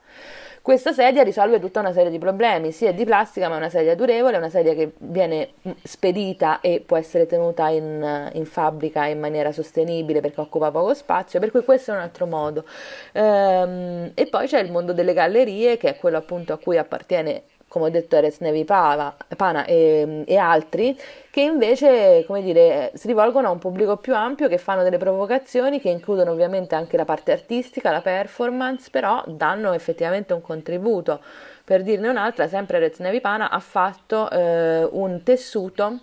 Questa 0.69 0.93
sedia 0.93 1.23
risolve 1.23 1.61
tutta 1.61 1.81
una 1.81 1.95
serie 1.95 2.11
di 2.11 2.19
problemi, 2.19 2.73
sia 2.73 2.93
di 2.93 3.07
plastica, 3.07 3.49
ma 3.49 3.55
è 3.55 3.57
una 3.57 3.71
sedia 3.71 3.95
durevole, 3.95 4.35
è 4.35 4.39
una 4.39 4.51
sedia 4.51 4.75
che 4.75 4.93
viene 4.99 5.53
mh, 5.63 5.71
spedita 5.83 6.61
e 6.61 6.83
può 6.85 6.99
essere 6.99 7.25
tenuta 7.25 7.71
in, 7.71 8.31
in 8.35 8.45
fabbrica 8.45 9.07
in 9.07 9.19
maniera 9.19 9.51
sostenibile 9.51 10.21
perché 10.21 10.43
occupa 10.43 10.71
poco 10.71 10.93
spazio, 10.93 11.41
per 11.41 11.53
cui 11.53 11.65
questo 11.65 11.93
è 11.93 11.95
un 11.95 12.01
altro 12.03 12.27
modo. 12.27 12.67
Ehm, 13.13 14.11
e 14.13 14.27
poi 14.27 14.47
c'è 14.47 14.61
il 14.61 14.71
mondo 14.71 14.93
delle 14.93 15.15
gallerie, 15.15 15.79
che 15.79 15.89
è 15.89 15.97
quello 15.97 16.19
appunto 16.19 16.53
a 16.53 16.59
cui 16.59 16.77
appartiene, 16.77 17.45
come 17.69 17.87
ho 17.87 17.91
detto, 17.91 18.17
Eres 18.17 18.41
Nevi 18.41 18.65
Pava- 18.65 19.15
Pana 19.37 19.65
e, 19.65 20.25
e 20.27 20.37
altri, 20.37 20.99
che 21.31 21.43
invece, 21.43 22.27
dire, 22.43 22.91
si 22.95 23.07
rivolgono 23.07 23.49
a 23.49 23.51
un 23.51 23.59
pubblico 23.59 23.99
più 23.99 24.15
ampio, 24.15 24.49
che 24.49 24.59
fanno 24.59 24.83
delle 24.83 24.99
provocazioni 24.99 25.79
che 25.81 25.91
includono 25.91 26.33
ovviamente 26.33 26.75
anche 26.75 26.97
la 26.97 27.05
parte 27.05 27.33
artistica, 27.33 27.91
la 27.91 28.01
performance, 28.01 28.89
però 28.91 29.23
danno 29.27 29.73
effettivamente 29.73 30.33
un 30.33 30.41
contributo. 30.41 31.21
Per 31.65 31.83
dirne 31.83 32.09
un'altra, 32.09 32.49
sempre 32.49 32.79
Rez 32.79 32.99
Nevipana 32.99 33.51
ha 33.51 33.61
fatto 33.61 34.31
eh, 34.31 34.89
un 34.91 35.23
tessuto 35.23 35.99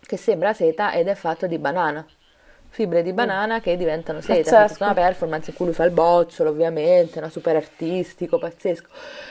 che 0.00 0.16
sembra 0.16 0.52
seta 0.52 0.92
ed 0.92 1.08
è 1.08 1.14
fatto 1.14 1.46
di 1.46 1.58
banana. 1.58 2.06
Fibre 2.70 3.02
di 3.02 3.12
banana 3.12 3.60
che 3.60 3.76
diventano 3.76 4.20
seta, 4.20 4.50
Pazzesco. 4.50 4.72
tutta 4.72 4.84
una 4.84 4.94
performance 4.94 5.50
in 5.50 5.56
cui 5.56 5.66
lui 5.66 5.74
fa 5.74 5.84
il 5.84 5.90
bozzolo 5.90 6.50
ovviamente, 6.50 7.20
no? 7.20 7.28
super 7.28 7.56
artistico, 7.56 8.38
pazzesco, 8.38 8.88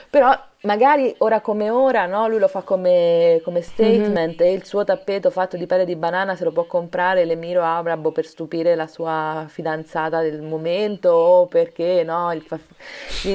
però 0.10 0.38
magari 0.64 1.16
ora 1.20 1.40
come 1.40 1.70
ora 1.70 2.06
no? 2.06 2.28
lui 2.28 2.38
lo 2.38 2.50
fa 2.50 2.62
come, 2.62 3.40
come 3.44 3.62
statement 3.62 4.42
e 4.42 4.52
il 4.52 4.66
suo 4.66 4.84
tappeto 4.84 5.32
fatto 5.32 5.56
di 5.56 5.66
pelle 5.66 5.86
di 5.86 5.96
banana 5.96 6.36
se 6.36 6.44
lo 6.44 6.52
può 6.52 6.66
comprare 6.66 7.24
l'Emiro 7.24 7.64
Abrabo 7.64 8.12
per 8.12 8.26
stupire 8.26 8.76
la 8.76 8.88
sua 8.88 9.46
fidanzata 9.48 10.22
del 10.22 10.42
momento 10.42 11.10
o 11.10 11.46
perché 11.48 12.04
no? 12.04 12.32
il 12.34 12.42
fa, 12.42 12.60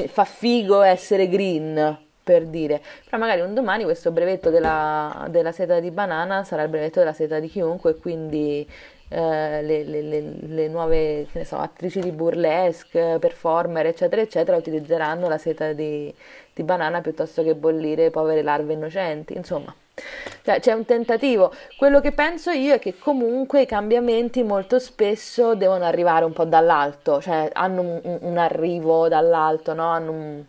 fa 0.07 0.23
figo 0.23 0.81
essere 0.81 1.27
green 1.27 2.03
per 2.25 2.47
dire, 2.47 2.81
però 3.05 3.19
magari 3.19 3.41
un 3.41 3.53
domani 3.53 3.83
questo 3.83 4.09
brevetto 4.09 4.49
della, 4.49 5.27
della 5.29 5.51
seta 5.51 5.79
di 5.79 5.91
banana 5.91 6.43
sarà 6.43 6.63
il 6.63 6.69
brevetto 6.69 6.97
della 6.97 7.13
seta 7.13 7.39
di 7.39 7.47
chiunque 7.47 7.95
quindi 7.97 8.67
eh, 9.09 9.61
le, 9.61 9.83
le- 9.83 10.01
le- 10.01 10.67
nuove 10.67 11.27
so, 11.43 11.57
attrici 11.57 11.99
di 11.99 12.11
burlesque, 12.11 13.17
performer, 13.19 13.85
eccetera, 13.87 14.21
eccetera, 14.21 14.57
utilizzeranno 14.57 15.27
la 15.27 15.37
seta 15.37 15.73
di, 15.73 16.13
di 16.53 16.63
banana 16.63 17.01
piuttosto 17.01 17.43
che 17.43 17.55
bollire 17.55 18.09
povere 18.11 18.41
larve 18.41 18.73
innocenti. 18.73 19.35
Insomma, 19.35 19.73
cioè, 20.43 20.59
c'è 20.59 20.73
un 20.73 20.85
tentativo. 20.85 21.53
Quello 21.77 22.01
che 22.01 22.11
penso 22.11 22.51
io 22.51 22.73
è 22.75 22.79
che 22.79 22.97
comunque 22.97 23.61
i 23.61 23.65
cambiamenti 23.65 24.43
molto 24.43 24.79
spesso 24.79 25.55
devono 25.55 25.85
arrivare 25.85 26.25
un 26.25 26.33
po' 26.33 26.45
dall'alto, 26.45 27.21
cioè 27.21 27.49
hanno 27.53 27.81
un- 27.81 28.17
un 28.21 28.37
arrivo 28.37 29.07
dall'alto, 29.07 29.73
no? 29.73 29.87
Hanno 29.87 30.11
un 30.11 30.43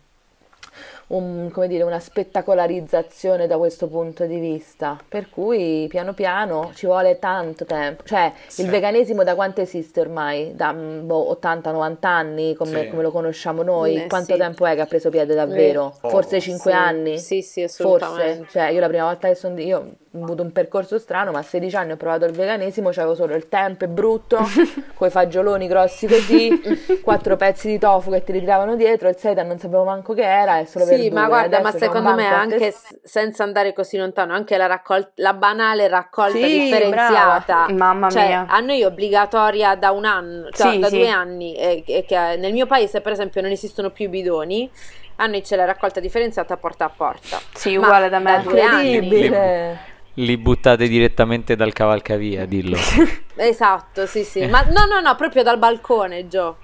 un- 1.08 1.50
come 1.52 1.68
dire, 1.68 1.82
una 1.84 2.00
spettacolarizzazione 2.00 3.46
da 3.46 3.56
questo 3.58 3.86
punto 3.88 4.24
di 4.24 4.38
vista. 4.38 4.96
Per 5.08 5.28
cui 5.30 5.86
piano 5.88 6.12
piano 6.14 6.70
ci 6.74 6.86
vuole 6.86 7.18
tanto 7.18 7.64
tempo. 7.64 8.02
Cioè, 8.04 8.32
Sì. 8.46 8.62
il 8.62 8.70
veganesimo 8.70 9.22
da 9.22 9.34
quanto 9.34 9.60
esiste 9.60 10.00
ormai? 10.00 10.52
Da 10.54 10.72
mm, 10.72 11.06
boh, 11.06 11.30
80-90 11.30 12.08
anni, 12.08 12.54
come, 12.54 12.80
Sì. 12.82 12.88
come 12.88 13.02
lo 13.02 13.10
conosciamo 13.10 13.62
noi? 13.62 14.02
Eh, 14.02 14.06
Quanto 14.08 14.32
sì. 14.34 14.38
tempo 14.38 14.66
è 14.66 14.74
che 14.74 14.80
ha 14.80 14.86
preso 14.86 15.10
piede 15.10 15.34
davvero? 15.34 15.94
Poco. 16.00 16.08
Forse 16.08 16.40
5 16.40 16.70
Sì, 16.70 16.76
anni? 16.76 17.18
sì, 17.18 17.42
sì, 17.42 17.60
Forse. 17.68 17.82
assolutamente. 18.04 18.46
Cioè, 18.50 18.68
io 18.70 18.80
la 18.80 18.88
prima 18.88 19.04
volta 19.04 19.28
che 19.28 19.34
sono... 19.34 19.60
Io 19.60 19.94
ho 20.18 20.22
avuto 20.24 20.42
un 20.42 20.50
percorso 20.50 20.98
strano, 20.98 21.30
ma 21.30 21.40
a 21.40 21.42
16 21.42 21.76
anni 21.76 21.92
ho 21.92 21.96
provato 21.96 22.24
il 22.24 22.32
veganesimo, 22.32 22.88
c'avevo 22.90 23.14
solo 23.14 23.34
il 23.34 23.48
tempe 23.50 23.86
brutto, 23.86 24.38
coi 24.94 25.10
fagioloni 25.10 25.66
grossi 25.66 26.06
così, 26.06 26.48
quattro 27.04 27.36
pezzi 27.36 27.68
di 27.68 27.78
tofu 27.78 28.10
che 28.10 28.24
ti 28.24 28.32
ritiravano 28.32 28.76
dietro, 28.76 29.10
il 29.10 29.16
seitan 29.18 29.46
non 29.46 29.58
sapevo 29.58 29.84
manco 29.84 30.14
che 30.14 30.22
era, 30.24 30.58
è 30.58 30.64
solo 30.64 30.86
Sì, 30.86 30.95
verdure. 30.96 31.20
ma 31.20 31.26
guarda, 31.26 31.60
ma 31.60 31.70
secondo 31.72 32.14
me 32.14 32.26
anche 32.26 32.70
s- 32.72 32.98
senza 33.02 33.42
andare 33.42 33.72
così 33.72 33.96
lontano, 33.96 34.32
anche 34.34 34.56
la, 34.56 34.66
raccol- 34.66 35.12
la 35.16 35.34
banale 35.34 35.88
raccolta 35.88 36.38
Sì, 36.38 36.46
differenziata, 36.46 37.66
Mamma 37.70 38.08
cioè 38.10 38.26
mia. 38.26 38.46
a 38.48 38.60
noi 38.60 38.80
è 38.80 38.86
obbligatoria 38.86 39.74
da 39.74 39.90
un 39.90 40.04
anno, 40.04 40.50
cioè 40.50 40.72
Sì, 40.72 40.78
da 40.78 40.88
sì. 40.88 40.96
due 40.96 41.08
anni, 41.08 41.54
e, 41.54 41.82
e 41.86 42.04
che 42.06 42.36
nel 42.36 42.52
mio 42.52 42.66
paese 42.66 43.00
per 43.00 43.12
esempio 43.12 43.40
non 43.40 43.50
esistono 43.50 43.90
più 43.90 44.06
i 44.06 44.08
bidoni, 44.08 44.70
a 45.16 45.26
noi 45.26 45.40
c'è 45.42 45.56
la 45.56 45.64
raccolta 45.64 46.00
differenziata 46.00 46.56
porta 46.56 46.84
a 46.84 46.90
porta. 46.90 47.38
Sì, 47.54 47.76
Ma 47.76 47.84
uguale 47.86 48.08
da 48.08 48.18
me. 48.18 48.42
due 48.42 48.62
anni. 48.62 48.94
Incredibile. 48.96 49.78
Li 50.18 50.36
buttate 50.38 50.88
direttamente 50.88 51.56
dal 51.56 51.72
cavalcavia, 51.74 52.46
dillo. 52.46 52.76
Esatto, 53.38 54.06
sì, 54.06 54.24
sì, 54.24 54.46
ma 54.46 54.62
no, 54.62 54.86
no, 54.86 55.00
no, 55.00 55.14
proprio 55.14 55.42
dal 55.42 55.58
balcone, 55.58 56.26
Gio. 56.26 56.56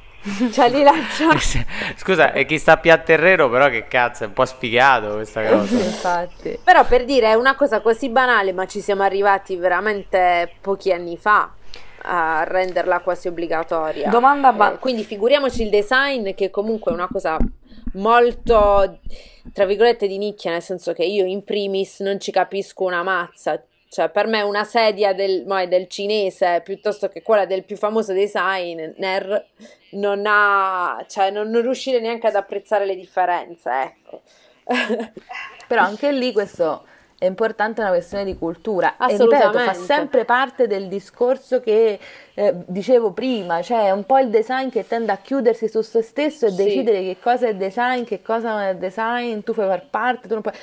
Cioè 0.52 0.70
li 0.70 0.82
lancia. 0.82 1.36
Scusa, 1.96 2.32
è 2.32 2.46
chi 2.46 2.58
sta 2.58 2.76
più 2.76 2.92
a 2.92 2.98
terreno, 2.98 3.50
però 3.50 3.68
che 3.68 3.88
cazzo, 3.88 4.24
è 4.24 4.26
un 4.28 4.32
po' 4.32 4.44
sfigato 4.44 5.14
questa 5.14 5.42
cosa. 5.44 5.74
Infatti. 5.74 6.58
Però 6.62 6.84
per 6.84 7.04
dire 7.04 7.28
è 7.28 7.34
una 7.34 7.56
cosa 7.56 7.80
così 7.80 8.08
banale, 8.08 8.52
ma 8.52 8.66
ci 8.66 8.80
siamo 8.80 9.02
arrivati 9.02 9.56
veramente 9.56 10.52
pochi 10.60 10.92
anni 10.92 11.16
fa 11.16 11.50
a 12.04 12.44
renderla 12.44 13.00
quasi 13.00 13.28
obbligatoria. 13.28 14.08
Domanda 14.10 14.52
ba- 14.52 14.74
Eh, 14.74 14.78
quindi 14.78 15.04
figuriamoci 15.04 15.62
il 15.62 15.70
design 15.70 16.34
che 16.34 16.50
comunque 16.50 16.90
è 16.92 16.94
una 16.94 17.08
cosa 17.10 17.36
molto 17.94 18.98
tra 19.52 19.64
virgolette 19.66 20.06
di 20.06 20.18
nicchia, 20.18 20.50
nel 20.52 20.62
senso 20.62 20.92
che 20.92 21.04
io 21.04 21.24
in 21.24 21.44
primis 21.44 22.00
non 22.00 22.20
ci 22.20 22.30
capisco 22.30 22.84
una 22.84 23.02
mazza. 23.02 23.60
Cioè, 23.93 24.09
per 24.09 24.26
me 24.26 24.40
una 24.40 24.64
sedia 24.64 25.12
del, 25.12 25.45
del 25.68 25.86
cinese 25.86 26.62
piuttosto 26.64 27.11
che 27.11 27.20
quella 27.20 27.45
del 27.45 27.62
più 27.62 27.76
famoso 27.76 28.14
designer 28.14 28.95
non 29.90 30.24
ha, 30.26 31.05
cioè, 31.07 31.30
non, 31.30 31.51
non 31.51 31.61
riuscire 31.61 32.01
neanche 32.01 32.26
ad 32.26 32.34
apprezzare 32.34 32.86
le 32.86 32.97
differenze, 32.97 33.70
ecco. 33.70 34.22
Però 35.68 35.82
anche 35.82 36.11
lì 36.11 36.32
questo 36.32 36.84
è 37.18 37.26
importante, 37.26 37.82
una 37.82 37.90
questione 37.90 38.24
di 38.24 38.38
cultura. 38.38 38.97
E 38.97 39.09
ripeto, 39.09 39.24
Assolutamente. 39.24 39.59
fa 39.59 39.74
sempre 39.74 40.24
parte 40.24 40.66
del 40.66 40.88
discorso 40.88 41.61
che 41.61 41.99
eh, 42.32 42.55
dicevo 42.64 43.12
prima, 43.12 43.61
cioè 43.61 43.88
è 43.88 43.90
un 43.90 44.05
po' 44.05 44.18
il 44.18 44.30
design 44.30 44.70
che 44.70 44.86
tende 44.86 45.12
a 45.12 45.18
chiudersi 45.18 45.68
su 45.68 45.82
se 45.82 46.01
stesso 46.01 46.47
e 46.47 46.51
Sì. 46.51 46.57
decidere 46.64 47.03
che 47.03 47.18
cosa 47.20 47.47
è 47.47 47.55
design, 47.55 48.05
che 48.05 48.22
cosa 48.22 48.53
non 48.53 48.61
è 48.62 48.74
design, 48.74 49.40
tu 49.40 49.53
fai 49.53 49.66
far 49.66 49.86
parte, 49.90 50.28
tu 50.28 50.32
non 50.32 50.43
puoi... 50.43 50.55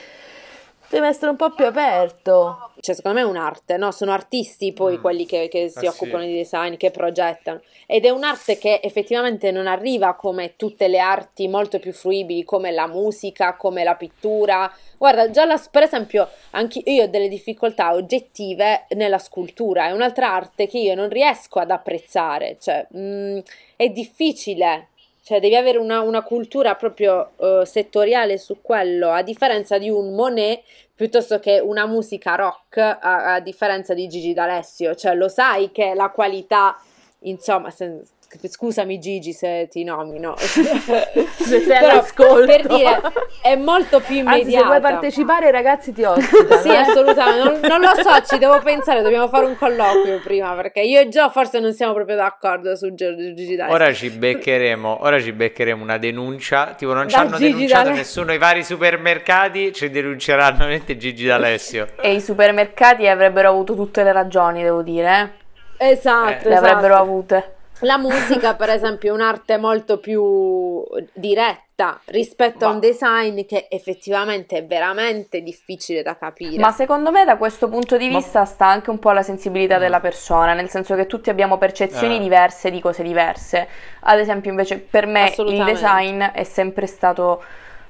Deve 0.89 1.07
essere 1.07 1.29
un 1.29 1.35
po' 1.37 1.51
più 1.51 1.65
aperto. 1.65 2.71
cioè 2.81 2.95
secondo 2.95 3.19
me 3.19 3.25
è 3.25 3.29
un'arte, 3.29 3.75
no? 3.77 3.91
Sono 3.91 4.11
artisti 4.13 4.71
poi 4.73 4.97
Mm. 4.97 5.01
quelli 5.01 5.25
che, 5.25 5.49
che 5.49 5.67
si 5.69 5.85
Ah, 5.85 5.89
occupano 5.89 6.23
sì. 6.23 6.29
di 6.29 6.35
design, 6.35 6.75
che 6.77 6.91
progettano. 6.91 7.61
Ed 7.85 8.05
è 8.05 8.09
un'arte 8.09 8.57
che 8.57 8.79
effettivamente 8.81 9.51
non 9.51 9.67
arriva 9.67 10.15
come 10.15 10.55
tutte 10.55 10.87
le 10.87 10.99
arti 10.99 11.47
molto 11.49 11.77
più 11.79 11.91
fruibili, 11.91 12.43
come 12.45 12.71
la 12.71 12.87
musica, 12.87 13.55
come 13.55 13.83
la 13.83 13.95
pittura. 13.95 14.71
Guarda, 14.97 15.29
già 15.29 15.45
la, 15.45 15.61
per 15.69 15.83
esempio, 15.83 16.27
anche 16.51 16.81
io 16.85 17.03
ho 17.03 17.07
delle 17.07 17.27
difficoltà 17.27 17.93
oggettive 17.93 18.85
nella 18.91 19.17
scultura, 19.19 19.87
è 19.87 19.91
un'altra 19.91 20.31
arte 20.33 20.67
che 20.67 20.77
io 20.79 20.95
non 20.95 21.09
riesco 21.09 21.59
ad 21.59 21.71
apprezzare, 21.71 22.57
cioè 22.59 22.87
mm, 22.95 23.39
è 23.75 23.89
difficile. 23.89 24.88
Cioè, 25.29 25.39
devi 25.39 25.55
avere 25.55 25.77
una, 25.77 26.01
una 26.01 26.23
cultura 26.23 26.73
proprio 26.73 27.33
eh, 27.37 27.63
settoriale 27.63 28.39
su 28.39 28.63
quello, 28.63 29.11
a 29.11 29.21
differenza 29.21 29.77
di 29.77 29.87
un 29.87 30.15
Monet 30.15 30.63
piuttosto 30.95 31.37
che 31.37 31.59
una 31.59 31.85
musica 31.85 32.33
rock, 32.33 32.77
a, 32.77 33.35
a 33.35 33.39
differenza 33.39 33.93
di 33.93 34.07
Gigi 34.07 34.33
D'Alessio. 34.33 34.95
Cioè, 34.95 35.13
lo 35.13 35.27
sai 35.27 35.69
che 35.69 35.93
la 35.93 36.09
qualità, 36.09 36.75
insomma, 37.19 37.69
se- 37.69 38.01
scusami 38.47 38.99
Gigi 38.99 39.33
se 39.33 39.67
ti 39.69 39.83
nomino, 39.83 40.35
Se 40.37 40.63
sei 41.43 41.65
Però, 41.65 41.89
all'ascolto. 41.91 42.45
per 42.45 42.67
dire, 42.67 43.01
è 43.41 43.55
molto 43.55 43.99
più 43.99 44.23
Anzi, 44.25 44.51
se 44.51 44.63
vuoi 44.63 44.79
partecipare, 44.79 45.51
ragazzi 45.51 45.91
ti 45.93 46.03
ospitano. 46.03 46.61
Sì, 46.61 46.69
eh. 46.69 46.75
assolutamente, 46.77 47.43
non, 47.43 47.59
non 47.61 47.81
lo 47.81 48.01
so, 48.01 48.21
ci 48.25 48.37
devo 48.37 48.59
pensare, 48.61 49.01
dobbiamo 49.01 49.27
fare 49.27 49.45
un 49.45 49.57
colloquio 49.57 50.19
prima, 50.19 50.53
perché 50.53 50.81
io 50.81 50.99
e 50.99 51.07
Gio 51.09 51.29
forse 51.29 51.59
non 51.59 51.73
siamo 51.73 51.93
proprio 51.93 52.15
d'accordo 52.15 52.75
su 52.75 52.93
Gigi 52.93 53.55
D'Alessio. 53.55 53.73
Ora 53.75 53.93
ci 53.93 54.09
beccheremo, 54.09 54.97
ora 55.01 55.19
ci 55.19 55.31
beccheremo 55.31 55.81
una 55.81 55.97
denuncia. 55.97 56.73
Tipo, 56.77 56.93
non 56.93 57.07
ci 57.09 57.15
hanno 57.15 57.37
Gigi 57.37 57.51
denunciato 57.53 57.83
D'Alessio. 57.89 58.01
nessuno. 58.01 58.33
I 58.33 58.37
vari 58.37 58.63
supermercati 58.63 59.73
ci 59.73 59.89
denunceranno 59.89 60.57
veramente 60.59 60.97
Gigi 60.97 61.25
D'Alessio. 61.25 61.87
E 62.01 62.13
i 62.13 62.21
supermercati 62.21 63.07
avrebbero 63.07 63.49
avuto 63.49 63.75
tutte 63.75 64.03
le 64.03 64.11
ragioni, 64.11 64.61
devo 64.63 64.81
dire. 64.81 65.33
eh. 65.77 65.91
Esatto, 65.91 66.45
Eh. 66.45 66.49
Le 66.49 66.55
avrebbero 66.57 66.93
esatto. 66.93 67.01
avute. 67.03 67.53
La 67.81 67.97
musica, 67.97 68.55
per 68.55 68.69
esempio, 68.69 69.11
è 69.11 69.13
un'arte 69.13 69.57
molto 69.57 69.99
più 69.99 70.83
diretta 71.13 71.99
rispetto 72.05 72.65
a 72.65 72.67
Ma- 72.69 72.73
un 72.73 72.79
design 72.81 73.45
che 73.45 73.67
effettivamente 73.69 74.57
è 74.57 74.65
veramente 74.65 75.41
difficile 75.41 76.01
da 76.03 76.17
capire. 76.17 76.57
Ma 76.59 76.71
secondo 76.71 77.09
me 77.09 77.23
da 77.23 77.37
questo 77.37 77.69
punto 77.69 77.95
di 77.95 78.09
Ma- 78.09 78.17
vista 78.17 78.43
sta 78.43 78.65
anche 78.67 78.89
un 78.89 78.99
po' 78.99 79.11
la 79.11 79.21
sensibilità 79.23 79.77
Mm. 79.77 79.79
della 79.79 79.99
persona, 80.01 80.53
nel 80.53 80.69
senso 80.69 80.95
che 80.95 81.05
tutti 81.05 81.29
abbiamo 81.29 81.57
percezioni 81.57 82.17
Eh. 82.17 82.19
diverse 82.19 82.69
di 82.69 82.81
cose 82.81 83.01
diverse. 83.01 83.67
Ad 84.01 84.19
esempio, 84.19 84.49
invece, 84.51 84.77
per 84.79 85.05
me 85.05 85.33
il 85.37 85.63
design 85.63 86.21
è 86.21 86.43
sempre 86.43 86.85
stato, 86.85 87.41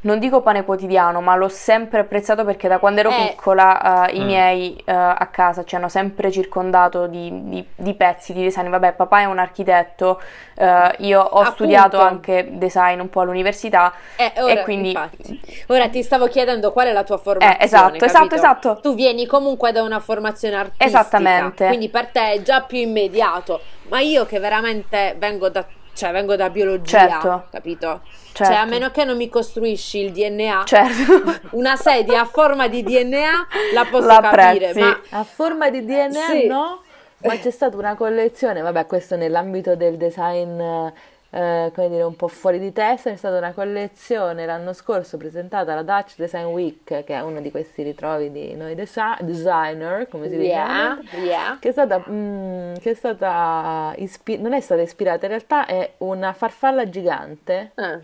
non 0.02 0.18
dico 0.20 0.41
pane 0.41 0.64
quotidiano, 0.64 1.20
ma 1.20 1.36
l'ho 1.36 1.50
sempre 1.50 2.00
apprezzato 2.00 2.45
perché 2.45 2.68
da 2.70 2.78
quando 2.80 3.02
ero 3.02 3.10
Eh. 3.10 3.28
piccola 3.30 4.08
eh, 4.08 4.16
i 4.16 4.22
Mm. 4.22 4.26
miei 4.26 4.82
eh, 4.86 4.91
a 4.93 5.28
casa 5.30 5.66
ci 5.66 5.76
hanno 5.76 5.89
sempre 5.89 6.32
circondato 6.32 7.08
di, 7.08 7.30
di- 7.50 7.66
di 7.76 7.93
pezzi 7.95 8.32
di 8.32 8.41
design. 8.43 8.70
Vabbè, 8.70 8.93
papà 8.93 9.20
è 9.20 9.26
un 9.26 9.39
architetto, 9.39 10.22
eh, 10.56 10.95
io 11.00 11.20
ho 11.20 11.24
Appunto. 11.39 11.52
studiato 11.52 12.00
anche 12.00 12.47
design 12.54 13.00
un 13.02 13.10
po' 13.10 13.22
all'università. 13.22 13.91
Eh, 14.16 14.32
ora, 14.41 14.54
e 14.54 14.64
quindi- 14.64 14.89
infatti, 14.91 15.41
ora 15.68 15.89
ti 15.89 16.02
stavo 16.02 16.28
chiedendo 16.28 16.72
qual 16.72 16.88
è 16.88 16.93
la 16.93 17.04
tua 17.04 17.18
formazione. 17.18 17.60
Eh, 17.60 17.64
esatto, 17.66 17.86
capito? 17.88 18.06
esatto, 18.06 18.36
esatto. 18.36 18.80
Tu 18.82 18.95
vieni 18.95 19.26
comunque 19.26 19.72
da 19.74 19.84
una 19.84 20.00
formazione 20.00 20.56
artistica, 20.56 20.86
Esattamente. 20.86 21.68
quindi 21.68 21.89
per 21.89 22.08
te 22.08 22.32
è 22.32 22.41
già 22.41 22.62
più 22.62 22.78
immediato. 22.78 23.60
Ma 23.89 24.00
io 24.00 24.26
che 24.26 24.39
veramente 24.39 25.16
vengo 25.18 25.50
da, 25.50 25.66
cioè, 26.00 26.12
vengo 26.12 26.36
da 26.38 26.50
biologia, 26.50 26.97
Certo. 27.10 27.43
capito? 27.52 28.02
Certo. 28.32 28.54
Cioè, 28.54 28.62
a 28.62 28.66
meno 28.66 28.89
che 28.91 29.04
non 29.04 29.18
mi 29.18 29.28
costruisci 29.28 30.00
il 30.00 30.12
DNA, 30.14 30.64
Certo. 30.66 31.39
una 31.58 31.76
sedia 31.76 32.22
a 32.22 32.26
forma 32.26 32.68
di 32.70 32.82
DNA 32.84 33.47
la 33.74 33.86
posso 33.86 34.08
La 34.08 34.20
capire, 34.22 34.70
apprezzi. 34.70 34.80
ma 34.80 35.00
A 35.20 35.24
forma 35.26 35.70
di 35.70 35.84
DNA 35.84 36.12
Sì. 36.30 36.47
no? 36.47 36.82
Ma 37.22 37.38
c'è 37.38 37.52
stata 37.52 37.76
una 37.76 37.95
collezione, 37.95 38.62
vabbè, 38.62 38.86
questo 38.86 39.18
nell'ambito 39.18 39.76
del 39.76 39.97
design 39.97 40.88
eh, 41.32 41.71
come 41.75 41.89
dire, 41.89 42.03
un 42.03 42.15
po' 42.15 42.27
fuori 42.27 42.59
di 42.59 42.71
testa. 42.73 43.09
C'è 43.09 43.15
stata 43.15 43.38
una 43.38 43.51
collezione 43.53 44.45
l'anno 44.45 44.73
scorso 44.73 45.17
presentata 45.17 45.71
alla 45.73 45.84
Dutch 45.84 46.15
Design 46.17 46.45
Week, 46.45 46.84
che 46.86 47.03
è 47.05 47.19
uno 47.21 47.39
di 47.41 47.51
questi 47.51 47.84
ritrovi 47.84 48.32
di 48.32 48.55
noi 48.55 48.75
desi- 48.75 48.99
designer, 49.21 50.07
come 50.09 50.27
si 50.30 50.38
dice, 50.38 50.47
Yeah, 50.49 50.99
yeah. 51.23 51.57
che 51.59 51.69
è 51.69 51.71
stata, 51.71 52.03
mm, 52.09 52.73
che 52.75 52.91
è 52.91 52.93
stata 52.93 53.93
ispi- 53.97 54.38
non 54.39 54.53
è 54.53 54.59
stata 54.61 54.82
ispirata, 54.82 55.25
in 55.25 55.32
realtà 55.32 55.65
è 55.65 55.93
una 55.97 56.34
farfalla 56.34 56.89
gigante 56.89 57.71
Eh, 57.75 57.99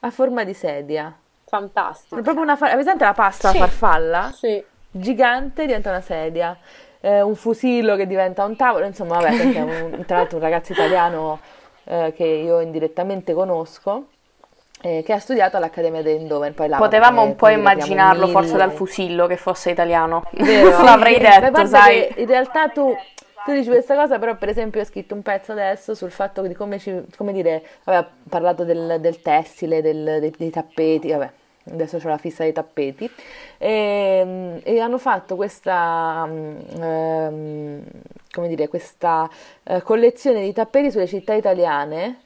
a 0.00 0.10
forma 0.10 0.44
di 0.44 0.54
sedia. 0.54 1.08
È 1.44 1.48
fantastico. 1.48 2.22
proprio 2.22 2.42
una 2.42 2.56
far- 2.56 2.72
presente 2.72 3.04
la 3.04 3.12
pasta 3.12 3.50
Sì. 3.50 3.58
farfalla? 3.58 4.30
Sì. 4.34 4.64
Gigante 4.90 5.66
diventa 5.66 5.90
una 5.90 6.00
sedia. 6.00 6.56
Eh, 7.04 7.20
un 7.20 7.34
fusillo 7.34 7.96
che 7.96 8.06
diventa 8.06 8.44
un 8.44 8.54
tavolo, 8.56 8.84
insomma, 8.86 9.16
vabbè, 9.18 9.36
perché 9.36 9.58
è 9.58 9.60
un, 9.62 10.04
tra 10.06 10.18
l'altro 10.18 10.36
un 10.36 10.42
ragazzo 10.44 10.72
italiano 10.72 11.40
eh, 11.92 12.12
che 12.16 12.24
io 12.24 12.60
indirettamente 12.60 13.34
conosco, 13.34 14.06
eh, 14.80 15.02
che 15.04 15.12
ha 15.12 15.18
studiato 15.18 15.56
all'Accademia 15.56 16.02
d'Eindhoven. 16.02 16.54
Poi 16.54 16.68
là, 16.68 16.76
Potevamo 16.78 17.22
un 17.22 17.36
po' 17.36 17.48
immaginarlo 17.48 18.26
forse 18.28 18.56
dal 18.56 18.72
fusillo 18.72 19.26
che 19.26 19.36
fosse 19.36 19.70
italiano. 19.70 20.22
Vero? 20.32 20.82
L'avrei 20.82 21.18
Sì, 21.18 21.26
a 21.26 21.40
detto, 21.40 21.66
sai. 21.66 22.12
in 22.16 22.26
realtà 22.26 22.68
tu, 22.68 22.94
tu 23.44 23.52
dici 23.52 23.68
questa 23.68 23.94
cosa, 23.94 24.18
però 24.18 24.34
per 24.36 24.48
esempio 24.48 24.80
ho 24.80 24.84
scritto 24.84 25.14
un 25.14 25.22
pezzo 25.22 25.52
adesso 25.52 25.94
sul 25.94 26.10
fatto 26.10 26.42
di 26.42 26.54
come, 26.54 26.78
ci, 26.78 27.04
come 27.16 27.32
dire, 27.32 27.62
ho 27.84 28.06
parlato 28.28 28.64
del, 28.64 28.96
del 29.00 29.20
tessile, 29.20 29.82
del- 29.82 30.18
dei, 30.20 30.32
dei 30.36 30.50
tappeti, 30.50 31.10
vabbè, 31.10 31.30
adesso 31.70 31.96
ho 31.96 32.08
la 32.08 32.18
fissa 32.18 32.42
dei 32.42 32.52
tappeti, 32.52 33.10
e, 33.58 34.60
e 34.62 34.80
hanno 34.80 34.98
fatto 34.98 35.36
questa, 35.36 36.26
mm, 36.26 36.56
ehm, 36.80 37.82
come 38.30 38.48
dire, 38.48 38.68
questa 38.68 39.28
eh, 39.64 39.82
collezione 39.82 40.42
di 40.42 40.52
tappeti 40.52 40.90
sulle 40.90 41.06
città 41.06 41.34
italiane, 41.34 42.20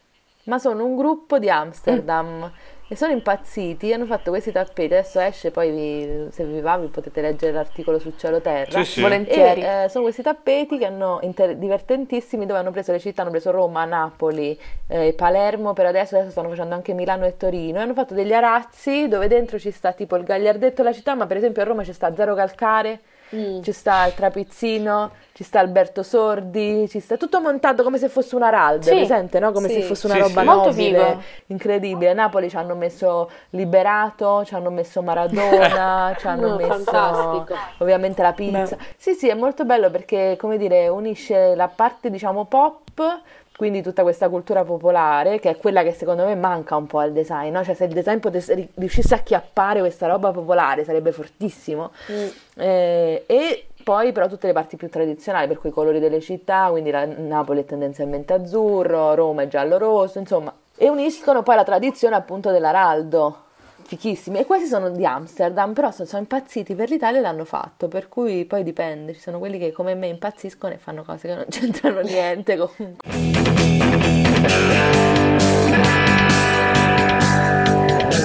ma 0.45 0.59
sono 0.59 0.85
un 0.85 0.97
gruppo 0.97 1.39
di 1.39 1.51
Amsterdam. 1.51 2.51
E 2.89 2.95
sono 2.95 3.11
impazziti, 3.11 3.93
hanno 3.93 4.07
fatto 4.07 4.31
questi 4.31 4.53
tappeti, 4.53 4.95
adesso 4.95 5.19
esce, 5.19 5.51
poi 5.51 5.71
vi- 5.73 6.29
se 6.31 6.45
vi 6.45 6.61
va 6.61 6.77
vi 6.79 6.87
potete 6.87 7.21
leggere 7.21 7.51
l'articolo 7.51 7.99
su 7.99 8.13
Cielo 8.17 8.41
Terra. 8.41 8.85
Sì, 8.85 8.93
sì. 8.93 9.01
Volentieri. 9.01 9.61
E, 9.61 9.85
eh, 9.85 9.89
sono 9.89 10.05
questi 10.05 10.23
tappeti 10.23 10.79
che 10.79 10.85
hanno 10.87 11.19
inter- 11.23 11.57
divertentissimi 11.57 12.47
dove 12.47 12.61
hanno 12.61 12.71
preso 12.71 12.93
le 12.93 13.01
città, 13.01 13.23
hanno 13.23 13.33
preso 13.33 13.51
Roma, 13.51 13.85
Napoli, 13.87 14.57
eh, 14.87 15.13
Palermo 15.17 15.73
per 15.73 15.87
adesso, 15.87 16.15
adesso 16.15 16.31
stanno 16.31 16.49
facendo 16.49 16.77
anche 16.77 16.93
Milano 16.93 17.25
e 17.27 17.37
Torino 17.37 17.81
e 17.81 17.83
hanno 17.83 17.95
fatto 17.95 18.15
degli 18.15 18.33
arazzi 18.33 19.09
dove 19.09 19.27
dentro 19.27 19.59
ci 19.59 19.73
sta 19.73 19.93
tipo 19.93 20.15
il 20.15 20.23
gagliardetto 20.23 20.83
della 20.83 20.95
città, 20.95 21.17
ma 21.17 21.27
per 21.27 21.39
esempio 21.39 21.63
a 21.63 21.65
Roma 21.65 21.83
ci 21.83 21.93
sta 21.93 22.15
Zero 22.15 22.37
Calcare, 22.37 23.01
Mm. 23.35 23.61
ci 23.61 23.73
sta 23.73 24.07
il 24.07 24.15
Trapizzino, 24.15 25.11
ci 25.33 25.43
sta 25.43 25.59
Alberto 25.59 26.05
Sordi, 26.05 26.87
ci 26.89 27.01
sta 27.01 27.17
tutto 27.17 27.41
montato 27.41 27.83
come 27.83 27.99
se 27.99 28.09
fosse 28.09 28.37
un 28.37 28.43
araldo, 28.43 28.83
Sì, 28.83 28.95
presente, 28.95 29.41
no? 29.41 29.51
Come 29.51 29.69
sì. 29.69 29.75
se 29.75 29.83
fosse 29.83 30.07
una 30.07 30.15
Sì, 30.15 30.21
roba 30.21 30.41
sì. 30.43 30.47
Molto 30.47 30.69
nobile, 30.69 30.99
figo. 31.09 31.23
incredibile. 31.47 32.11
A 32.11 32.15
Napoli 32.15 32.49
ci 32.49 32.57
hanno 32.57 32.75
messo 32.77 33.29
Liberato, 33.51 34.45
ci 34.45 34.55
hanno 34.55 34.71
messo 34.71 35.03
Maradona, 35.03 36.15
ci 36.19 36.27
hanno 36.29 36.49
No, 36.51 36.57
messo 36.57 36.69
fantastico. 36.85 37.55
ovviamente 37.79 38.23
la 38.23 38.33
pizza. 38.33 38.77
Sì, 38.97 39.15
sì, 39.15 39.29
è 39.29 39.35
molto 39.35 39.65
bello 39.65 39.91
perché, 39.91 40.37
come 40.39 40.57
dire, 40.57 40.87
unisce 40.89 41.55
la 41.57 41.69
parte, 41.69 42.11
diciamo, 42.11 42.45
pop, 42.45 43.21
quindi 43.57 43.81
tutta 43.83 44.03
questa 44.03 44.29
cultura 44.29 44.65
popolare, 44.65 45.41
che 45.41 45.51
è 45.51 45.57
quella 45.57 45.83
che 45.83 45.93
secondo 45.93 46.25
me 46.25 46.35
manca 46.35 46.77
un 46.77 46.87
po' 46.87 46.99
al 46.99 47.13
design, 47.13 47.53
no? 47.53 47.65
Cioè 47.65 47.75
se 47.75 47.85
il 47.85 47.93
design 47.93 48.19
potesse, 48.19 48.55
ri- 48.55 48.69
riuscisse 48.75 49.15
a 49.15 49.19
chiappare 49.19 49.81
questa 49.81 50.07
roba 50.07 50.31
popolare 50.31 50.85
sarebbe 50.85 51.11
fortissimo. 51.11 51.91
Mm. 52.13 52.27
Eh, 52.57 53.25
e 53.27 53.67
poi 53.83 54.13
però 54.13 54.29
tutte 54.29 54.47
le 54.47 54.53
parti 54.53 54.77
più 54.77 54.91
tradizionali, 54.91 55.47
per 55.47 55.59
cui 55.59 55.71
i 55.71 55.73
colori 55.73 56.01
delle 56.01 56.21
città, 56.21 56.69
quindi 56.71 56.91
la- 56.91 57.07
Napoli 57.07 57.61
è 57.61 57.65
tendenzialmente 57.65 58.35
azzurro, 58.35 59.15
Roma 59.15 59.43
è 59.43 59.49
giallo-rosso, 59.49 60.19
insomma, 60.19 60.53
e 60.77 60.89
uniscono 60.91 61.43
poi 61.43 61.57
la 61.57 61.65
tradizione 61.65 62.15
appunto 62.15 62.51
dell'araldo. 62.51 63.45
Fichissimi, 63.87 64.41
e 64.41 64.47
questi 64.47 64.67
sono 64.67 64.91
di 64.91 65.07
Amsterdam, 65.07 65.73
però 65.73 65.93
sono, 65.93 66.09
sono 66.09 66.21
impazziti 66.23 66.75
per 66.75 66.91
l'Italia 66.91 67.21
e 67.21 67.23
l'hanno 67.23 67.45
fatto, 67.45 67.87
per 67.87 68.09
cui 68.09 68.45
poi 68.45 68.65
dipende, 68.65 69.15
ci 69.15 69.21
sono 69.21 69.39
quelli 69.39 69.59
che 69.59 69.71
come 69.71 69.95
me 69.95 70.09
impazziscono 70.09 70.73
e 70.73 70.77
fanno 70.77 71.05
cose 71.05 71.29
che 71.29 71.35
non 71.37 71.45
c'entrano 71.51 72.01
niente 72.01 72.57
comunque. 72.57 73.09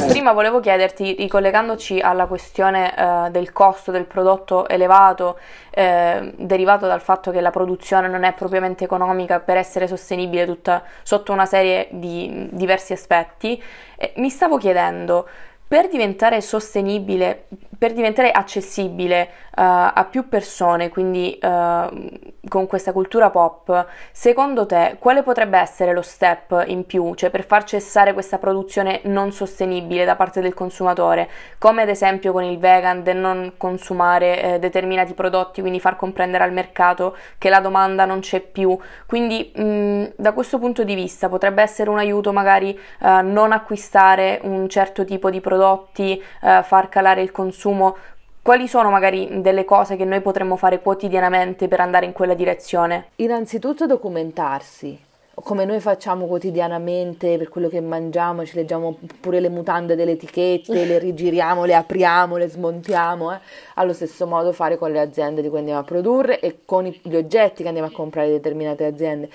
Prima 0.07 0.34
volevo 0.34 0.59
chiederti, 0.59 1.16
ricollegandoci 1.18 1.99
alla 1.99 2.26
questione 2.26 2.95
eh, 2.95 3.30
del 3.32 3.51
costo 3.51 3.91
del 3.91 4.05
prodotto 4.05 4.68
elevato, 4.68 5.38
eh, 5.70 6.34
derivato 6.38 6.86
dal 6.88 7.01
fatto 7.01 7.32
che 7.32 7.39
la 7.39 7.49
produzione 7.49 8.07
non 8.07 8.24
è 8.24 8.34
propriamente 8.34 8.84
economica 8.84 9.39
per 9.39 9.57
essere 9.57 9.88
sostenibile 9.88 10.45
tutta, 10.45 10.84
sotto 11.03 11.32
una 11.32 11.45
serie 11.45 11.88
di 11.91 12.49
diversi 12.51 12.93
aspetti, 12.93 13.62
eh, 13.95 14.14
mi 14.18 14.30
stavo 14.30 14.57
chiedendo, 14.57 15.28
per 15.72 15.88
diventare 15.88 16.41
sostenibile, 16.41 17.45
per 17.78 17.93
diventare 17.93 18.30
accessibile 18.30 19.22
eh, 19.22 19.30
a 19.55 20.05
più 20.09 20.28
persone, 20.28 20.89
quindi 20.89 21.38
eh, 21.38 22.19
con 22.49 22.67
questa 22.67 22.91
cultura 22.91 23.30
pop, 23.30 23.88
secondo 24.11 24.65
te 24.65 24.97
quale 24.99 25.24
potrebbe 25.24 25.57
essere 25.57 25.93
lo 25.93 26.01
step 26.01 26.65
in 26.67 26.86
più, 26.86 27.13
cioè 27.15 27.30
per 27.30 27.45
far 27.45 27.63
cessare 27.63 28.11
questa 28.11 28.38
produzione 28.38 28.99
non 29.03 29.32
sostenibile 29.32 30.03
da 30.03 30.17
parte 30.17 30.41
del 30.41 30.53
consumatore, 30.53 31.30
come 31.57 31.84
ad 31.84 31.89
esempio 31.89 32.34
con 32.34 32.43
il 32.43 32.59
vegan 32.59 33.01
del 33.01 33.15
non 33.15 33.53
consumare 33.55 34.41
eh, 34.41 34.59
determinati 34.59 35.13
prodotti, 35.13 35.61
quindi 35.61 35.80
far 35.80 35.95
comprendere 35.95 36.43
al 36.43 36.51
mercato 36.51 37.15
che 37.38 37.47
la 37.47 37.61
domanda 37.61 38.03
non 38.03 38.19
c'è 38.19 38.41
più. 38.41 38.78
Quindi 39.05 39.53
mh, 39.55 40.13
da 40.17 40.34
questo 40.34 40.59
punto 40.59 40.84
di 40.84 40.95
vista 40.95 41.30
potrebbe 41.30 41.61
essere 41.61 41.89
un 41.89 41.97
aiuto 41.97 42.34
magari 42.34 42.78
eh, 43.01 43.22
non 43.22 43.53
acquistare 43.53 44.39
un 44.43 44.67
certo 44.67 45.05
tipo 45.05 45.30
di 45.30 45.39
prodotti, 45.62 46.22
eh, 46.41 46.62
far 46.64 46.89
calare 46.89 47.22
il 47.22 47.32
consumo. 47.32 47.95
Quali 48.41 48.68
sono 48.68 48.89
magari 48.89 49.41
delle 49.41 49.66
cose 49.66 49.95
che 49.95 50.05
noi 50.05 50.22
potremmo 50.22 50.55
fare 50.55 50.82
quotidianamente 50.82 51.68
per 51.68 51.80
andare 51.80 52.07
in 52.07 52.12
quella 52.12 52.34
direzione? 52.34 53.09
Innanzitutto 53.18 53.86
documentarsi, 53.86 54.99
come 55.36 55.64
noi 55.64 55.80
facciamo 55.80 56.26
quotidianamente 56.26 57.38
per 57.38 57.49
quello 57.49 57.70
che 57.70 57.80
mangiamo, 57.82 58.43
ci 58.43 58.55
leggiamo 58.55 58.97
pure 59.20 59.39
le 59.39 59.49
mutande 59.49 59.95
delle 59.95 60.14
etichette, 60.14 60.86
le 60.86 60.97
rigiriamo, 60.99 61.66
le 61.66 61.76
apriamo, 61.76 62.38
le 62.38 62.47
smontiamo, 62.47 63.32
eh. 63.32 63.39
allo 63.76 63.93
stesso 63.93 64.26
modo 64.26 64.51
fare 64.53 64.80
con 64.80 64.91
le 64.91 64.99
aziende 64.99 65.43
di 65.43 65.49
cui 65.49 65.59
andiamo 65.59 65.82
a 65.82 65.84
produrre 65.84 66.39
e 66.39 66.62
con 66.66 66.86
gli 66.86 67.16
oggetti 67.16 67.62
che 67.62 67.68
andiamo 67.68 67.89
a 67.89 67.91
comprare 67.91 68.28
di 68.28 68.34
determinate 68.34 68.86
aziende. 68.86 69.30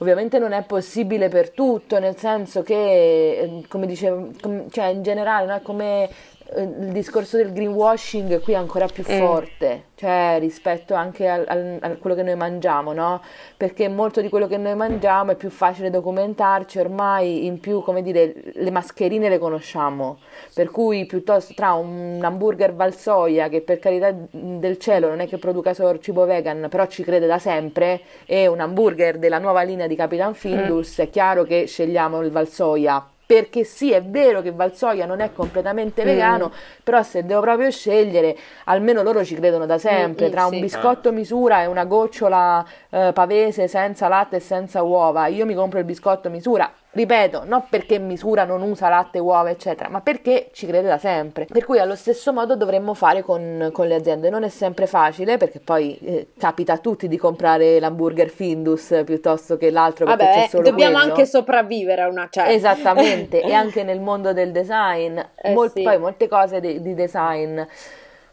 Ovviamente 0.00 0.38
non 0.38 0.52
è 0.52 0.62
possibile 0.64 1.28
per 1.28 1.50
tutto, 1.50 1.98
nel 1.98 2.16
senso 2.16 2.62
che, 2.62 2.74
eh, 2.74 3.64
come 3.68 3.86
dicevo, 3.86 4.30
com- 4.40 4.70
cioè 4.70 4.86
in 4.86 5.02
generale, 5.02 5.46
no, 5.46 5.60
come 5.60 6.08
il 6.56 6.90
discorso 6.92 7.36
del 7.36 7.52
greenwashing 7.52 8.40
qui 8.40 8.54
è 8.54 8.56
ancora 8.56 8.86
più 8.86 9.04
Mm. 9.08 9.18
forte, 9.18 9.84
cioè 9.94 10.36
rispetto 10.40 10.94
anche 10.94 11.28
al, 11.28 11.44
al- 11.46 11.78
a 11.80 11.90
quello 11.96 12.16
che 12.16 12.22
noi 12.22 12.34
mangiamo, 12.34 12.92
no? 12.92 13.22
Perché 13.56 13.88
molto 13.88 14.20
di 14.20 14.28
quello 14.28 14.46
che 14.46 14.56
noi 14.56 14.74
mangiamo 14.74 15.32
è 15.32 15.34
più 15.36 15.50
facile 15.50 15.90
documentarci, 15.90 16.78
ormai 16.78 17.46
in 17.46 17.60
più, 17.60 17.82
come 17.82 18.02
dire, 18.02 18.34
le 18.54 18.70
mascherine 18.70 19.28
le 19.28 19.38
conosciamo, 19.38 20.18
per 20.54 20.70
cui 20.70 21.06
piuttosto 21.06 21.54
tra 21.54 21.72
un 21.74 22.18
hamburger 22.22 22.74
Valsoia 22.74 23.48
che 23.48 23.60
per 23.60 23.78
carità 23.78 24.12
del 24.12 24.78
cielo 24.78 25.08
non 25.08 25.20
è 25.20 25.28
che 25.28 25.38
produca 25.38 25.72
solo 25.74 25.98
cibo 25.98 26.24
vegan, 26.24 26.66
però 26.70 26.86
ci 26.86 27.02
crede 27.04 27.26
da 27.26 27.38
sempre, 27.38 28.00
e 28.26 28.46
un 28.46 28.60
hamburger 28.60 29.18
della 29.18 29.38
nuova 29.38 29.62
linea 29.62 29.86
di 29.86 29.94
Capitan 29.96 30.34
Findus, 30.34 30.98
è 30.98 31.10
chiaro 31.10 31.44
che 31.44 31.66
scegliamo 31.66 32.20
il 32.22 32.30
Valsoia. 32.30 33.04
Perché 33.30 33.62
sì, 33.62 33.92
è 33.92 34.02
vero 34.02 34.42
che 34.42 34.50
Valsoia 34.50 35.06
non 35.06 35.20
è 35.20 35.32
completamente 35.32 36.02
vegano, 36.02 36.50
però 36.82 37.00
se 37.04 37.24
devo 37.24 37.40
proprio 37.40 37.70
scegliere, 37.70 38.36
almeno 38.64 39.02
loro 39.04 39.24
ci 39.24 39.36
credono 39.36 39.66
da 39.66 39.78
sempre, 39.78 40.24
Mm, 40.26 40.28
mm, 40.28 40.32
tra 40.32 40.46
un 40.46 40.54
sì. 40.54 40.58
biscotto 40.58 41.12
misura 41.12 41.62
e 41.62 41.66
una 41.66 41.84
gocciola 41.84 42.64
eh, 42.90 43.12
pavese 43.14 43.68
senza 43.68 44.08
latte 44.08 44.36
e 44.36 44.40
senza 44.40 44.82
uova, 44.82 45.28
io 45.28 45.46
mi 45.46 45.54
compro 45.54 45.78
il 45.78 45.84
biscotto 45.84 46.28
misura. 46.28 46.72
Ripeto, 46.92 47.44
non 47.44 47.66
perché 47.70 48.00
misura 48.00 48.42
non 48.44 48.62
usa 48.62 48.88
latte, 48.88 49.20
uova, 49.20 49.48
eccetera, 49.48 49.88
ma 49.88 50.00
perché 50.00 50.48
ci 50.52 50.66
crede 50.66 50.88
da 50.88 50.98
sempre. 50.98 51.46
Per 51.46 51.64
cui 51.64 51.78
allo 51.78 51.94
stesso 51.94 52.32
modo 52.32 52.56
dovremmo 52.56 52.94
fare 52.94 53.22
con, 53.22 53.70
con 53.72 53.86
le 53.86 53.94
aziende. 53.94 54.28
Non 54.28 54.42
è 54.42 54.48
sempre 54.48 54.86
facile 54.86 55.36
perché 55.36 55.60
poi 55.60 55.96
eh, 56.02 56.28
capita 56.36 56.72
a 56.72 56.78
tutti 56.78 57.06
di 57.06 57.16
comprare 57.16 57.78
l'hamburger 57.78 58.28
Findus 58.28 59.02
piuttosto 59.04 59.56
che 59.56 59.70
l'altro 59.70 60.04
perché 60.04 60.24
c'è 60.24 60.34
Vabbè, 60.34 60.48
solo 60.48 60.62
dobbiamo 60.64 60.96
quello. 60.96 61.10
anche 61.12 61.26
sopravvivere 61.26 62.02
a 62.02 62.08
una 62.08 62.26
certa. 62.28 62.50
Esattamente, 62.50 63.40
e 63.40 63.52
anche 63.54 63.84
nel 63.84 64.00
mondo 64.00 64.32
del 64.32 64.50
design, 64.50 65.16
Eh 65.40 65.52
Mol- 65.52 65.70
sì. 65.70 65.82
poi 65.82 65.96
molte 65.98 66.26
cose 66.26 66.58
di, 66.58 66.82
di 66.82 66.94
design 66.94 67.60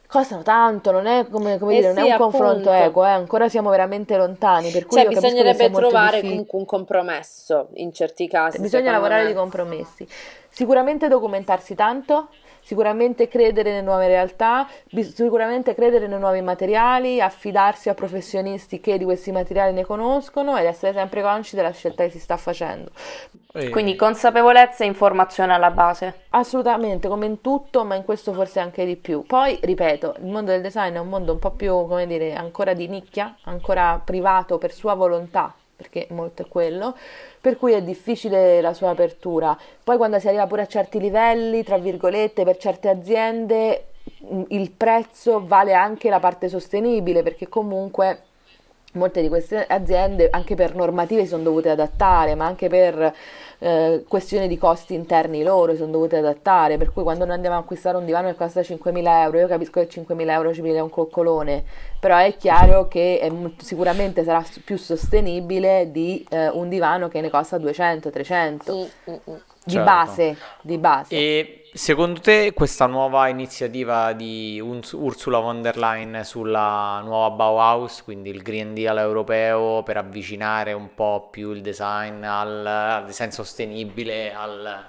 costano 0.08 0.41
tanto, 0.41 0.91
non 0.91 1.05
è 1.05 1.28
come, 1.30 1.58
come 1.60 1.74
Eh 1.74 1.76
dire, 1.82 1.93
non 1.93 2.03
sì, 2.03 2.10
è 2.10 2.12
un 2.14 2.18
confronto 2.18 2.70
appunto. 2.70 2.72
equo, 2.72 3.05
eh, 3.05 3.10
ancora 3.10 3.49
siamo 3.49 3.70
veramente 3.70 4.16
lontani, 4.18 4.72
per 4.72 4.86
cui 4.86 4.97
Cioè, 4.97 5.08
bisognerebbe 5.08 5.70
trovare 5.70 6.22
comunque 6.22 6.58
un 6.58 6.66
compromesso 6.66 7.70
in 7.76 7.91
certi 7.93 8.28
casi. 8.28 8.60
Bisogna 8.60 8.91
lavorare 8.91 9.24
me. 9.24 9.28
di 9.30 9.34
compromessi. 9.36 10.08
Sicuramente 10.49 11.08
documentarsi 11.08 11.76
tanto, 11.76 12.30
sicuramente 12.68 13.30
credere 13.30 13.70
nelle 13.70 13.82
nuove 13.82 14.07
realtà, 14.07 14.68
sicuramente 14.89 15.74
credere 15.74 16.05
nei 16.05 16.20
nuovi 16.20 16.41
materiali, 16.41 17.22
affidarsi 17.22 17.88
a 17.88 17.93
professionisti 17.93 18.82
che 18.82 18.97
di 18.97 19.05
questi 19.05 19.32
materiali 19.32 19.72
ne 19.72 19.86
conoscono 19.86 20.57
ed 20.57 20.65
essere 20.65 20.91
sempre 20.91 21.22
consci 21.22 21.55
della 21.55 21.72
scelta 21.72 22.03
che 22.03 22.09
si 22.09 22.20
sta 22.20 22.36
facendo. 22.36 22.91
Quindi 23.72 23.95
consapevolezza 23.95 24.84
e 24.84 24.88
informazione 24.88 25.53
alla 25.53 25.72
base. 25.72 26.26
Assolutamente, 26.32 27.07
come 27.07 27.26
in 27.26 27.39
tutto, 27.39 27.86
ma 27.86 27.95
in 27.95 28.03
questo 28.03 28.34
forse 28.34 28.59
anche 28.59 28.86
di 28.86 28.97
più. 28.97 29.24
Poi, 29.24 29.57
ripeto, 29.61 30.15
il 30.20 30.26
mondo 30.26 30.51
del 30.51 30.61
design 30.61 30.95
è 30.95 30.99
un 30.99 31.07
mondo 31.07 31.32
un 31.32 31.39
po' 31.39 31.51
più, 31.51 31.88
come 31.88 32.05
dire, 32.05 32.36
ancora 32.36 32.74
di 32.74 32.89
nicchia, 32.89 33.34
ancora 33.45 33.99
privato 34.03 34.57
per 34.57 34.74
sua 34.74 34.93
volontà, 34.93 35.55
perché 35.78 36.07
molto 36.09 36.41
è 36.41 36.47
quello, 36.47 36.97
per 37.39 37.55
cui 37.55 37.71
è 37.71 37.84
difficile 37.84 38.59
la 38.61 38.73
sua 38.73 38.89
apertura. 38.89 39.57
Poi 39.84 39.95
quando 39.95 40.19
si 40.19 40.28
arriva 40.28 40.47
pure 40.47 40.63
a 40.63 40.67
certi 40.67 40.99
livelli, 40.99 41.63
tra 41.63 41.78
virgolette, 41.78 42.43
per 42.43 42.57
certe 42.57 42.89
aziende 42.89 43.86
il 44.49 44.71
prezzo 44.71 45.45
vale 45.45 45.73
anche 45.73 46.09
la 46.09 46.19
parte 46.19 46.49
sostenibile, 46.49 47.21
perché 47.21 47.47
comunque 47.47 48.23
molte 48.97 49.21
di 49.21 49.29
queste 49.29 49.65
aziende 49.65 50.27
anche 50.29 50.55
per 50.55 50.75
normative 50.75 51.21
si 51.21 51.27
sono 51.27 51.43
dovute 51.43 51.69
adattare, 51.69 52.35
ma 52.35 52.45
anche 52.45 52.67
per 52.67 53.13
eh, 53.59 54.03
questioni 54.07 54.47
di 54.47 54.57
costi 54.57 54.93
interni 54.93 55.43
loro 55.43 55.71
si 55.71 55.79
sono 55.79 55.91
dovute 55.91 56.17
adattare, 56.17 56.77
per 56.77 56.91
cui 56.91 57.03
quando 57.03 57.25
noi 57.25 57.35
andiamo 57.35 57.55
a 57.55 57.59
acquistare 57.59 57.97
un 57.97 58.05
divano 58.05 58.27
che 58.27 58.35
costa 58.35 58.61
5.000 58.61 59.21
euro, 59.21 59.39
io 59.39 59.47
capisco 59.47 59.79
che 59.79 59.89
5.000 59.89 60.29
euro 60.29 60.53
ci 60.53 60.61
viene 60.61 60.79
un 60.79 60.89
coccolone, 60.89 61.63
però 61.99 62.17
è 62.17 62.35
chiaro 62.37 62.87
che 62.87 63.19
è, 63.19 63.31
sicuramente 63.57 64.23
sarà 64.23 64.43
più 64.63 64.77
sostenibile 64.77 65.89
di 65.91 66.25
eh, 66.29 66.49
un 66.49 66.69
divano 66.69 67.07
che 67.07 67.21
ne 67.21 67.29
costa 67.29 67.57
200, 67.57 68.09
300. 68.09 68.73
Mm, 68.73 69.11
mm, 69.11 69.13
mm. 69.13 69.35
Di 69.63 69.73
certo. 69.73 69.91
base, 69.91 70.37
di 70.61 70.77
base. 70.77 71.15
E 71.15 71.57
secondo 71.74 72.20
te 72.20 72.53
questa 72.53 72.86
nuova 72.86 73.28
iniziativa 73.28 74.13
di 74.13 74.59
Ursula 74.59 75.39
von 75.39 75.61
der 75.61 75.78
Leyen 75.78 76.22
sulla 76.24 77.01
nuova 77.03 77.30
Bauhaus, 77.32 78.03
quindi 78.03 78.30
il 78.30 78.41
Green 78.41 78.74
Deal 78.74 78.97
europeo 78.97 79.84
per 79.84 79.97
avvicinare 79.97 80.74
un 80.74 80.93
po' 80.93 81.30
più 81.30 81.51
il 81.51 81.61
design 81.61 82.24
al, 82.24 82.65
al 82.65 83.05
design 83.05 83.30
sostenibile 83.30 84.34
al, 84.34 84.86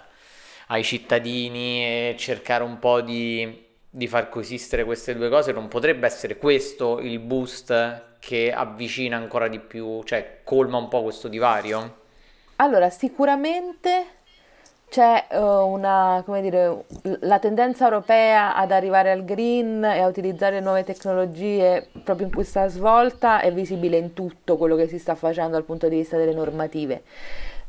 ai 0.69 0.85
cittadini 0.85 1.85
e 1.85 2.17
cercare 2.19 2.63
un 2.63 2.79
po' 2.79 3.01
di, 3.01 3.67
di 3.89 4.07
far 4.07 4.29
coesistere 4.29 4.85
queste 4.85 5.15
due 5.15 5.29
cose, 5.29 5.53
non 5.53 5.69
potrebbe 5.69 6.07
essere 6.07 6.39
questo 6.39 7.01
il 7.01 7.19
boost 7.19 8.17
che 8.21 8.53
avvicina 8.53 9.17
ancora 9.17 9.49
di 9.49 9.59
più, 9.59 10.03
cioè 10.05 10.41
colma 10.45 10.79
un 10.79 10.89
po' 10.89 11.03
questo 11.03 11.29
divario? 11.29 12.07
Allora, 12.57 12.91
sicuramente 12.91 14.18
c'è 14.89 15.27
uh, 15.33 15.37
una, 15.37 16.23
come 16.25 16.41
dire, 16.41 16.85
la 17.21 17.39
tendenza 17.39 17.85
europea 17.85 18.57
ad 18.57 18.73
arrivare 18.73 19.11
al 19.11 19.25
green 19.25 19.85
e 19.85 20.01
a 20.01 20.07
utilizzare 20.07 20.61
nuove 20.61 20.85
tecnologie 20.85 21.89
proprio 22.03 22.27
in 22.27 22.33
questa 22.33 22.69
svolta 22.69 23.41
è 23.41 23.53
visibile 23.53 23.99
in 23.99 24.15
tutto 24.15 24.57
quello 24.57 24.77
che 24.77 24.89
si 24.89 24.99
sta 24.99 25.15
facendo 25.15 25.53
dal 25.53 25.65
punto 25.65 25.89
di 25.89 25.97
vista 25.97 26.17
delle 26.17 26.33
normative. 26.33 27.03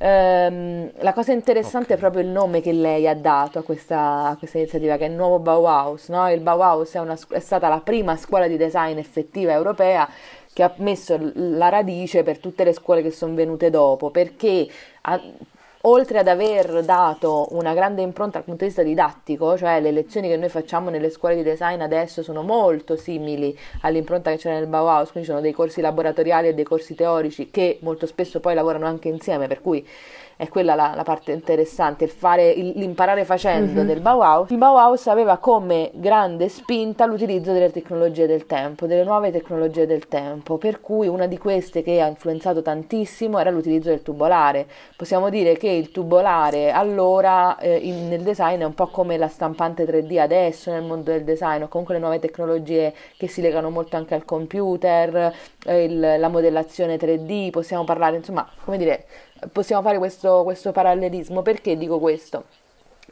Um, 0.01 0.89
la 0.99 1.11
cosa 1.11 1.34
interessante 1.34 1.93
okay. 1.93 1.97
è 1.97 1.99
proprio 1.99 2.22
il 2.22 2.30
nome 2.30 2.61
che 2.61 2.72
lei 2.72 3.05
ha 3.05 3.15
dato 3.15 3.59
a 3.59 3.63
questa, 3.63 4.28
a 4.28 4.38
questa 4.38 4.57
iniziativa, 4.57 4.95
che 4.95 5.05
è 5.05 5.09
il 5.09 5.15
nuovo 5.15 5.39
Bauhaus. 5.39 6.07
No? 6.07 6.32
Il 6.32 6.39
Bauhaus 6.39 6.93
è, 6.93 6.99
una, 6.99 7.17
è 7.32 7.39
stata 7.39 7.67
la 7.67 7.82
prima 7.82 8.15
scuola 8.15 8.47
di 8.47 8.55
design 8.55 8.97
effettiva 8.97 9.51
europea 9.51 10.07
che 10.53 10.63
ha 10.63 10.74
messo 10.78 11.20
la 11.34 11.67
radice 11.67 12.24
per 12.24 12.39
tutte 12.39 12.63
le 12.63 12.72
scuole 12.72 13.01
che 13.01 13.11
sono 13.11 13.34
venute 13.34 13.70
dopo, 13.70 14.09
perché 14.09 14.67
ha, 15.01 15.22
oltre 15.84 16.19
ad 16.19 16.27
aver 16.27 16.84
dato 16.84 17.47
una 17.51 17.73
grande 17.73 18.01
impronta 18.01 18.38
dal 18.38 18.43
punto 18.43 18.61
di 18.61 18.67
vista 18.67 18.84
didattico, 18.84 19.57
cioè 19.57 19.80
le 19.80 19.91
lezioni 19.91 20.27
che 20.27 20.36
noi 20.36 20.49
facciamo 20.49 20.89
nelle 20.89 21.09
scuole 21.09 21.36
di 21.36 21.43
design 21.43 21.80
adesso 21.82 22.21
sono 22.21 22.41
molto 22.41 22.97
simili 22.97 23.57
all'impronta 23.82 24.32
che 24.32 24.38
c'era 24.38 24.55
nel 24.55 24.67
Bauhaus, 24.67 25.11
quindi 25.11 25.30
sono 25.30 25.41
dei 25.41 25.53
corsi 25.53 25.80
laboratoriali 25.80 26.49
e 26.49 26.53
dei 26.53 26.65
corsi 26.65 26.95
teorici 26.95 27.49
che 27.49 27.77
molto 27.82 28.05
spesso 28.05 28.39
poi 28.39 28.55
lavorano 28.55 28.86
anche 28.88 29.07
insieme, 29.07 29.47
per 29.47 29.61
cui 29.61 29.88
è 30.39 30.47
quella 30.47 30.73
la, 30.73 30.93
la 30.95 31.03
parte 31.03 31.33
interessante, 31.33 32.05
il 32.05 32.09
fare, 32.09 32.49
il, 32.49 32.71
l'imparare 32.77 33.25
facendo 33.25 33.79
mm-hmm. 33.79 33.85
del 33.85 33.99
Bauhaus. 33.99 34.49
Il 34.51 34.57
Bauhaus 34.57 35.07
aveva 35.07 35.35
come 35.35 35.91
grande 35.95 36.47
spinta 36.47 37.05
l'utilizzo 37.05 37.51
delle 37.51 37.73
tecnologie 37.73 38.25
del 38.25 38.45
tempo, 38.45 38.85
delle 38.85 39.03
nuove 39.03 39.31
tecnologie 39.31 39.85
del 39.85 40.07
tempo, 40.07 40.57
per 40.57 40.79
cui 40.79 41.09
una 41.09 41.27
di 41.27 41.37
queste 41.37 41.83
che 41.83 41.99
ha 41.99 42.07
influenzato 42.07 42.61
tantissimo 42.61 43.37
era 43.37 43.49
l'utilizzo 43.49 43.89
del 43.89 44.01
tubolare. 44.01 44.65
Possiamo 44.95 45.29
dire 45.29 45.57
che 45.57 45.67
il 45.67 45.91
tubolare 45.91 46.71
allora 46.71 47.57
eh, 47.57 47.75
in, 47.75 48.07
nel 48.07 48.21
design 48.21 48.61
è 48.61 48.65
un 48.65 48.75
po' 48.75 48.87
come 48.87 49.17
la 49.17 49.27
stampante 49.27 49.83
3D 49.83 50.19
adesso 50.19 50.71
nel 50.71 50.83
mondo 50.83 51.11
del 51.11 51.25
design, 51.25 51.63
o 51.63 51.67
comunque 51.67 51.95
le 51.95 51.99
nuove 51.99 52.19
tecnologie 52.19 52.93
che 53.17 53.27
si 53.27 53.41
legano 53.41 53.69
molto 53.71 53.97
anche 53.97 54.15
al 54.15 54.23
computer, 54.23 55.33
eh, 55.65 55.83
il, 55.83 55.99
la 55.99 56.29
modellazione 56.29 56.95
3D, 56.95 57.49
possiamo 57.49 57.83
parlare, 57.83 58.15
insomma, 58.15 58.49
come 58.63 58.77
dire, 58.77 59.05
possiamo 59.51 59.81
fare 59.81 59.97
questo, 59.97 60.43
questo 60.43 60.71
parallelismo. 60.71 61.41
Perché 61.41 61.77
dico 61.77 61.99
questo? 61.99 62.43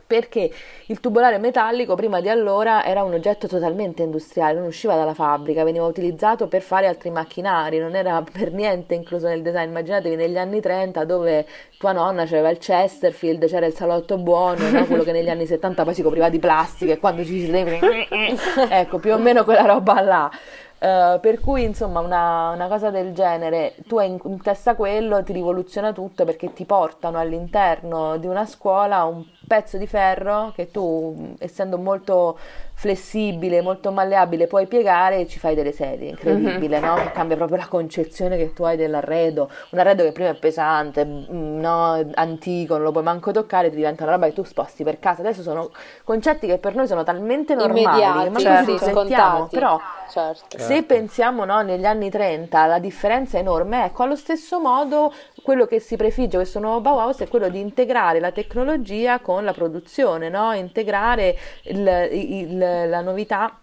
perché 0.06 0.52
il 0.86 1.00
tubolare 1.00 1.38
metallico 1.38 1.96
prima 1.96 2.22
di 2.22 2.30
allora 2.30 2.86
era 2.86 3.04
un 3.04 3.14
oggetto 3.14 3.48
totalmente 3.48 4.04
industriale, 4.04 4.58
non 4.58 4.68
usciva 4.68 4.96
dalla 4.96 5.14
fabbrica, 5.14 5.64
veniva 5.64 5.86
utilizzato 5.86 6.48
per 6.48 6.62
fare 6.62 6.88
altri 6.88 7.10
macchinari, 7.10 7.80
non 7.80 7.96
era 7.96 8.24
per 8.30 8.52
niente 8.52 8.94
incluso 8.94 9.28
nel 9.28 9.42
design. 9.42 9.70
Immaginatevi 9.70 10.16
negli 10.16 10.38
anni 10.38 10.62
30 10.62 11.04
dove 11.06 11.46
tua 11.78 11.92
nonna 11.92 12.26
c'era 12.26 12.50
il 12.50 12.58
Chesterfield, 12.58 13.48
c'era 13.48 13.66
il 13.66 13.74
salotto 13.74 14.18
buono, 14.18 14.70
no? 14.70 14.86
quello 14.86 15.04
che 15.04 15.12
negli 15.12 15.30
anni 15.30 15.46
70 15.46 15.84
poi 15.84 15.94
si 15.94 16.02
copriva 16.02 16.30
di 16.30 16.40
plastica 16.40 16.94
e 16.94 17.00
quando 17.00 17.24
ci 17.24 17.42
si 17.42 17.52
deve... 17.52 17.80
ecco, 18.70 19.00
più 19.00 19.14
o 19.14 19.18
meno 19.18 19.44
quella 19.44 19.66
roba 19.66 20.02
là. 20.02 20.32
Uh, 20.80 21.20
per 21.20 21.40
cui 21.40 21.64
insomma 21.64 22.02
una, 22.02 22.52
una, 22.52 22.68
cosa 22.68 22.92
del 22.92 23.12
genere, 23.14 23.74
tu 23.88 23.98
hai 23.98 24.10
in, 24.10 24.20
in, 24.26 24.40
testa 24.40 24.76
quello, 24.76 25.24
ti 25.24 25.34
rivoluziona 25.34 25.92
tutto 25.92 26.24
perché 26.24 26.54
ti 26.54 26.66
portano 26.66 27.18
all'interno 27.18 28.18
di 28.18 28.28
una 28.28 28.46
scuola 28.46 29.04
un 29.06 29.26
pezzo 29.48 29.80
di 29.80 29.88
ferro 29.88 30.52
che 30.54 30.70
tu, 30.70 31.34
essendo 31.40 31.80
molto 31.80 32.38
flessibile, 32.80 33.64
molto 33.64 33.92
malleabile, 33.92 34.46
puoi 34.46 34.68
piegare 34.68 35.18
e 35.22 35.28
ci 35.28 35.40
fai 35.40 35.56
delle 35.56 35.72
sedie, 35.72 36.10
incredibile, 36.10 36.80
mm-hmm. 36.80 36.88
no? 36.88 36.94
Che 36.94 37.12
cambia 37.12 37.36
proprio 37.36 37.58
la 37.58 37.66
concezione 37.66 38.38
che 38.38 38.54
tu 38.54 38.62
hai 38.66 38.78
dell'arredo, 38.78 39.50
un 39.72 39.80
arredo 39.80 40.04
che 40.04 40.12
prima 40.12 40.30
è 40.30 40.36
pesante, 40.36 41.04
mm, 41.04 41.60
no? 41.60 42.08
antico, 42.14 42.76
non 42.76 42.84
lo 42.84 42.92
puoi 42.92 43.04
manco 43.04 43.32
toccare, 43.32 43.72
ti 43.72 43.78
diventa 43.78 44.04
una 44.04 44.12
roba 44.12 44.28
che 44.28 44.34
tu 44.34 44.44
sposti 44.44 44.84
per 44.84 45.00
casa. 45.00 45.22
Adesso 45.22 45.42
sono 45.42 45.72
concetti 46.04 46.46
che 46.46 46.60
per 46.60 46.76
noi 46.76 46.86
sono 46.86 47.04
talmente 47.04 47.56
normali 47.56 47.82
Immediati, 47.82 48.32
che 48.32 48.40
certo, 48.42 48.72
li 48.72 48.78
sentiamo, 48.78 49.48
però 49.48 49.80
certo. 50.12 50.60
se 50.60 50.84
pensiamo 50.84 51.46
no, 51.46 51.64
negli 51.64 51.86
anni 51.86 52.12
30 52.12 52.64
la 52.68 52.78
differenza 52.78 53.38
è 53.38 53.42
enorme, 53.42 53.86
ecco, 53.86 54.04
allo 54.04 54.16
stesso 54.16 54.60
modo 54.60 55.12
quello 55.48 55.66
che 55.66 55.80
si 55.80 55.96
prefigge 55.96 56.36
questo 56.36 56.60
nuovo 56.60 56.82
Bauhaus 56.82 57.20
è 57.20 57.28
quello 57.30 57.48
di 57.48 57.62
integrare 57.62 58.20
la 58.20 58.34
tecnologia 58.34 59.20
con 59.20 59.46
la 59.46 59.54
produzione, 59.54 60.28
no? 60.28 60.52
integrare 60.52 61.38
il, 61.68 62.10
il, 62.12 62.58
la 62.58 63.00
novità 63.00 63.58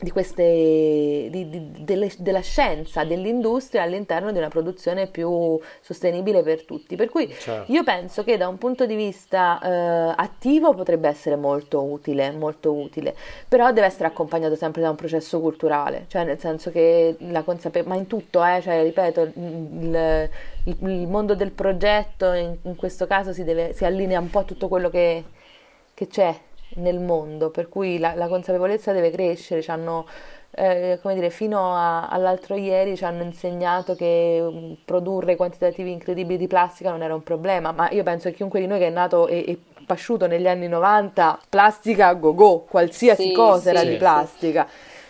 di 0.00 0.10
queste, 0.12 1.28
di, 1.28 1.48
di, 1.48 1.72
delle, 1.78 2.12
della 2.18 2.40
scienza, 2.40 3.02
dell'industria 3.02 3.82
all'interno 3.82 4.30
di 4.30 4.38
una 4.38 4.48
produzione 4.48 5.08
più 5.08 5.58
sostenibile 5.80 6.42
per 6.42 6.64
tutti. 6.64 6.94
Per 6.94 7.08
cui 7.08 7.28
certo. 7.36 7.72
io 7.72 7.82
penso 7.82 8.22
che 8.22 8.36
da 8.36 8.46
un 8.46 8.58
punto 8.58 8.86
di 8.86 8.94
vista 8.94 9.60
eh, 9.60 10.14
attivo 10.16 10.72
potrebbe 10.72 11.08
essere 11.08 11.34
molto 11.34 11.82
utile, 11.82 12.30
molto 12.30 12.72
utile, 12.72 13.14
però 13.48 13.72
deve 13.72 13.88
essere 13.88 14.06
accompagnato 14.06 14.54
sempre 14.54 14.82
da 14.82 14.90
un 14.90 14.96
processo 14.96 15.40
culturale, 15.40 16.04
cioè 16.06 16.22
nel 16.22 16.38
senso 16.38 16.70
che 16.70 17.16
la 17.18 17.42
consapevolezza, 17.42 17.92
ma 17.92 18.00
in 18.00 18.06
tutto, 18.06 18.44
eh, 18.44 18.60
cioè, 18.62 18.80
ripeto, 18.84 19.22
il, 19.22 19.32
il, 20.64 20.76
il, 20.80 21.08
mondo 21.08 21.34
del 21.34 21.50
progetto 21.50 22.32
in, 22.32 22.56
in 22.62 22.76
questo 22.76 23.08
caso 23.08 23.32
si, 23.32 23.42
deve, 23.42 23.72
si, 23.72 23.84
allinea 23.84 24.20
un 24.20 24.30
po' 24.30 24.40
a 24.40 24.44
tutto 24.44 24.68
quello 24.68 24.90
che, 24.90 25.24
che 25.92 26.06
c'è 26.06 26.46
nel 26.76 27.00
mondo, 27.00 27.50
per 27.50 27.68
cui 27.68 27.98
la, 27.98 28.14
la 28.14 28.28
consapevolezza 28.28 28.92
deve 28.92 29.10
crescere, 29.10 29.62
ci 29.62 29.70
hanno, 29.70 30.06
eh, 30.50 30.98
come 31.02 31.14
dire, 31.14 31.30
fino 31.30 31.74
a, 31.74 32.08
all'altro 32.08 32.56
ieri 32.56 32.96
ci 32.96 33.04
hanno 33.04 33.22
insegnato 33.22 33.94
che 33.94 34.38
um, 34.40 34.76
produrre 34.84 35.36
quantitativi 35.36 35.90
incredibili 35.90 36.38
di 36.38 36.46
plastica 36.46 36.90
non 36.90 37.02
era 37.02 37.14
un 37.14 37.22
problema, 37.22 37.72
ma 37.72 37.90
io 37.90 38.02
penso 38.02 38.28
che 38.28 38.34
chiunque 38.34 38.60
di 38.60 38.66
noi 38.66 38.78
che 38.78 38.86
è 38.86 38.90
nato 38.90 39.26
e, 39.26 39.44
e 39.46 39.58
pasciuto 39.86 40.26
negli 40.26 40.46
anni 40.46 40.68
90, 40.68 41.40
plastica 41.48 42.12
go 42.14 42.34
go, 42.34 42.60
qualsiasi 42.68 43.28
sì, 43.28 43.32
cosa 43.32 43.60
sì, 43.60 43.68
era 43.68 43.80
sì, 43.80 43.88
di 43.88 43.96
plastica 43.96 44.68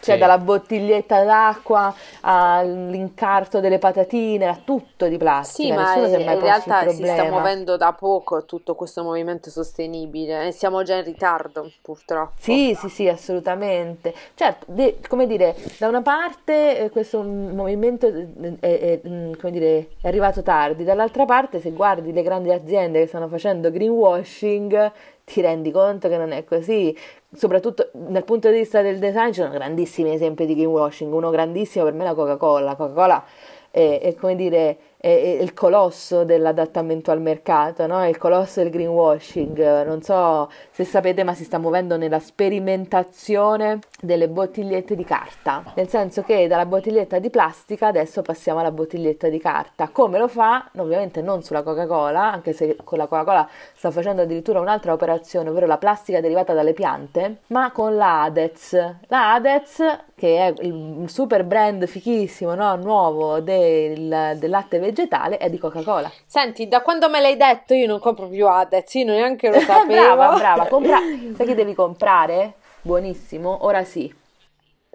cioè 0.08 0.14
sì. 0.14 0.20
dalla 0.20 0.38
bottiglietta 0.38 1.22
d'acqua 1.22 1.94
all'incarto 2.20 3.60
delle 3.60 3.78
patatine, 3.78 4.44
era 4.44 4.58
tutto 4.64 5.06
di 5.06 5.18
plastica. 5.18 5.92
Sì, 5.92 6.00
Nessuno 6.00 6.24
ma 6.24 6.32
in 6.32 6.40
realtà 6.40 6.88
si 6.88 7.04
sta 7.04 7.24
muovendo 7.24 7.76
da 7.76 7.92
poco 7.92 8.44
tutto 8.44 8.74
questo 8.74 9.02
movimento 9.02 9.50
sostenibile 9.50 10.46
e 10.46 10.52
siamo 10.52 10.82
già 10.82 10.96
in 10.96 11.04
ritardo 11.04 11.70
purtroppo. 11.82 12.32
Sì, 12.38 12.74
sì, 12.78 12.88
sì, 12.88 13.08
assolutamente. 13.08 14.14
Certo, 14.34 14.64
de- 14.68 14.98
come 15.06 15.26
dire, 15.26 15.54
da 15.78 15.88
una 15.88 16.02
parte 16.02 16.78
eh, 16.78 16.90
questo 16.90 17.22
movimento 17.22 18.06
è, 18.06 18.56
è, 18.60 19.00
mm, 19.06 19.32
dire, 19.50 19.88
è 20.00 20.08
arrivato 20.08 20.42
tardi, 20.42 20.84
dall'altra 20.84 21.24
parte 21.24 21.60
se 21.60 21.70
guardi 21.70 22.12
le 22.12 22.22
grandi 22.22 22.50
aziende 22.52 23.00
che 23.00 23.06
stanno 23.06 23.28
facendo 23.28 23.70
greenwashing 23.70 24.92
ti 25.28 25.40
rendi 25.42 25.70
conto 25.70 26.08
che 26.08 26.16
non 26.16 26.32
è 26.32 26.44
così. 26.44 26.96
Soprattutto 27.32 27.90
dal 27.92 28.24
punto 28.24 28.50
di 28.50 28.56
vista 28.58 28.80
del 28.80 28.98
design 28.98 29.28
ci 29.32 29.40
sono 29.40 29.52
grandissimi 29.52 30.12
esempi 30.12 30.46
di 30.46 30.54
greenwashing, 30.54 31.12
uno 31.12 31.30
grandissimo 31.30 31.84
per 31.84 31.92
me 31.92 32.02
è 32.02 32.06
la 32.06 32.14
Coca-Cola. 32.14 32.64
La 32.64 32.76
Coca-Cola 32.76 33.24
è, 33.70 34.00
è 34.02 34.14
come 34.14 34.34
dire 34.34 34.78
è, 34.98 35.08
il 35.08 35.54
colosso 35.54 36.24
dell'adattamento 36.24 37.10
al 37.10 37.20
mercato, 37.20 37.86
no? 37.86 38.02
è 38.02 38.08
il 38.08 38.18
colosso 38.18 38.60
del 38.60 38.70
greenwashing. 38.70 39.84
Non 39.84 40.02
so 40.02 40.50
se 40.70 40.84
sapete, 40.84 41.22
ma 41.22 41.34
si 41.34 41.44
sta 41.44 41.58
muovendo 41.58 41.96
nella 41.96 42.18
sperimentazione 42.18 43.78
delle 44.00 44.28
bottigliette 44.28 44.94
di 44.94 45.04
carta, 45.04 45.62
nel 45.74 45.88
senso 45.88 46.22
che 46.22 46.46
dalla 46.46 46.66
bottiglietta 46.66 47.18
di 47.18 47.30
plastica 47.30 47.86
adesso 47.88 48.22
passiamo 48.22 48.60
alla 48.60 48.72
bottiglietta 48.72 49.28
di 49.28 49.38
carta. 49.38 49.88
Come 49.88 50.18
lo 50.18 50.28
fa? 50.28 50.68
Ovviamente 50.76 51.22
non 51.22 51.42
sulla 51.42 51.62
Coca-Cola, 51.62 52.32
anche 52.32 52.52
se 52.52 52.76
con 52.82 52.98
la 52.98 53.06
Coca-Cola 53.06 53.48
sta 53.74 53.90
facendo 53.90 54.22
addirittura 54.22 54.60
un'altra 54.60 54.92
operazione, 54.92 55.50
ovvero 55.50 55.66
la 55.66 55.78
plastica 55.78 56.20
derivata 56.20 56.52
dalle 56.52 56.72
piante, 56.72 57.38
ma 57.48 57.70
con 57.70 57.96
la 57.96 58.24
Adez. 58.24 58.72
La 59.06 59.34
Adez, 59.34 59.82
che 60.14 60.38
è 60.38 60.54
il 60.62 61.04
super 61.08 61.44
brand 61.44 61.86
fichissimo, 61.86 62.54
no? 62.54 62.74
nuovo 62.76 63.40
del, 63.40 64.36
del 64.38 64.50
latte 64.50 64.78
vegetale, 64.78 64.87
è 64.92 65.50
di 65.50 65.58
Coca-Cola. 65.58 66.10
Senti, 66.26 66.68
da 66.68 66.80
quando 66.82 67.08
me 67.08 67.20
l'hai 67.20 67.36
detto 67.36 67.74
io 67.74 67.86
non 67.86 67.98
compro 68.00 68.26
più 68.28 68.46
Adez, 68.46 68.94
io 68.94 69.04
neanche 69.06 69.48
lo 69.50 69.58
sapevo. 69.60 69.86
brava, 70.14 70.34
brava, 70.36 70.66
compra... 70.66 70.98
sai 71.36 71.46
che 71.46 71.54
devi 71.54 71.74
comprare? 71.74 72.54
Buonissimo, 72.82 73.64
ora 73.64 73.84
sì. 73.84 74.12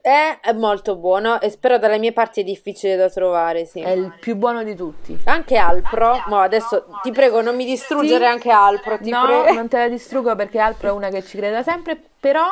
È, 0.05 0.39
è 0.41 0.51
molto 0.51 0.97
buono 0.97 1.39
e 1.39 1.49
spero 1.49 1.77
dalle 1.77 1.97
mie 1.97 2.11
parti 2.11 2.41
è 2.41 2.43
difficile 2.43 2.97
da 2.97 3.09
trovare, 3.09 3.63
sì. 3.65 3.79
È 3.79 3.91
il 3.91 4.13
più 4.19 4.35
buono 4.35 4.61
di 4.63 4.75
tutti. 4.75 5.17
Anche 5.25 5.55
Alpro, 5.55 6.21
ma 6.27 6.41
adesso 6.41 6.87
ti 7.01 7.11
prego 7.11 7.41
non 7.41 7.55
mi 7.55 7.63
distruggere 7.63 8.25
Sì. 8.25 8.31
anche 8.31 8.51
Alpro, 8.51 8.97
ti 8.97 9.09
no, 9.09 9.23
prego. 9.25 9.53
non 9.53 9.69
te 9.69 9.77
la 9.77 9.87
distruggo 9.87 10.35
perché 10.35 10.59
Alpro 10.59 10.89
è 10.89 10.91
una 10.91 11.07
che 11.07 11.23
ci 11.23 11.37
crede 11.37 11.63
sempre, 11.63 11.97
però 12.19 12.43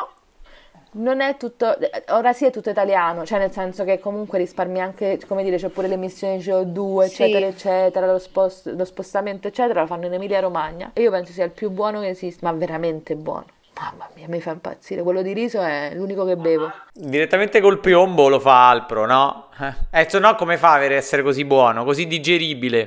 non 0.94 1.20
è 1.20 1.36
tutto, 1.36 1.76
ora 2.08 2.32
sì 2.32 2.44
è 2.46 2.50
tutto 2.50 2.70
italiano, 2.70 3.24
cioè 3.24 3.38
nel 3.38 3.52
senso 3.52 3.84
che 3.84 3.98
comunque 3.98 4.38
risparmi 4.38 4.80
anche, 4.80 5.18
come 5.26 5.42
dire, 5.42 5.56
c'è 5.56 5.68
pure 5.68 5.88
le 5.88 5.94
emissioni 5.94 6.38
CO2, 6.38 7.04
Sì. 7.06 7.22
eccetera, 7.22 7.46
eccetera, 7.46 8.06
lo, 8.06 8.18
spost- 8.18 8.66
lo 8.74 8.84
spostamento, 8.84 9.48
eccetera, 9.48 9.80
lo 9.80 9.86
fanno 9.86 10.06
in 10.06 10.12
Emilia 10.14 10.40
Romagna 10.40 10.90
e 10.92 11.02
io 11.02 11.10
penso 11.10 11.32
sia 11.32 11.44
il 11.44 11.50
più 11.50 11.70
buono 11.70 12.00
che 12.00 12.08
esiste, 12.08 12.44
ma 12.44 12.52
veramente 12.52 13.14
buono. 13.14 13.46
Mamma 13.80 14.06
mia, 14.14 14.26
mi 14.28 14.40
fa 14.40 14.50
impazzire, 14.50 15.02
quello 15.02 15.22
di 15.22 15.32
riso 15.32 15.60
è 15.62 15.92
l'unico 15.94 16.26
che 16.26 16.36
bevo. 16.36 16.70
Direttamente 16.92 17.60
col 17.62 17.80
piombo 17.80 18.28
lo 18.28 18.38
fa 18.38 18.68
Alpro, 18.68 19.06
no? 19.06 19.46
Eh, 19.90 20.06
se 20.08 20.18
no 20.18 20.34
come 20.34 20.58
fa 20.58 20.76
per 20.78 20.92
essere 20.92 21.22
così 21.22 21.44
buono, 21.46 21.82
così 21.82 22.06
digeribile? 22.06 22.86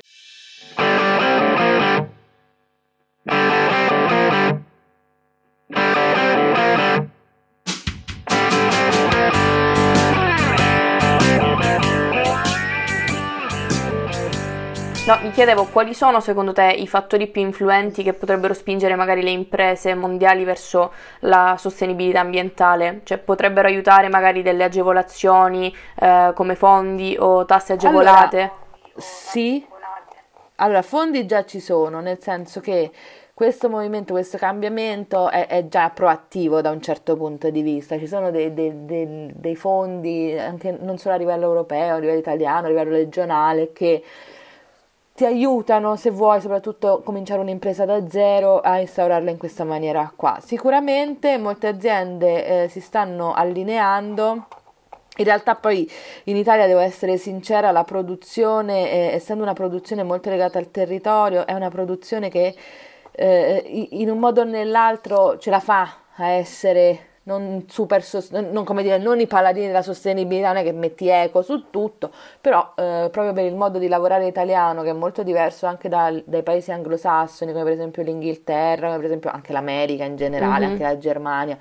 No, 15.06 15.16
mi 15.22 15.30
chiedevo 15.30 15.66
quali 15.66 15.94
sono 15.94 16.18
secondo 16.18 16.52
te 16.52 16.64
i 16.64 16.88
fattori 16.88 17.28
più 17.28 17.40
influenti 17.40 18.02
che 18.02 18.12
potrebbero 18.12 18.52
spingere 18.54 18.96
magari 18.96 19.22
le 19.22 19.30
imprese 19.30 19.94
mondiali 19.94 20.42
verso 20.42 20.92
la 21.20 21.54
sostenibilità 21.56 22.18
ambientale? 22.18 23.02
Cioè 23.04 23.18
potrebbero 23.18 23.68
aiutare 23.68 24.08
magari 24.08 24.42
delle 24.42 24.64
agevolazioni 24.64 25.72
eh, 26.00 26.32
come 26.34 26.56
fondi 26.56 27.16
o 27.16 27.44
tasse 27.44 27.74
agevolate? 27.74 28.50
Sì, 28.96 29.64
allora 30.56 30.82
fondi 30.82 31.24
già 31.24 31.44
ci 31.44 31.60
sono, 31.60 32.00
nel 32.00 32.18
senso 32.20 32.58
che 32.58 32.90
questo 33.32 33.68
movimento, 33.68 34.12
questo 34.12 34.38
cambiamento 34.38 35.30
è, 35.30 35.46
è 35.46 35.68
già 35.68 35.88
proattivo 35.90 36.60
da 36.60 36.70
un 36.70 36.80
certo 36.82 37.16
punto 37.16 37.48
di 37.50 37.62
vista. 37.62 37.96
Ci 37.96 38.08
sono 38.08 38.32
dei, 38.32 38.52
dei- 38.52 38.84
dei- 38.84 39.30
dei 39.32 39.54
fondi, 39.54 40.36
anche 40.36 40.76
non 40.80 40.98
solo 40.98 41.14
a 41.14 41.18
livello 41.18 41.44
europeo, 41.44 41.94
a 41.94 41.98
livello 41.98 42.18
italiano, 42.18 42.66
a 42.66 42.70
livello 42.70 42.90
regionale, 42.90 43.72
che 43.72 44.02
ti 45.16 45.24
aiutano, 45.24 45.96
se 45.96 46.10
vuoi, 46.10 46.42
soprattutto 46.42 47.00
cominciare 47.02 47.40
un'impresa 47.40 47.86
da 47.86 48.06
zero, 48.06 48.60
a 48.60 48.78
instaurarla 48.78 49.30
in 49.30 49.38
questa 49.38 49.64
maniera 49.64 50.12
qua. 50.14 50.38
Sicuramente 50.40 51.38
molte 51.38 51.66
aziende 51.66 52.64
eh, 52.64 52.68
si 52.68 52.80
stanno 52.80 53.32
allineando. 53.32 54.46
In 55.16 55.24
realtà 55.24 55.54
poi 55.54 55.90
in 56.24 56.36
Italia 56.36 56.66
devo 56.66 56.80
essere 56.80 57.16
sincera, 57.16 57.70
la 57.70 57.84
produzione, 57.84 58.90
eh, 58.90 59.14
essendo 59.14 59.42
una 59.42 59.54
produzione 59.54 60.02
molto 60.02 60.28
legata 60.28 60.58
al 60.58 60.70
territorio, 60.70 61.46
è 61.46 61.54
una 61.54 61.70
produzione 61.70 62.28
che 62.28 62.54
eh, 63.12 63.88
in 63.92 64.10
un 64.10 64.18
modo 64.18 64.42
o 64.42 64.44
nell'altro 64.44 65.38
ce 65.38 65.48
la 65.48 65.60
fa 65.60 65.88
a 66.16 66.28
essere 66.28 67.15
non 67.26 67.64
super 67.68 68.04
non, 68.30 68.64
come 68.64 68.82
dire, 68.82 68.98
non 68.98 69.18
i 69.20 69.26
paladini 69.26 69.66
della 69.66 69.82
sostenibilità, 69.82 70.48
non 70.48 70.58
è 70.58 70.62
che 70.62 70.72
metti 70.72 71.08
eco 71.08 71.42
su 71.42 71.70
tutto, 71.70 72.12
però 72.40 72.72
eh, 72.76 73.08
proprio 73.10 73.32
per 73.32 73.44
il 73.44 73.54
modo 73.56 73.78
di 73.78 73.88
lavorare 73.88 74.26
italiano 74.26 74.82
che 74.82 74.90
è 74.90 74.92
molto 74.92 75.22
diverso 75.24 75.66
anche 75.66 75.88
dal- 75.88 76.22
dai 76.26 76.42
paesi 76.44 76.70
anglosassoni, 76.72 77.50
come 77.52 77.64
per 77.64 77.72
esempio 77.72 78.02
l'Inghilterra, 78.04 78.86
come 78.86 78.96
per 78.98 79.06
esempio 79.06 79.30
anche 79.30 79.52
l'America 79.52 80.04
in 80.04 80.16
generale, 80.16 80.66
Mhm. 80.66 80.70
anche 80.72 80.82
la 80.84 80.98
Germania, 80.98 81.58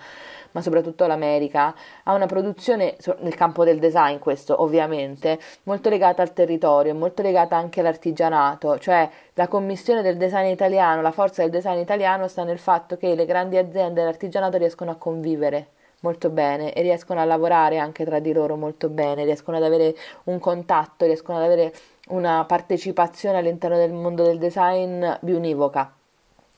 ma 0.56 0.62
soprattutto 0.62 1.06
l'America, 1.06 1.76
ha 2.04 2.14
una 2.14 2.28
produzione 2.28 2.96
nel 3.20 3.36
campo 3.36 3.66
del 3.66 3.78
design, 3.78 4.20
questo 4.20 4.62
ovviamente, 4.62 5.38
molto 5.64 5.90
legata 5.90 6.22
al 6.22 6.32
territorio, 6.32 6.96
molto 6.96 7.22
legata 7.22 7.58
anche 7.58 7.82
all'artigianato, 7.82 8.80
cioè 8.80 9.10
la 9.34 9.50
commissione 9.50 10.02
del 10.02 10.16
design 10.16 10.48
italiano, 10.48 11.02
la 11.02 11.12
forza 11.12 11.42
del 11.42 11.52
design 11.52 11.80
italiano 11.80 12.30
sta 12.30 12.46
nel 12.46 12.58
fatto 12.58 12.96
che 12.96 13.16
le 13.16 13.26
grandi 13.26 13.58
aziende 13.58 14.02
e 14.02 14.06
l'artigianato 14.06 14.58
riescono 14.58 14.92
a 14.92 14.96
convivere 14.96 15.68
molto 16.00 16.30
bene 16.30 16.72
e 16.72 16.82
riescono 16.84 17.20
a 17.20 17.26
lavorare 17.26 17.78
anche 17.78 18.06
tra 18.06 18.20
di 18.20 18.32
loro 18.32 18.56
molto 18.56 18.88
bene, 18.88 19.26
riescono 19.26 19.58
ad 19.58 19.64
avere 19.64 19.94
un 20.26 20.40
contatto, 20.40 21.04
riescono 21.04 21.38
ad 21.38 21.44
avere 21.44 21.74
una 22.08 22.46
partecipazione 22.46 23.40
all'interno 23.40 23.76
del 23.76 23.92
mondo 23.92 24.24
del 24.24 24.38
design 24.38 25.06
più 25.22 25.36
univoca. 25.36 25.92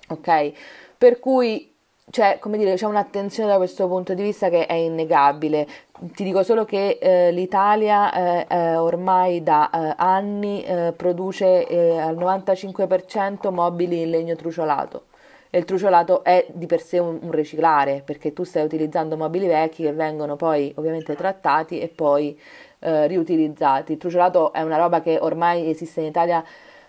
Ok? 0.09 0.51
Per 0.97 1.19
cui 1.19 1.73
c'è, 2.09 2.39
come 2.39 2.57
dire, 2.57 2.75
c'è 2.75 2.85
un'attenzione 2.85 3.49
da 3.49 3.57
questo 3.57 3.87
punto 3.87 4.13
di 4.13 4.23
vista 4.23 4.49
che 4.49 4.65
è 4.65 4.73
innegabile. 4.73 5.67
Ti 5.99 6.23
dico 6.23 6.41
solo 6.43 6.63
che 6.63 6.97
eh, 7.01 7.31
l'Italia 7.31 8.13
eh, 8.13 8.45
eh, 8.49 8.75
ormai 8.77 9.43
da 9.43 9.69
eh, 9.69 9.93
anni 9.97 10.63
eh, 10.63 10.93
produce 10.95 11.67
eh, 11.67 11.97
al 11.99 12.15
95% 12.15 13.51
mobili 13.51 14.03
in 14.03 14.09
legno 14.09 14.35
truciolato. 14.35 15.07
E 15.49 15.59
il 15.59 15.65
truciolato 15.65 16.23
è 16.23 16.45
di 16.49 16.65
per 16.65 16.81
sé 16.81 16.97
un, 16.99 17.19
un 17.21 17.31
riciclare, 17.31 18.01
perché 18.05 18.31
tu 18.31 18.43
stai 18.43 18.63
utilizzando 18.63 19.17
mobili 19.17 19.47
vecchi 19.47 19.83
che 19.83 19.91
vengono 19.93 20.35
poi 20.37 20.73
ovviamente 20.77 21.15
trattati 21.15 21.79
e 21.79 21.87
poi 21.89 22.39
riutilizzati. 22.79 23.93
Il 23.93 23.97
truciolato 23.97 24.53
è 24.53 24.61
una 24.61 24.77
roba 24.77 25.01
che 25.01 25.17
ormai 25.19 25.67
esiste 25.67 26.01
in 26.01 26.07
Italia 26.07 26.43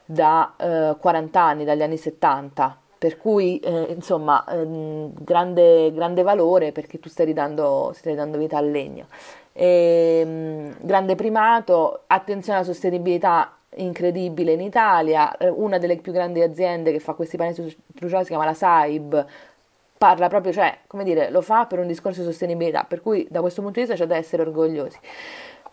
da 0.04 0.54
eh, 0.58 0.96
40 1.00 1.40
anni, 1.40 1.64
dagli 1.64 1.82
anni 1.82 1.96
70, 1.96 2.78
per 2.98 3.16
cui 3.16 3.58
eh, 3.60 3.86
insomma 3.94 4.44
ehm, 4.48 5.12
grande, 5.22 5.92
grande 5.92 6.22
valore 6.22 6.72
perché 6.72 6.98
tu 6.98 7.08
stai 7.08 7.26
ridando, 7.26 7.92
stai 7.94 8.12
ridando 8.12 8.36
vita 8.36 8.58
al 8.58 8.70
legno. 8.70 9.06
Ehm, 9.52 10.76
grande 10.80 11.14
primato, 11.14 12.02
attenzione 12.08 12.58
alla 12.58 12.66
sostenibilità 12.66 13.52
incredibile 13.76 14.52
in 14.52 14.60
Italia, 14.60 15.36
eh, 15.36 15.48
una 15.48 15.78
delle 15.78 15.96
più 15.98 16.12
grandi 16.12 16.42
aziende 16.42 16.90
che 16.92 16.98
fa 16.98 17.14
questi 17.14 17.36
pannelli 17.36 17.76
truciolati 17.94 18.24
si 18.24 18.30
chiama 18.30 18.44
la 18.44 18.54
Saib, 18.54 19.26
parla 19.98 20.28
proprio, 20.28 20.52
cioè, 20.52 20.78
come 20.86 21.04
dire, 21.04 21.30
lo 21.30 21.40
fa 21.42 21.66
per 21.66 21.80
un 21.80 21.86
discorso 21.86 22.20
di 22.20 22.26
sostenibilità, 22.26 22.84
per 22.84 23.02
cui 23.02 23.26
da 23.30 23.40
questo 23.40 23.60
punto 23.62 23.80
di 23.80 23.86
vista 23.86 24.00
c'è 24.00 24.08
da 24.08 24.16
essere 24.16 24.42
orgogliosi. 24.42 24.98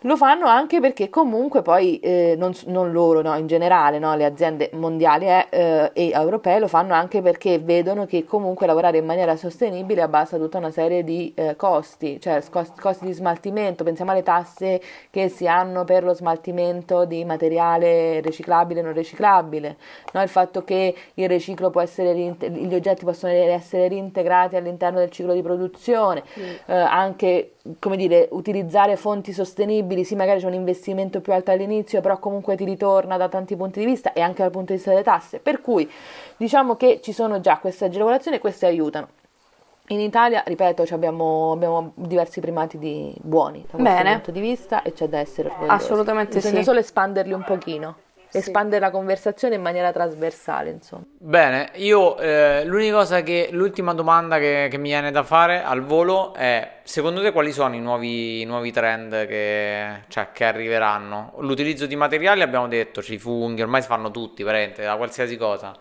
Lo 0.06 0.16
fanno 0.16 0.46
anche 0.46 0.78
perché 0.78 1.10
comunque 1.10 1.62
poi, 1.62 1.98
eh, 1.98 2.36
non, 2.38 2.52
non 2.66 2.92
loro, 2.92 3.22
no, 3.22 3.34
in 3.34 3.48
generale, 3.48 3.98
no, 3.98 4.14
le 4.14 4.24
aziende 4.24 4.70
mondiali 4.74 5.26
eh, 5.26 5.46
eh, 5.50 5.90
e 5.92 6.10
europee 6.14 6.60
lo 6.60 6.68
fanno 6.68 6.94
anche 6.94 7.20
perché 7.22 7.58
vedono 7.58 8.06
che 8.06 8.24
comunque 8.24 8.68
lavorare 8.68 8.98
in 8.98 9.04
maniera 9.04 9.34
sostenibile 9.34 10.02
abbassa 10.02 10.36
tutta 10.36 10.58
una 10.58 10.70
serie 10.70 11.02
di 11.02 11.32
eh, 11.34 11.56
costi, 11.56 12.20
cioè 12.20 12.40
scos- 12.40 12.72
costi 12.80 13.06
di 13.06 13.12
smaltimento, 13.14 13.82
pensiamo 13.82 14.12
alle 14.12 14.22
tasse 14.22 14.80
che 15.10 15.28
si 15.28 15.48
hanno 15.48 15.82
per 15.82 16.04
lo 16.04 16.14
smaltimento 16.14 17.04
di 17.04 17.24
materiale 17.24 18.20
riciclabile 18.20 18.78
e 18.78 18.82
non 18.84 18.92
riciclabile, 18.92 19.76
no, 20.12 20.22
il 20.22 20.28
fatto 20.28 20.62
che 20.62 20.94
il 21.14 21.28
riciclo 21.28 21.70
può 21.70 21.80
essere, 21.80 22.12
riinte- 22.12 22.48
gli 22.48 22.74
oggetti 22.76 23.04
possono 23.04 23.32
essere 23.32 23.88
reintegrati 23.88 24.54
all'interno 24.54 25.00
del 25.00 25.10
ciclo 25.10 25.34
di 25.34 25.42
produzione, 25.42 26.22
eh, 26.66 26.74
anche 26.74 27.50
come 27.78 27.96
dire, 27.96 28.28
utilizzare 28.30 28.96
fonti 28.96 29.32
sostenibili, 29.32 29.95
sì, 30.04 30.14
magari 30.14 30.40
c'è 30.40 30.46
un 30.46 30.54
investimento 30.54 31.20
più 31.20 31.32
alto 31.32 31.50
all'inizio, 31.50 32.00
però 32.00 32.18
comunque 32.18 32.56
ti 32.56 32.64
ritorna 32.64 33.16
da 33.16 33.28
tanti 33.28 33.56
punti 33.56 33.80
di 33.80 33.86
vista 33.86 34.12
e 34.12 34.20
anche 34.20 34.42
dal 34.42 34.50
punto 34.50 34.72
di 34.72 34.74
vista 34.74 34.90
delle 34.90 35.02
tasse. 35.02 35.38
Per 35.38 35.60
cui 35.60 35.90
diciamo 36.36 36.76
che 36.76 37.00
ci 37.02 37.12
sono 37.12 37.40
già 37.40 37.58
queste 37.58 37.86
agevolazioni 37.86 38.36
e 38.36 38.40
queste 38.40 38.66
aiutano. 38.66 39.08
In 39.88 40.00
Italia, 40.00 40.42
ripeto, 40.44 40.82
abbiamo, 40.90 41.52
abbiamo 41.52 41.92
diversi 41.94 42.40
primati 42.40 42.76
di 42.76 43.14
buoni 43.20 43.60
da 43.60 43.76
questo 43.76 43.82
Bene. 43.82 44.12
punto 44.14 44.30
di 44.32 44.40
vista 44.40 44.82
e 44.82 44.92
c'è 44.92 45.08
da 45.08 45.18
essere 45.18 45.48
orgogliosi. 45.48 45.72
Assolutamente 45.72 46.34
Bisogna 46.34 46.58
sì. 46.58 46.64
solo 46.64 46.78
espanderli 46.80 47.32
un 47.32 47.44
pochino. 47.44 47.96
Espandere 48.32 48.80
la 48.80 48.90
conversazione 48.90 49.54
in 49.54 49.62
maniera 49.62 49.92
trasversale, 49.92 50.70
insomma. 50.70 51.04
Bene, 51.18 51.70
io 51.74 52.18
eh, 52.18 52.64
l'unica 52.64 52.96
cosa 52.96 53.22
che, 53.22 53.48
l'ultima 53.52 53.94
domanda 53.94 54.38
che, 54.38 54.68
che 54.70 54.78
mi 54.78 54.88
viene 54.90 55.10
da 55.10 55.22
fare 55.22 55.62
al 55.62 55.82
volo 55.82 56.34
è, 56.34 56.80
secondo 56.82 57.22
te 57.22 57.32
quali 57.32 57.52
sono 57.52 57.74
i 57.74 57.80
nuovi, 57.80 58.40
i 58.40 58.44
nuovi 58.44 58.72
trend 58.72 59.26
che, 59.26 60.02
cioè, 60.08 60.32
che 60.32 60.44
arriveranno? 60.44 61.34
L'utilizzo 61.38 61.86
di 61.86 61.96
materiali 61.96 62.42
abbiamo 62.42 62.68
detto, 62.68 63.02
cioè 63.02 63.16
i 63.16 63.18
funghi, 63.18 63.62
ormai 63.62 63.82
si 63.82 63.88
fanno 63.88 64.10
tutti, 64.10 64.42
veramente, 64.42 64.82
da 64.82 64.96
qualsiasi 64.96 65.36
cosa. 65.36 65.74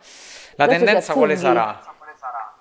La 0.56 0.64
Adesso 0.66 0.84
tendenza 0.84 1.14
quale 1.14 1.36
sarà? 1.36 1.94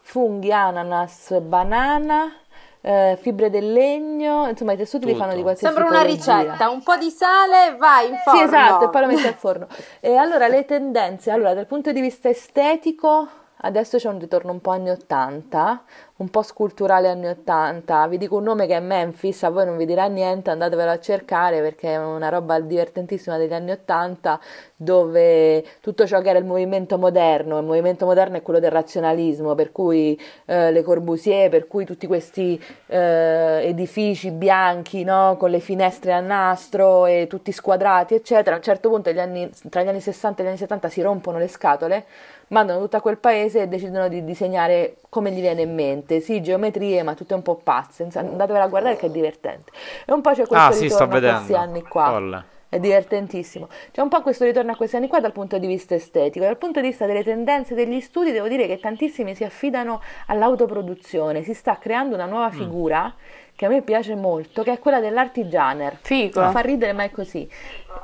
funghi, 0.05 0.53
ananas, 0.53 1.41
banana, 1.41 2.44
eh, 2.87 3.16
fibre 3.18 3.49
del 3.49 3.72
legno, 3.72 4.47
insomma 4.47 4.72
i 4.72 4.76
tessuti 4.76 5.07
li 5.07 5.14
fanno 5.14 5.30
di 5.30 5.37
Tutto. 5.37 5.43
qualsiasi 5.45 5.74
Sembra 5.74 5.91
una 5.91 6.05
tipologia. 6.07 6.37
ricetta, 6.43 6.68
un 6.68 6.82
po' 6.82 6.97
di 6.97 7.09
sale, 7.11 7.76
vai 7.78 8.11
in 8.11 8.16
forno. 8.22 8.39
Sì, 8.41 8.45
esatto, 8.45 8.85
e 8.85 8.89
poi 8.91 9.01
lo 9.01 9.07
metti 9.07 9.26
al 9.26 9.35
forno. 9.35 9.66
E 10.01 10.16
allora 10.16 10.49
le 10.49 10.64
tendenze, 10.66 11.30
allora 11.30 11.55
dal 11.55 11.66
punto 11.66 11.93
di 11.93 12.01
vista 12.03 12.28
estetico, 12.28 13.26
adesso 13.59 13.97
c'è 13.99 14.09
un 14.09 14.19
ritorno 14.19 14.53
un 14.53 14.61
po' 14.61 14.71
anni 14.71 14.91
80, 14.91 15.83
un 16.17 16.29
po' 16.29 16.43
sculturale 16.43 17.09
anni 17.09 17.27
80. 17.27 18.07
Vi 18.09 18.19
dico 18.19 18.37
un 18.37 18.45
nome 18.45 18.67
che 18.67 18.77
è 18.77 18.81
Memphis, 18.81 19.43
a 19.43 19.51
voi 19.51 19.65
non 19.65 19.77
vi 19.77 19.87
dirà 19.87 20.07
niente, 20.07 20.51
andatevelo 20.51 20.91
a 20.91 20.99
cercare 21.01 21.61
perché 21.61 21.95
è 21.95 21.99
una 21.99 22.29
roba 22.29 22.61
divertentissima 22.61 23.37
degli 23.37 23.53
anni 23.53 23.73
80 23.73 24.41
dove 24.77 25.65
tutto 25.81 26.07
ciò 26.07 26.21
che 26.21 26.29
era 26.29 26.39
il 26.39 26.45
movimento 26.45 26.99
moderno, 26.99 27.59
il 27.59 27.65
movimento 27.65 28.07
moderno 28.07 28.37
è 28.37 28.43
quello 28.43 28.61
del 28.61 28.71
razionalismo, 28.71 29.55
per 29.55 29.73
cui 29.73 30.19
eh, 30.45 30.71
Le 30.71 30.83
Corbusier, 30.83 31.49
per 31.49 31.67
cui 31.67 31.85
tutti 31.85 32.07
questi 32.07 32.63
eh, 32.87 33.61
edifici 33.65 34.31
bianchi, 34.31 35.05
no, 35.05 35.37
con 35.39 35.51
le 35.51 35.61
finestre 35.61 36.13
a 36.13 36.21
nastro 36.21 37.07
e 37.07 37.27
tutti 37.29 37.51
squadrati, 37.51 38.15
eccetera. 38.15 38.55
A 38.55 38.59
un 38.59 38.65
certo 38.65 38.89
punto 38.89 39.09
anni- 39.11 39.51
tra 39.71 39.83
gli 39.83 39.89
anni 39.89 40.01
60 40.01 40.43
e 40.43 40.45
gli 40.45 40.49
anni 40.49 40.59
70 40.59 40.89
si 40.89 41.03
rompono 41.03 41.39
le 41.39 41.49
scatole, 41.49 42.05
mandano 42.49 42.81
tutto 42.81 42.97
a 42.97 43.01
quel 43.01 43.19
paese 43.19 43.63
e 43.63 43.69
decidono 43.69 44.09
di 44.09 44.25
disegnare 44.25 44.97
come 45.09 45.31
gli 45.31 45.41
viene 45.41 45.63
in 45.63 45.75
mente, 45.75 46.21
sì, 46.21 46.41
geometrie, 46.43 47.03
ma 47.03 47.15
tutte 47.15 47.35
un 47.35 47.43
po' 47.43 47.57
pazze. 47.57 48.09
Andatevela 48.13 48.65
a 48.65 48.69
guardare 48.69 48.97
che 48.97 49.07
è 49.07 49.11
divertente. 49.11 49.73
E 50.05 50.13
un 50.13 50.21
po' 50.21 50.31
c'è 50.31 50.47
questo 50.47 50.57
Ah, 50.57 50.73
sì, 50.73 50.89
sto 50.89 51.05
ritorno 51.05 51.29
a 51.29 51.33
questi 51.37 51.55
anni 51.55 51.83
qua. 51.83 52.05
Folle. 52.11 52.45
È 52.69 52.81
divertentissimo. 52.81 53.69
C'è 53.93 54.01
un 54.01 54.09
po' 54.09 54.21
questo 54.21 54.45
ritorno 54.45 54.73
a 54.73 54.77
questi 54.77 54.97
anni 54.97 55.07
qua 55.07 55.21
dal 55.21 55.31
punto 55.31 55.59
di 55.59 55.67
vista 55.69 55.95
estetico. 55.95 56.45
Dal 56.45 56.57
punto 56.57 56.81
di 56.81 56.89
vista 56.89 57.07
delle 57.07 57.23
tendenze 57.23 57.75
degli 57.77 58.01
studi, 58.01 58.33
devo 58.33 58.49
dire 58.49 58.67
che 58.67 58.81
tantissimi 58.81 59.37
si 59.37 59.45
affidano 59.45 60.01
all'autoproduzione. 60.27 61.43
Si 61.45 61.55
sta 61.55 61.79
creando 61.79 62.15
una 62.17 62.27
Mm. 62.27 62.31
nuova 62.31 62.51
figura 62.51 63.15
che 63.57 63.67
a 63.67 63.69
me 63.69 63.83
piace 63.83 64.15
molto, 64.17 64.63
che 64.63 64.73
è 64.73 64.79
quella 64.79 65.01
dell'artigianer. 65.01 65.99
Figo. 66.03 66.51
Fa 66.51 66.61
ridere, 66.61 66.93
ma 66.93 67.05
è 67.05 67.11
così. 67.11 67.49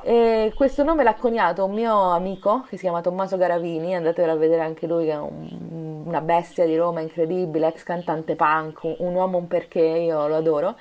E 0.03 0.53
questo 0.55 0.84
nome 0.84 1.03
l'ha 1.03 1.14
coniato 1.14 1.64
un 1.64 1.72
mio 1.72 2.12
amico 2.12 2.62
che 2.68 2.76
si 2.76 2.82
chiama 2.84 3.01
Tommaso 3.01 3.36
Garavini, 3.36 3.94
andatevelo 3.96 4.32
a 4.32 4.36
vedere 4.36 4.62
anche 4.62 4.86
lui, 4.86 5.05
che 5.07 5.12
è 5.12 5.18
un- 5.18 6.03
una 6.07 6.20
bestia 6.20 6.64
di 6.64 6.76
Roma 6.76 7.01
incredibile, 7.01 7.66
ex 7.68 7.82
cantante 7.82 8.34
punk, 8.36 8.82
un, 8.84 8.94
un 8.98 9.14
uomo 9.14 9.38
un 9.38 9.46
perché, 9.48 9.80
io 9.80 10.26
lo 10.28 10.36
adoro. 10.36 10.76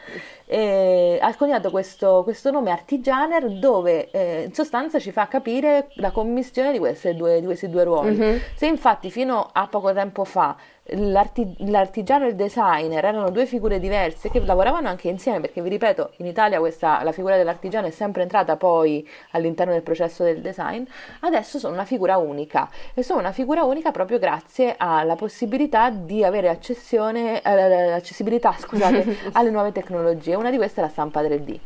E 0.46 1.18
ha 1.22 1.36
coniato 1.36 1.70
questo, 1.70 2.22
questo 2.24 2.50
nome 2.52 2.72
Artigianer 2.72 3.50
dove 3.60 4.10
eh, 4.12 4.44
in 4.48 4.54
sostanza 4.54 4.98
ci 5.00 5.12
fa 5.12 5.28
capire 5.28 5.90
la 5.96 6.12
commistione 6.12 6.72
di, 6.72 6.80
due- 7.16 7.40
di 7.40 7.46
questi 7.46 7.70
due 7.70 7.84
ruoli. 7.84 8.16
Mhm. 8.16 8.40
Se 8.56 8.66
infatti 8.68 9.12
fino 9.12 9.50
a 9.52 9.68
poco 9.68 9.94
tempo 9.94 10.24
fa 10.24 10.56
l'arti- 10.94 11.56
l'artigiano 11.60 12.26
e 12.26 12.30
il 12.30 12.36
designer 12.36 13.04
erano 13.06 13.30
due 13.30 13.46
figure 13.46 13.80
diverse 13.80 14.30
che 14.30 14.40
lavoravano 14.40 14.88
anche 14.88 15.10
insieme, 15.10 15.40
perché 15.40 15.62
vi 15.62 15.70
ripeto, 15.70 16.12
in 16.18 16.26
Italia 16.26 16.60
questa, 16.60 17.04
la 17.04 17.12
figura 17.12 17.38
dell'artigiano 17.38 17.88
è 17.88 17.92
sempre 17.92 18.24
entrata 18.24 18.56
poi 18.56 19.08
all'interno 19.32 19.74
del 19.74 19.82
processo 19.82 20.24
del 20.24 20.42
design, 20.42 20.84
adesso 21.22 21.60
sono 21.60 21.74
una 21.74 21.86
figura 21.86 22.18
unica 22.18 22.70
e 22.94 23.04
sono 23.04 23.20
una 23.20 23.32
figura 23.32 23.64
unica 23.64 23.92
proprio 23.92 24.20
grazie 24.20 24.76
alla 24.78 25.16
possibilità 25.16 25.90
di 25.90 26.24
avere 26.24 26.50
accessione, 26.50 27.42
eh, 27.42 27.92
accessibilità 27.92 28.56
scusate, 28.58 29.32
alle 29.34 29.50
nuove 29.50 29.72
tecnologie. 29.72 30.36
Una 30.36 30.50
di 30.50 30.58
queste 30.58 30.82
è 30.82 30.84
la 30.84 30.90
stampa 30.90 31.22
3D 31.22 31.60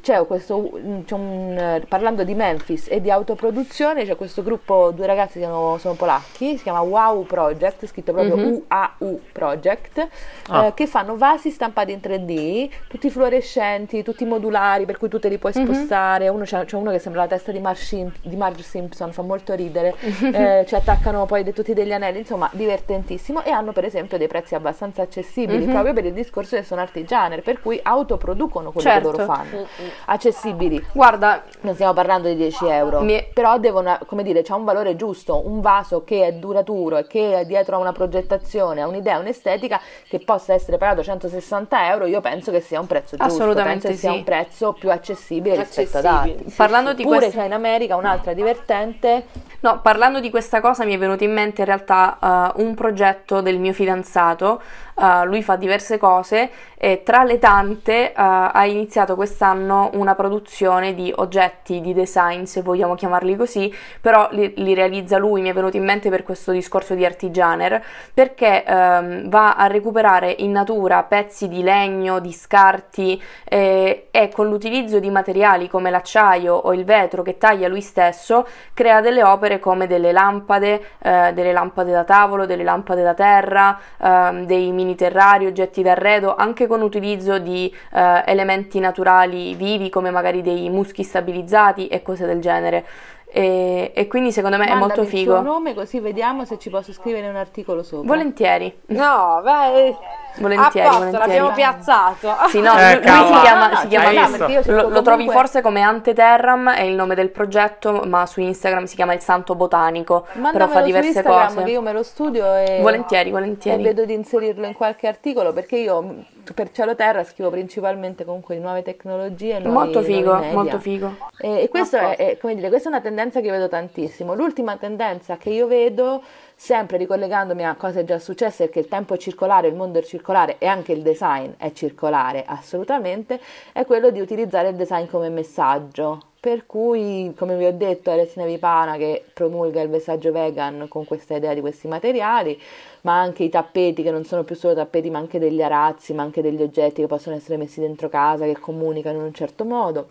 c'è 0.00 0.24
questo, 0.26 0.70
c'è 1.04 1.14
un- 1.14 1.56
eh, 1.58 1.84
parlando 1.88 2.24
di 2.24 2.34
Memphis 2.34 2.86
e 2.88 3.00
di 3.00 3.10
autoproduzione, 3.10 4.04
c'è 4.04 4.16
questo 4.16 4.42
gruppo, 4.42 4.90
due 4.90 5.06
ragazzi 5.06 5.38
che 5.38 5.44
sono, 5.44 5.76
sono 5.78 5.94
polacchi, 5.94 6.56
si 6.56 6.62
chiama 6.62 6.80
Wow 6.80 7.24
Project, 7.24 7.86
scritto 7.86 8.12
proprio 8.12 8.36
Mhm. 8.36 8.62
UAU 8.68 9.20
Project, 9.32 10.06
Ah. 10.48 10.66
eh, 10.66 10.74
che 10.74 10.86
fanno 10.86 11.16
vasi 11.16 11.50
stampati 11.50 11.92
in 11.92 12.00
3D, 12.00 12.68
tutti 12.88 13.10
fluorescenti, 13.10 14.02
tutti 14.02 14.24
modulari, 14.24 14.84
per 14.86 14.98
cui 14.98 15.08
tu 15.08 15.18
te 15.18 15.28
li 15.28 15.38
puoi 15.38 15.52
Mhm. 15.54 15.64
spostare. 15.64 16.28
Uno 16.28 16.44
c'è, 16.44 16.64
c'è 16.64 16.76
uno 16.76 16.90
che 16.90 16.98
sembra 16.98 17.22
la 17.22 17.28
testa 17.28 17.52
di 17.52 17.58
Marge, 17.58 17.82
Sim- 17.84 18.12
di 18.22 18.36
Marge 18.36 18.62
Simpson, 18.62 19.12
fa 19.12 19.22
molto 19.22 19.54
ridere, 19.54 19.94
eh, 20.60 20.64
ci 20.66 20.74
attaccano 20.74 21.26
poi 21.26 21.42
de- 21.44 21.52
tutti 21.52 21.74
degli 21.74 21.92
anelli, 21.92 22.18
insomma, 22.18 22.48
divertentissimo. 22.52 23.42
E 23.44 23.50
hanno 23.50 23.72
per 23.72 23.84
esempio 23.84 24.18
dei 24.18 24.28
prezzi 24.28 24.54
abbastanza 24.54 25.02
accessibili, 25.02 25.64
Mhm. 25.64 25.70
proprio 25.72 25.92
per 25.92 26.04
il 26.06 26.12
discorso 26.12 26.56
che 26.56 26.62
sono 26.62 26.80
artigianer, 26.80 27.42
per 27.42 27.60
cui 27.60 27.78
autoproducono 27.82 28.70
quello 28.72 28.88
Certo. 28.88 29.10
che 29.10 29.16
loro 29.18 29.32
fanno 29.32 29.66
accessibili. 30.06 30.84
Guarda, 30.92 31.42
Non 31.60 31.74
stiamo 31.74 31.92
parlando 31.92 32.28
di 32.28 32.36
10 32.36 32.66
euro, 32.66 33.00
Mi- 33.00 33.24
però 33.32 33.58
devono, 33.58 33.98
come 34.06 34.22
dire, 34.22 34.42
c'è 34.42 34.52
un 34.54 34.64
valore 34.64 34.96
giusto, 34.96 35.46
un 35.46 35.60
vaso 35.60 36.04
che 36.04 36.26
è 36.26 36.32
duraturo 36.34 36.96
e 36.98 37.06
che 37.06 37.40
è 37.40 37.44
dietro 37.44 37.76
a 37.76 37.78
una 37.78 37.92
progettazione, 37.92 38.80
a 38.82 38.86
un'idea, 38.86 39.18
un'estetica 39.18 39.80
che 40.08 40.18
possa 40.20 40.54
essere 40.54 40.78
pagato 40.78 41.02
160 41.02 41.90
euro, 41.90 42.06
io 42.06 42.20
penso 42.20 42.50
che 42.50 42.60
sia 42.60 42.80
un 42.80 42.86
prezzo 42.86 43.16
giusto, 43.16 43.24
Assolutamente 43.24 43.88
penso 43.88 43.88
che 43.88 43.96
sia 43.96 44.10
sì. 44.12 44.16
un 44.16 44.24
prezzo 44.24 44.72
più 44.72 44.90
accessibile 44.90 45.56
rispetto 45.56 45.98
ad 45.98 46.04
Accessibile, 46.04 46.32
altri. 46.36 46.50
sì, 46.50 46.56
parlando 46.56 46.90
sì. 46.90 46.96
di 46.96 47.02
Pure 47.02 47.18
questa 47.18 47.38
c'è 47.40 47.46
in 47.46 47.52
America 47.52 47.96
un'altra 47.96 48.32
divertente, 48.32 49.26
No, 49.60 49.80
parlando 49.80 50.20
di 50.20 50.30
questa 50.30 50.60
cosa 50.60 50.84
mi 50.84 50.94
è 50.94 50.98
venuto 50.98 51.24
in 51.24 51.32
mente 51.32 51.62
in 51.62 51.66
realtà 51.66 52.52
eh, 52.54 52.62
un 52.62 52.74
progetto 52.76 53.40
del 53.40 53.58
mio 53.58 53.72
fidanzato. 53.72 54.62
Eh, 55.00 55.24
lui 55.26 55.42
fa 55.42 55.54
diverse 55.54 55.96
cose 55.96 56.50
e 56.76 57.02
tra 57.04 57.22
le 57.22 57.38
tante 57.38 58.10
eh, 58.10 58.12
ha 58.14 58.64
iniziato 58.66 59.14
quest'anno 59.14 59.90
una 59.94 60.14
produzione 60.14 60.94
di 60.94 61.12
oggetti 61.14 61.80
di 61.80 61.92
design, 61.92 62.44
se 62.44 62.62
vogliamo 62.62 62.94
chiamarli 62.94 63.36
così, 63.36 63.72
però 64.00 64.28
li, 64.32 64.52
li 64.56 64.74
realizza 64.74 65.18
lui, 65.18 65.40
mi 65.40 65.50
è 65.50 65.52
venuto 65.52 65.76
in 65.76 65.84
mente 65.84 66.10
per 66.10 66.22
questo 66.24 66.50
discorso 66.50 66.94
di 66.94 67.04
artigianer, 67.04 67.82
perché 68.12 68.64
ehm, 68.64 69.28
va 69.28 69.54
a 69.54 69.66
recuperare 69.66 70.34
in 70.38 70.50
natura 70.52 71.02
pezzi 71.04 71.48
di 71.48 71.62
legno, 71.62 72.18
di 72.18 72.32
scarti 72.32 73.20
eh, 73.44 74.08
e 74.10 74.28
con 74.30 74.48
l'utilizzo 74.48 74.98
di 74.98 75.10
materiali 75.10 75.68
come 75.68 75.90
l'acciaio 75.90 76.54
o 76.54 76.72
il 76.72 76.84
vetro 76.84 77.22
che 77.22 77.38
taglia 77.38 77.68
lui 77.68 77.82
stesso 77.82 78.46
crea 78.74 79.00
delle 79.00 79.22
opere 79.22 79.58
come 79.58 79.86
delle 79.86 80.12
lampade, 80.12 80.80
eh, 80.98 81.32
delle 81.34 81.52
lampade 81.52 81.92
da 81.92 82.04
tavolo, 82.04 82.46
delle 82.46 82.64
lampade 82.64 83.02
da 83.02 83.14
terra, 83.14 83.78
ehm, 84.00 84.44
dei 84.46 84.70
mini 84.72 84.87
terrari, 84.94 85.46
oggetti 85.46 85.82
d'arredo, 85.82 86.34
anche 86.34 86.66
con 86.66 86.82
utilizzo 86.82 87.38
di 87.38 87.72
eh, 87.92 88.22
elementi 88.26 88.78
naturali 88.80 89.54
vivi 89.54 89.88
come 89.90 90.10
magari 90.10 90.42
dei 90.42 90.68
muschi 90.70 91.02
stabilizzati 91.02 91.88
e 91.88 92.02
cose 92.02 92.26
del 92.26 92.40
genere. 92.40 92.84
E, 93.30 93.92
e 93.94 94.06
quindi 94.06 94.32
secondo 94.32 94.56
me 94.56 94.64
è 94.64 94.68
mandami 94.70 94.86
molto 94.86 95.02
il 95.02 95.08
suo 95.08 95.18
figo. 95.18 95.40
nome 95.42 95.74
così 95.74 96.00
vediamo 96.00 96.44
se 96.46 96.58
ci 96.58 96.70
posso 96.70 96.92
scrivere 96.94 97.28
un 97.28 97.36
articolo 97.36 97.82
sopra. 97.82 98.06
Volentieri, 98.06 98.74
No, 98.86 99.40
beh, 99.44 99.94
volentieri, 100.38 100.86
posto, 100.88 101.04
volentieri. 101.04 101.18
l'abbiamo 101.18 101.50
piazzato. 101.52 102.34
Sì, 102.48 102.60
no, 102.60 102.72
Eh, 102.78 102.94
lui 102.94 103.26
si 103.26 103.40
chiama, 103.42 103.68
No, 103.68 103.76
si 103.76 103.86
chiama 103.88 104.10
cerco 104.48 104.70
lo, 104.72 104.88
lo 104.88 105.02
trovi 105.02 105.24
comunque- 105.26 105.34
forse 105.34 105.60
come 105.60 105.82
Anteterram, 105.82 106.70
è 106.70 106.82
il 106.82 106.94
nome 106.94 107.14
del 107.14 107.28
progetto, 107.28 108.02
ma 108.06 108.24
su 108.24 108.40
Instagram 108.40 108.84
si 108.84 108.96
chiama 108.96 109.12
il 109.12 109.20
Santo 109.20 109.54
Botanico, 109.54 110.22
però 110.32 110.40
Mandamelo 110.40 110.70
fa 110.72 110.78
su 110.80 110.84
diverse 110.86 111.22
cose. 111.22 111.62
che 111.64 111.70
io 111.70 111.82
me 111.82 111.92
lo 111.92 112.02
studio 112.02 112.54
e 112.54 112.78
Volentieri, 112.80 113.28
e 113.28 113.32
volentieri. 113.32 113.82
vedo 113.82 114.06
di 114.06 114.14
inserirlo 114.14 114.64
in 114.66 114.72
qualche 114.72 115.06
articolo 115.06 115.52
perché 115.52 115.76
io 115.76 116.00
mh, 116.00 116.24
per 116.54 116.70
Cielo 116.72 116.94
Terra 116.94 117.24
scrivo 117.24 117.50
principalmente 117.50 118.24
comunque 118.24 118.54
di 118.54 118.62
nuove 118.62 118.80
tecnologie, 118.82 119.58
nuovi- 119.58 119.68
Molto 119.70 120.00
figo, 120.02 120.32
nuovi 120.32 120.52
molto 120.54 120.78
figo. 120.78 121.14
E, 121.36 121.64
e 121.64 121.68
questo 121.68 121.98
è, 121.98 122.16
è, 122.16 122.36
come 122.38 122.54
dire, 122.54 122.68
questa 122.68 122.88
è 122.88 122.92
una 122.92 123.00
tendenza 123.02 123.16
che 123.40 123.46
io 123.46 123.52
vedo 123.52 123.68
tantissimo. 123.68 124.34
L'ultima 124.34 124.76
tendenza 124.76 125.36
che 125.36 125.50
io 125.50 125.66
vedo, 125.66 126.22
sempre 126.54 126.96
ricollegandomi 126.98 127.64
a 127.66 127.74
cose 127.74 128.04
già 128.04 128.20
successe, 128.20 128.68
che 128.68 128.78
il 128.78 128.86
tempo 128.86 129.14
è 129.14 129.16
circolare, 129.18 129.66
il 129.66 129.74
mondo 129.74 129.98
è 129.98 130.02
circolare 130.02 130.56
e 130.58 130.66
anche 130.66 130.92
il 130.92 131.02
design 131.02 131.50
è 131.56 131.72
circolare 131.72 132.44
assolutamente, 132.46 133.40
è 133.72 133.84
quello 133.84 134.10
di 134.10 134.20
utilizzare 134.20 134.68
il 134.68 134.76
design 134.76 135.06
come 135.06 135.30
messaggio. 135.30 136.22
Per 136.40 136.66
cui, 136.66 137.34
come 137.36 137.56
vi 137.56 137.66
ho 137.66 137.72
detto, 137.72 138.12
Alessina 138.12 138.44
Vipana 138.44 138.96
che 138.96 139.24
promulga 139.34 139.80
il 139.80 139.90
messaggio 139.90 140.30
vegan 140.30 140.86
con 140.86 141.04
questa 141.04 141.34
idea 141.34 141.52
di 141.52 141.60
questi 141.60 141.88
materiali, 141.88 142.56
ma 143.00 143.18
anche 143.18 143.42
i 143.42 143.48
tappeti 143.48 144.04
che 144.04 144.12
non 144.12 144.24
sono 144.24 144.44
più 144.44 144.54
solo 144.54 144.74
tappeti, 144.74 145.10
ma 145.10 145.18
anche 145.18 145.40
degli 145.40 145.60
arazzi, 145.60 146.14
ma 146.14 146.22
anche 146.22 146.40
degli 146.40 146.62
oggetti 146.62 147.00
che 147.00 147.08
possono 147.08 147.34
essere 147.34 147.56
messi 147.56 147.80
dentro 147.80 148.08
casa, 148.08 148.44
che 148.44 148.56
comunicano 148.56 149.18
in 149.18 149.24
un 149.24 149.34
certo 149.34 149.64
modo. 149.64 150.10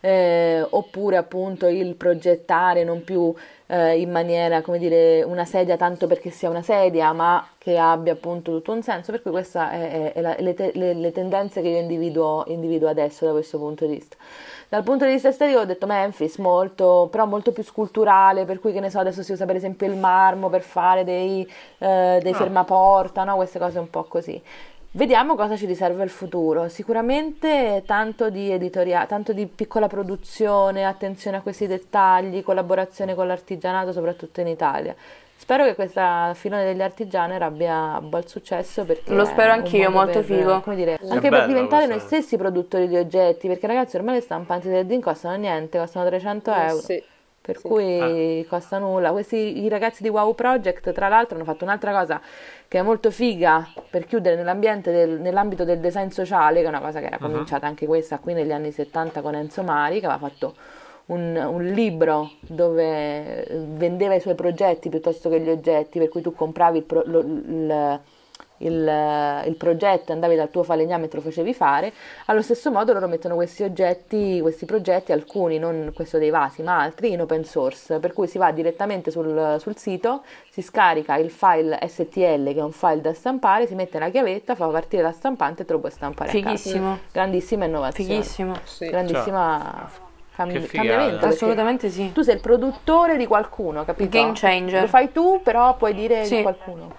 Eh, 0.00 0.66
oppure 0.68 1.16
appunto 1.16 1.66
il 1.66 1.94
progettare 1.94 2.84
non 2.84 3.04
più 3.04 3.34
eh, 3.72 3.98
in 3.98 4.10
maniera, 4.10 4.60
come 4.60 4.78
dire, 4.78 5.22
una 5.22 5.46
sedia 5.46 5.76
tanto 5.78 6.06
perché 6.06 6.30
sia 6.30 6.50
una 6.50 6.62
sedia, 6.62 7.12
ma 7.12 7.46
che 7.56 7.78
abbia 7.78 8.12
appunto 8.12 8.52
tutto 8.52 8.72
un 8.72 8.82
senso, 8.82 9.12
per 9.12 9.22
cui 9.22 9.30
queste 9.30 9.58
sono 9.58 10.34
le, 10.38 10.54
te- 10.54 10.72
le, 10.74 10.92
le, 10.92 11.12
tendenze 11.12 11.62
che 11.62 11.68
io 11.68 11.78
individuo, 11.78 12.44
individuo 12.48 12.88
adesso 12.88 13.24
da 13.24 13.32
questo 13.32 13.58
punto 13.58 13.86
di 13.86 13.94
vista. 13.94 14.16
Dal 14.68 14.82
punto 14.82 15.04
di 15.04 15.12
vista 15.12 15.28
estetico 15.28 15.60
ho 15.60 15.64
detto 15.64 15.86
Memphis, 15.86 16.36
molto, 16.36 17.08
però 17.10 17.26
molto 17.26 17.52
più 17.52 17.62
sculturale, 17.62 18.44
per 18.44 18.58
cui 18.58 18.72
che 18.72 18.80
ne 18.80 18.90
so, 18.90 18.98
adesso 18.98 19.22
si 19.22 19.32
usa 19.32 19.46
per 19.46 19.56
esempio 19.56 19.86
il 19.86 19.96
marmo 19.96 20.48
per 20.48 20.62
fare 20.62 21.04
dei, 21.04 21.42
eh, 21.78 22.18
dei 22.22 22.32
ah. 22.32 22.36
fermaporta, 22.36 23.24
no? 23.24 23.36
queste 23.36 23.58
cose 23.58 23.78
un 23.78 23.88
po' 23.90 24.04
così. 24.04 24.42
Vediamo 24.94 25.36
cosa 25.36 25.56
ci 25.56 25.64
riserva 25.64 26.02
il 26.02 26.10
futuro. 26.10 26.68
Sicuramente 26.68 27.82
tanto 27.86 28.28
di 28.28 28.50
editoria, 28.50 29.06
tanto 29.06 29.32
di 29.32 29.46
piccola 29.46 29.86
produzione, 29.86 30.84
attenzione 30.84 31.38
a 31.38 31.40
questi 31.40 31.66
dettagli, 31.66 32.42
collaborazione 32.42 33.14
con 33.14 33.26
l'artigianato, 33.26 33.90
soprattutto 33.92 34.42
in 34.42 34.48
Italia. 34.48 34.94
Spero 35.34 35.64
che 35.64 35.74
questa 35.74 36.32
filone 36.34 36.64
degli 36.64 36.82
artigiani 36.82 37.36
abbia 37.36 37.98
buon 38.02 38.26
successo 38.26 38.84
perché 38.84 39.14
lo 39.14 39.24
spero 39.24 39.52
anch'io, 39.52 39.90
molto 39.90 40.20
per, 40.20 40.24
figo. 40.24 40.60
Come 40.60 40.76
dire, 40.76 40.98
anche 41.08 41.30
per 41.30 41.46
diventare 41.46 41.86
noi 41.86 41.98
stessi 41.98 42.36
produttori 42.36 42.86
di 42.86 42.96
oggetti, 42.96 43.48
perché 43.48 43.66
ragazzi 43.66 43.96
ormai 43.96 44.16
le 44.16 44.20
stampanti 44.20 44.68
del 44.68 44.84
DIN 44.84 45.00
costano 45.00 45.36
niente, 45.36 45.78
costano 45.78 46.06
300 46.06 46.52
euro. 46.52 46.80
Sì. 46.80 47.02
Per 47.42 47.58
sì. 47.58 47.66
cui 47.66 48.40
ah. 48.40 48.46
costa 48.48 48.78
nulla. 48.78 49.10
Questi 49.10 49.64
i 49.64 49.68
ragazzi 49.68 50.02
di 50.02 50.08
Wow 50.08 50.34
Project, 50.34 50.92
tra 50.92 51.08
l'altro, 51.08 51.34
hanno 51.34 51.44
fatto 51.44 51.64
un'altra 51.64 51.92
cosa 51.92 52.20
che 52.68 52.78
è 52.78 52.82
molto 52.82 53.10
figa 53.10 53.68
per 53.90 54.06
chiudere 54.06 54.36
del, 54.40 55.20
nell'ambito 55.20 55.64
del 55.64 55.80
design 55.80 56.08
sociale, 56.08 56.60
che 56.60 56.66
è 56.66 56.68
una 56.68 56.80
cosa 56.80 57.00
che 57.00 57.06
era 57.06 57.18
uh-huh. 57.20 57.30
cominciata 57.30 57.66
anche 57.66 57.84
questa 57.84 58.18
qui 58.18 58.32
negli 58.32 58.52
anni 58.52 58.70
70 58.70 59.20
con 59.20 59.34
Enzo 59.34 59.62
Mari, 59.64 59.98
che 59.98 60.06
aveva 60.06 60.26
fatto 60.26 60.54
un, 61.06 61.36
un, 61.36 61.64
libro 61.64 62.30
dove 62.40 63.44
vendeva 63.74 64.14
i 64.14 64.20
suoi 64.20 64.36
progetti 64.36 64.88
piuttosto 64.88 65.28
che 65.28 65.40
gli 65.40 65.50
oggetti, 65.50 65.98
per 65.98 66.08
cui 66.08 66.22
tu 66.22 66.32
compravi 66.32 66.78
il, 66.78 66.84
pro, 66.84 67.02
lo, 67.04 67.18
il 67.18 68.00
il, 68.58 69.42
il 69.46 69.54
progetto, 69.56 70.12
andavi 70.12 70.36
dal 70.36 70.50
tuo 70.50 70.62
falegname 70.62 71.06
e 71.06 71.08
te 71.08 71.16
lo 71.16 71.22
facevi 71.22 71.54
fare, 71.54 71.92
allo 72.26 72.42
stesso 72.42 72.70
modo 72.70 72.92
loro 72.92 73.08
mettono 73.08 73.34
questi 73.34 73.62
oggetti, 73.62 74.40
questi 74.40 74.64
progetti, 74.64 75.12
alcuni, 75.12 75.58
non 75.58 75.92
questo 75.94 76.18
dei 76.18 76.30
vasi, 76.30 76.62
ma 76.62 76.80
altri, 76.80 77.12
in 77.12 77.20
open 77.20 77.44
source, 77.44 77.98
per 77.98 78.12
cui 78.12 78.26
si 78.26 78.38
va 78.38 78.52
direttamente 78.52 79.10
sul, 79.10 79.56
sul 79.58 79.76
sito, 79.76 80.22
si 80.50 80.62
scarica 80.62 81.16
il 81.16 81.30
file 81.30 81.78
STL, 81.86 82.52
che 82.52 82.58
è 82.58 82.62
un 82.62 82.72
file 82.72 83.00
da 83.00 83.14
stampare, 83.14 83.66
si 83.66 83.74
mette 83.74 83.98
la 83.98 84.10
chiavetta, 84.10 84.54
fa 84.54 84.66
partire 84.68 85.02
la 85.02 85.12
stampante 85.12 85.62
e 85.62 85.64
te 85.64 85.72
lo 85.72 85.78
puoi 85.80 85.92
stampare 85.92 86.30
Fighissimo. 86.30 86.98
Grandissima 87.12 87.64
innovazione. 87.64 88.10
Fighissimo. 88.10 88.54
Sì. 88.64 88.86
Grandissima... 88.86 89.88
Cioè. 89.92 90.10
Cambi- 90.34 90.66
cambiamento 90.66 91.26
assolutamente 91.26 91.90
sì 91.90 92.10
tu 92.10 92.22
sei 92.22 92.36
il 92.36 92.40
produttore 92.40 93.18
di 93.18 93.26
qualcuno 93.26 93.84
capito? 93.84 94.08
game 94.08 94.32
changer 94.34 94.80
lo 94.80 94.86
fai 94.86 95.12
tu 95.12 95.42
però 95.42 95.76
puoi 95.76 95.92
dire 95.92 96.24
sì. 96.24 96.36
di 96.36 96.42
qualcuno 96.42 96.94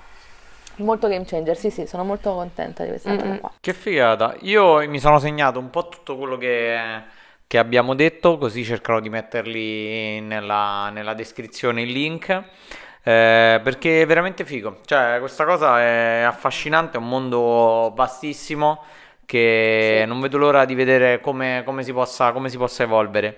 Molto 0.77 1.07
game 1.07 1.25
changer, 1.25 1.55
sì, 1.55 1.69
sì, 1.69 1.85
sono 1.85 2.03
molto 2.03 2.33
contenta 2.33 2.83
di 2.83 2.89
questa 2.89 3.15
cosa 3.15 3.37
qua. 3.37 3.51
Che 3.59 3.73
figata. 3.73 4.35
Io 4.41 4.87
mi 4.89 4.99
sono 4.99 5.19
segnato 5.19 5.59
un 5.59 5.69
po' 5.69 5.87
tutto 5.87 6.17
quello 6.17 6.37
che, 6.37 6.77
che 7.45 7.57
abbiamo 7.57 7.93
detto, 7.93 8.37
così 8.37 8.63
cercherò 8.63 8.99
di 8.99 9.09
metterli 9.09 10.19
nella, 10.21 10.89
nella 10.89 11.13
descrizione 11.13 11.83
il 11.83 11.91
link. 11.91 12.29
Eh, 13.05 13.59
perché 13.61 14.01
è 14.01 14.05
veramente 14.05 14.45
figo. 14.45 14.79
Cioè, 14.85 15.17
questa 15.19 15.45
cosa 15.45 15.79
è 15.79 16.21
affascinante, 16.21 16.97
è 16.97 16.99
un 16.99 17.09
mondo 17.09 17.91
vastissimo 17.95 18.81
che 19.25 19.99
sì. 20.01 20.07
non 20.07 20.19
vedo 20.19 20.37
l'ora 20.37 20.65
di 20.65 20.75
vedere 20.75 21.19
come, 21.19 21.63
come, 21.65 21.83
si, 21.83 21.93
possa, 21.93 22.31
come 22.31 22.49
si 22.49 22.57
possa 22.57 22.83
evolvere. 22.83 23.37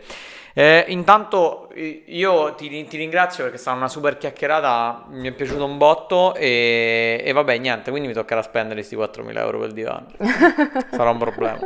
Eh, 0.57 0.85
intanto 0.87 1.67
io 1.75 2.53
ti, 2.53 2.87
ti, 2.87 2.95
ringrazio 2.95 3.43
perché 3.43 3.57
è 3.57 3.59
stata 3.59 3.75
una 3.75 3.89
super 3.89 4.17
chiacchierata, 4.17 5.03
mi 5.09 5.27
è 5.27 5.33
piaciuto 5.33 5.65
un 5.65 5.77
botto 5.77 6.33
e, 6.33 7.21
e 7.25 7.31
vabbè 7.33 7.57
niente, 7.57 7.89
quindi 7.89 8.07
mi 8.07 8.13
toccherà 8.13 8.41
spendere 8.41 8.75
questi 8.75 8.95
4.000 8.95 9.37
euro 9.37 9.59
per 9.59 9.67
il 9.67 9.73
divano. 9.73 10.05
Sarà 10.91 11.09
un 11.09 11.17
problema. 11.17 11.59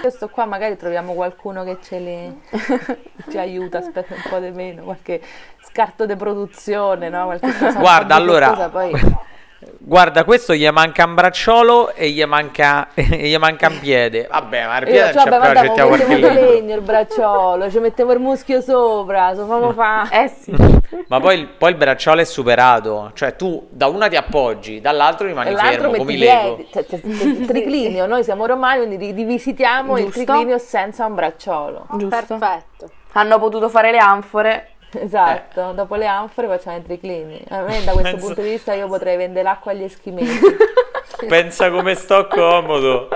Questo 0.00 0.28
qua 0.28 0.44
magari 0.44 0.76
troviamo 0.76 1.14
qualcuno 1.14 1.64
che 1.64 1.78
ce 1.82 1.98
li, 1.98 2.40
ci 3.28 3.36
aiuta 3.36 3.78
a 3.78 3.82
spendere 3.82 4.14
un 4.14 4.30
po' 4.30 4.38
di 4.38 4.50
meno, 4.52 4.84
qualche 4.84 5.20
scarto 5.64 6.06
di 6.06 6.14
produzione, 6.14 7.08
no? 7.08 7.24
Qualche 7.24 7.52
cosa 7.58 7.80
Guarda, 7.80 8.14
allora... 8.14 8.50
Cosa, 8.50 8.68
poi... 8.68 8.92
Guarda, 9.78 10.24
questo 10.24 10.54
gli 10.54 10.68
manca 10.68 11.04
un 11.04 11.14
bracciolo 11.14 11.92
e 11.92 12.10
gli 12.10 12.22
manca, 12.24 12.88
e 12.94 13.28
gli 13.28 13.36
manca 13.36 13.68
un 13.68 13.78
piede. 13.78 14.26
Vabbè, 14.28 14.66
ma 14.66 14.78
il 14.78 14.84
piede 14.84 15.12
non 15.12 15.24
c'è 15.24 15.30
però 15.30 15.54
ci 15.54 15.62
mettiamo 15.62 15.88
qualche 15.88 16.16
legno 16.16 16.74
il 16.74 16.80
bracciolo, 16.80 17.70
ci 17.70 17.78
mettiamo 17.78 18.12
il 18.12 18.18
muschio 18.18 18.60
sopra, 18.60 19.34
so 19.34 19.46
famo 19.46 19.72
fa. 19.72 20.08
Eh 20.16 20.28
sì. 20.28 20.50
Ma 21.08 21.20
poi, 21.20 21.46
poi, 21.46 21.70
il 21.70 21.76
bracciolo 21.76 22.20
è 22.20 22.24
superato, 22.24 23.10
cioè 23.14 23.36
tu 23.36 23.66
da 23.70 23.86
una 23.86 24.08
ti 24.08 24.16
appoggi, 24.16 24.80
dall'altro 24.80 25.26
rimani 25.26 25.50
e 25.50 25.56
fermo 25.56 25.92
come 25.92 26.12
i 26.12 26.18
Lego. 26.18 26.64
Cioè, 26.72 26.86
cioè, 26.86 27.00
il 27.02 27.46
triclinio, 27.46 28.06
noi 28.06 28.24
siamo 28.24 28.46
romani, 28.46 28.86
quindi 28.86 29.12
rivisitiamo 29.12 29.96
Giusto. 29.96 30.06
il 30.06 30.12
triclinio 30.12 30.58
senza 30.58 31.06
un 31.06 31.14
bracciolo. 31.14 31.86
Giusto. 31.90 32.08
Perfetto. 32.08 32.90
Hanno 33.12 33.38
potuto 33.38 33.68
fare 33.68 33.92
le 33.92 33.98
anfore 33.98 34.75
Esatto, 34.92 35.70
eh. 35.70 35.74
dopo 35.74 35.96
le 35.96 36.06
anfore 36.06 36.46
facciamo 36.46 36.76
i 36.76 36.82
triclini. 36.82 37.42
A 37.48 37.62
me 37.62 37.82
da 37.84 37.92
questo 37.92 38.10
Penso... 38.10 38.26
punto 38.26 38.42
di 38.42 38.50
vista 38.50 38.72
io 38.74 38.86
potrei 38.88 39.16
vendere 39.16 39.42
l'acqua 39.42 39.72
agli 39.72 39.82
eschimesi. 39.82 40.40
Pensa 41.28 41.70
come 41.70 41.94
sto 41.94 42.26
comodo. 42.28 43.08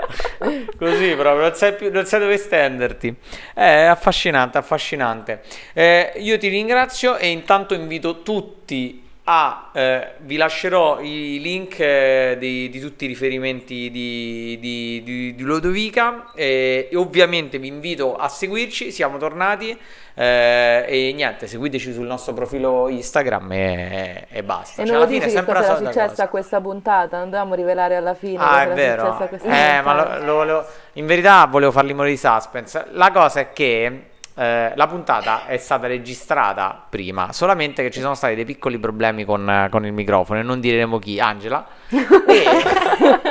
Così 0.77 1.13
proprio, 1.15 1.41
non 1.41 1.53
sai, 1.53 1.75
più, 1.75 1.91
non 1.91 2.05
sai 2.05 2.19
dove 2.19 2.37
stenderti. 2.37 3.15
È 3.53 3.83
affascinante, 3.83 4.57
affascinante. 4.57 5.41
Eh, 5.73 6.13
io 6.15 6.37
ti 6.37 6.47
ringrazio 6.47 7.17
e 7.17 7.27
intanto 7.27 7.73
invito 7.73 8.21
tutti 8.21 9.09
a... 9.25 9.69
Eh, 9.73 10.13
vi 10.19 10.35
lascerò 10.35 10.99
i 10.99 11.39
link 11.39 11.79
eh, 11.79 12.37
di, 12.39 12.69
di, 12.69 12.79
tutti 12.79 13.05
i 13.05 13.07
riferimenti 13.07 13.91
di, 13.91 14.57
di, 14.59 15.01
di, 15.03 15.35
di 15.35 15.43
Lodovica 15.43 16.31
e, 16.33 16.89
e 16.91 16.95
ovviamente 16.95 17.59
vi 17.59 17.67
invito 17.67 18.15
a 18.15 18.27
seguirci, 18.27 18.91
siamo 18.91 19.17
tornati. 19.17 19.77
Eh, 20.21 20.85
e 20.87 21.13
niente, 21.13 21.47
seguiteci 21.47 21.93
sul 21.93 22.05
nostro 22.05 22.33
profilo 22.33 22.87
Instagram 22.89 23.51
e, 23.53 24.27
e 24.29 24.43
basta. 24.43 24.83
E 24.83 24.85
cioè, 24.85 24.95
non 24.95 25.03
lo 25.03 25.09
dici 25.09 25.31
che 25.31 25.43
cosa 25.43 25.63
era 25.63 25.77
successo 25.77 26.21
a 26.21 26.27
questa 26.27 26.61
puntata? 26.61 27.17
Non 27.17 27.31
dobbiamo 27.31 27.55
rivelare 27.55 27.95
alla 27.95 28.13
fine. 28.13 28.37
Ah, 28.37 28.61
è 28.61 28.71
vero. 28.71 29.17
Eh, 29.41 29.81
ma 29.81 30.19
lo, 30.19 30.23
lo, 30.23 30.43
lo, 30.43 30.65
in 30.93 31.07
verità 31.07 31.47
volevo 31.47 31.71
farli 31.71 31.95
morire 31.95 32.13
di 32.13 32.21
suspense. 32.21 32.85
La 32.91 33.11
cosa 33.11 33.39
è 33.39 33.51
che 33.51 34.09
eh, 34.35 34.71
la 34.75 34.85
puntata 34.85 35.47
è 35.47 35.57
stata 35.57 35.87
registrata 35.87 36.85
prima, 36.87 37.33
solamente 37.33 37.81
che 37.81 37.89
ci 37.89 37.99
sono 37.99 38.13
stati 38.13 38.35
dei 38.35 38.45
piccoli 38.45 38.77
problemi 38.77 39.25
con, 39.25 39.69
con 39.71 39.87
il 39.87 39.91
microfono 39.91 40.39
e 40.39 40.43
non 40.43 40.59
diremo 40.59 40.99
chi, 40.99 41.19
Angela. 41.19 41.65
e 41.89 42.45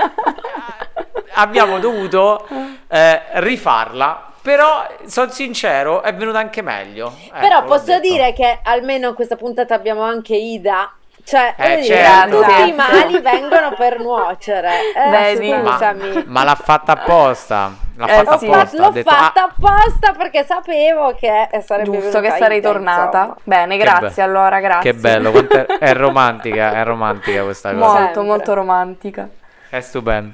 abbiamo 1.34 1.78
dovuto 1.78 2.48
eh, 2.88 3.20
rifarla 3.34 4.24
però, 4.42 4.86
sono 5.06 5.30
sincero, 5.30 6.02
è 6.02 6.14
venuto 6.14 6.38
anche 6.38 6.62
meglio. 6.62 7.14
Però 7.38 7.58
ecco, 7.58 7.66
posso 7.66 7.98
dire 7.98 8.32
che 8.32 8.60
almeno 8.62 9.08
in 9.08 9.14
questa 9.14 9.36
puntata 9.36 9.74
abbiamo 9.74 10.02
anche 10.02 10.34
Ida. 10.36 10.92
Cioè, 11.22 11.54
eh, 11.56 11.84
certo. 11.84 12.40
tutti 12.40 12.68
i 12.68 12.72
mali 12.72 13.20
vengono 13.20 13.74
per 13.76 14.00
nuocere. 14.00 14.70
Eh, 14.96 15.10
Vedi, 15.10 15.52
ma, 15.52 15.94
ma, 16.26 16.44
l'ha 16.44 16.54
fatta 16.54 16.92
apposta. 16.92 17.70
L'ha 17.96 18.06
eh, 18.06 18.24
fatta 18.24 18.38
sì. 18.38 18.46
apposta. 18.46 18.82
L'ho 18.82 18.90
detto, 18.90 19.10
fatta 19.10 19.42
ah. 19.42 19.52
apposta 19.54 20.12
perché 20.16 20.44
sapevo 20.44 21.14
che 21.14 21.48
sarebbe 21.62 22.00
giusto 22.00 22.20
che 22.20 22.30
sarei 22.30 22.60
tornata. 22.60 23.36
Bene, 23.44 23.76
grazie 23.76 24.10
be- 24.14 24.22
allora, 24.22 24.60
grazie. 24.60 24.92
Che 24.92 24.98
bello, 24.98 25.32
è, 25.32 25.66
è 25.78 25.94
romantica, 25.94 26.72
è 26.72 26.84
romantica 26.84 27.44
questa 27.44 27.72
cosa. 27.74 27.84
Molto, 27.84 28.02
Sempre. 28.02 28.22
molto 28.22 28.54
romantica. 28.54 29.28
È 29.68 29.80
stupendo. 29.80 30.32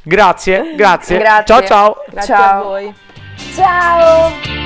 Grazie, 0.00 0.74
grazie. 0.74 1.18
grazie. 1.18 1.54
Ciao 1.54 1.66
ciao. 1.66 2.04
Grazie 2.08 2.34
ciao. 2.34 2.60
a 2.60 2.62
voi. 2.62 2.94
Ciao! 3.54 4.63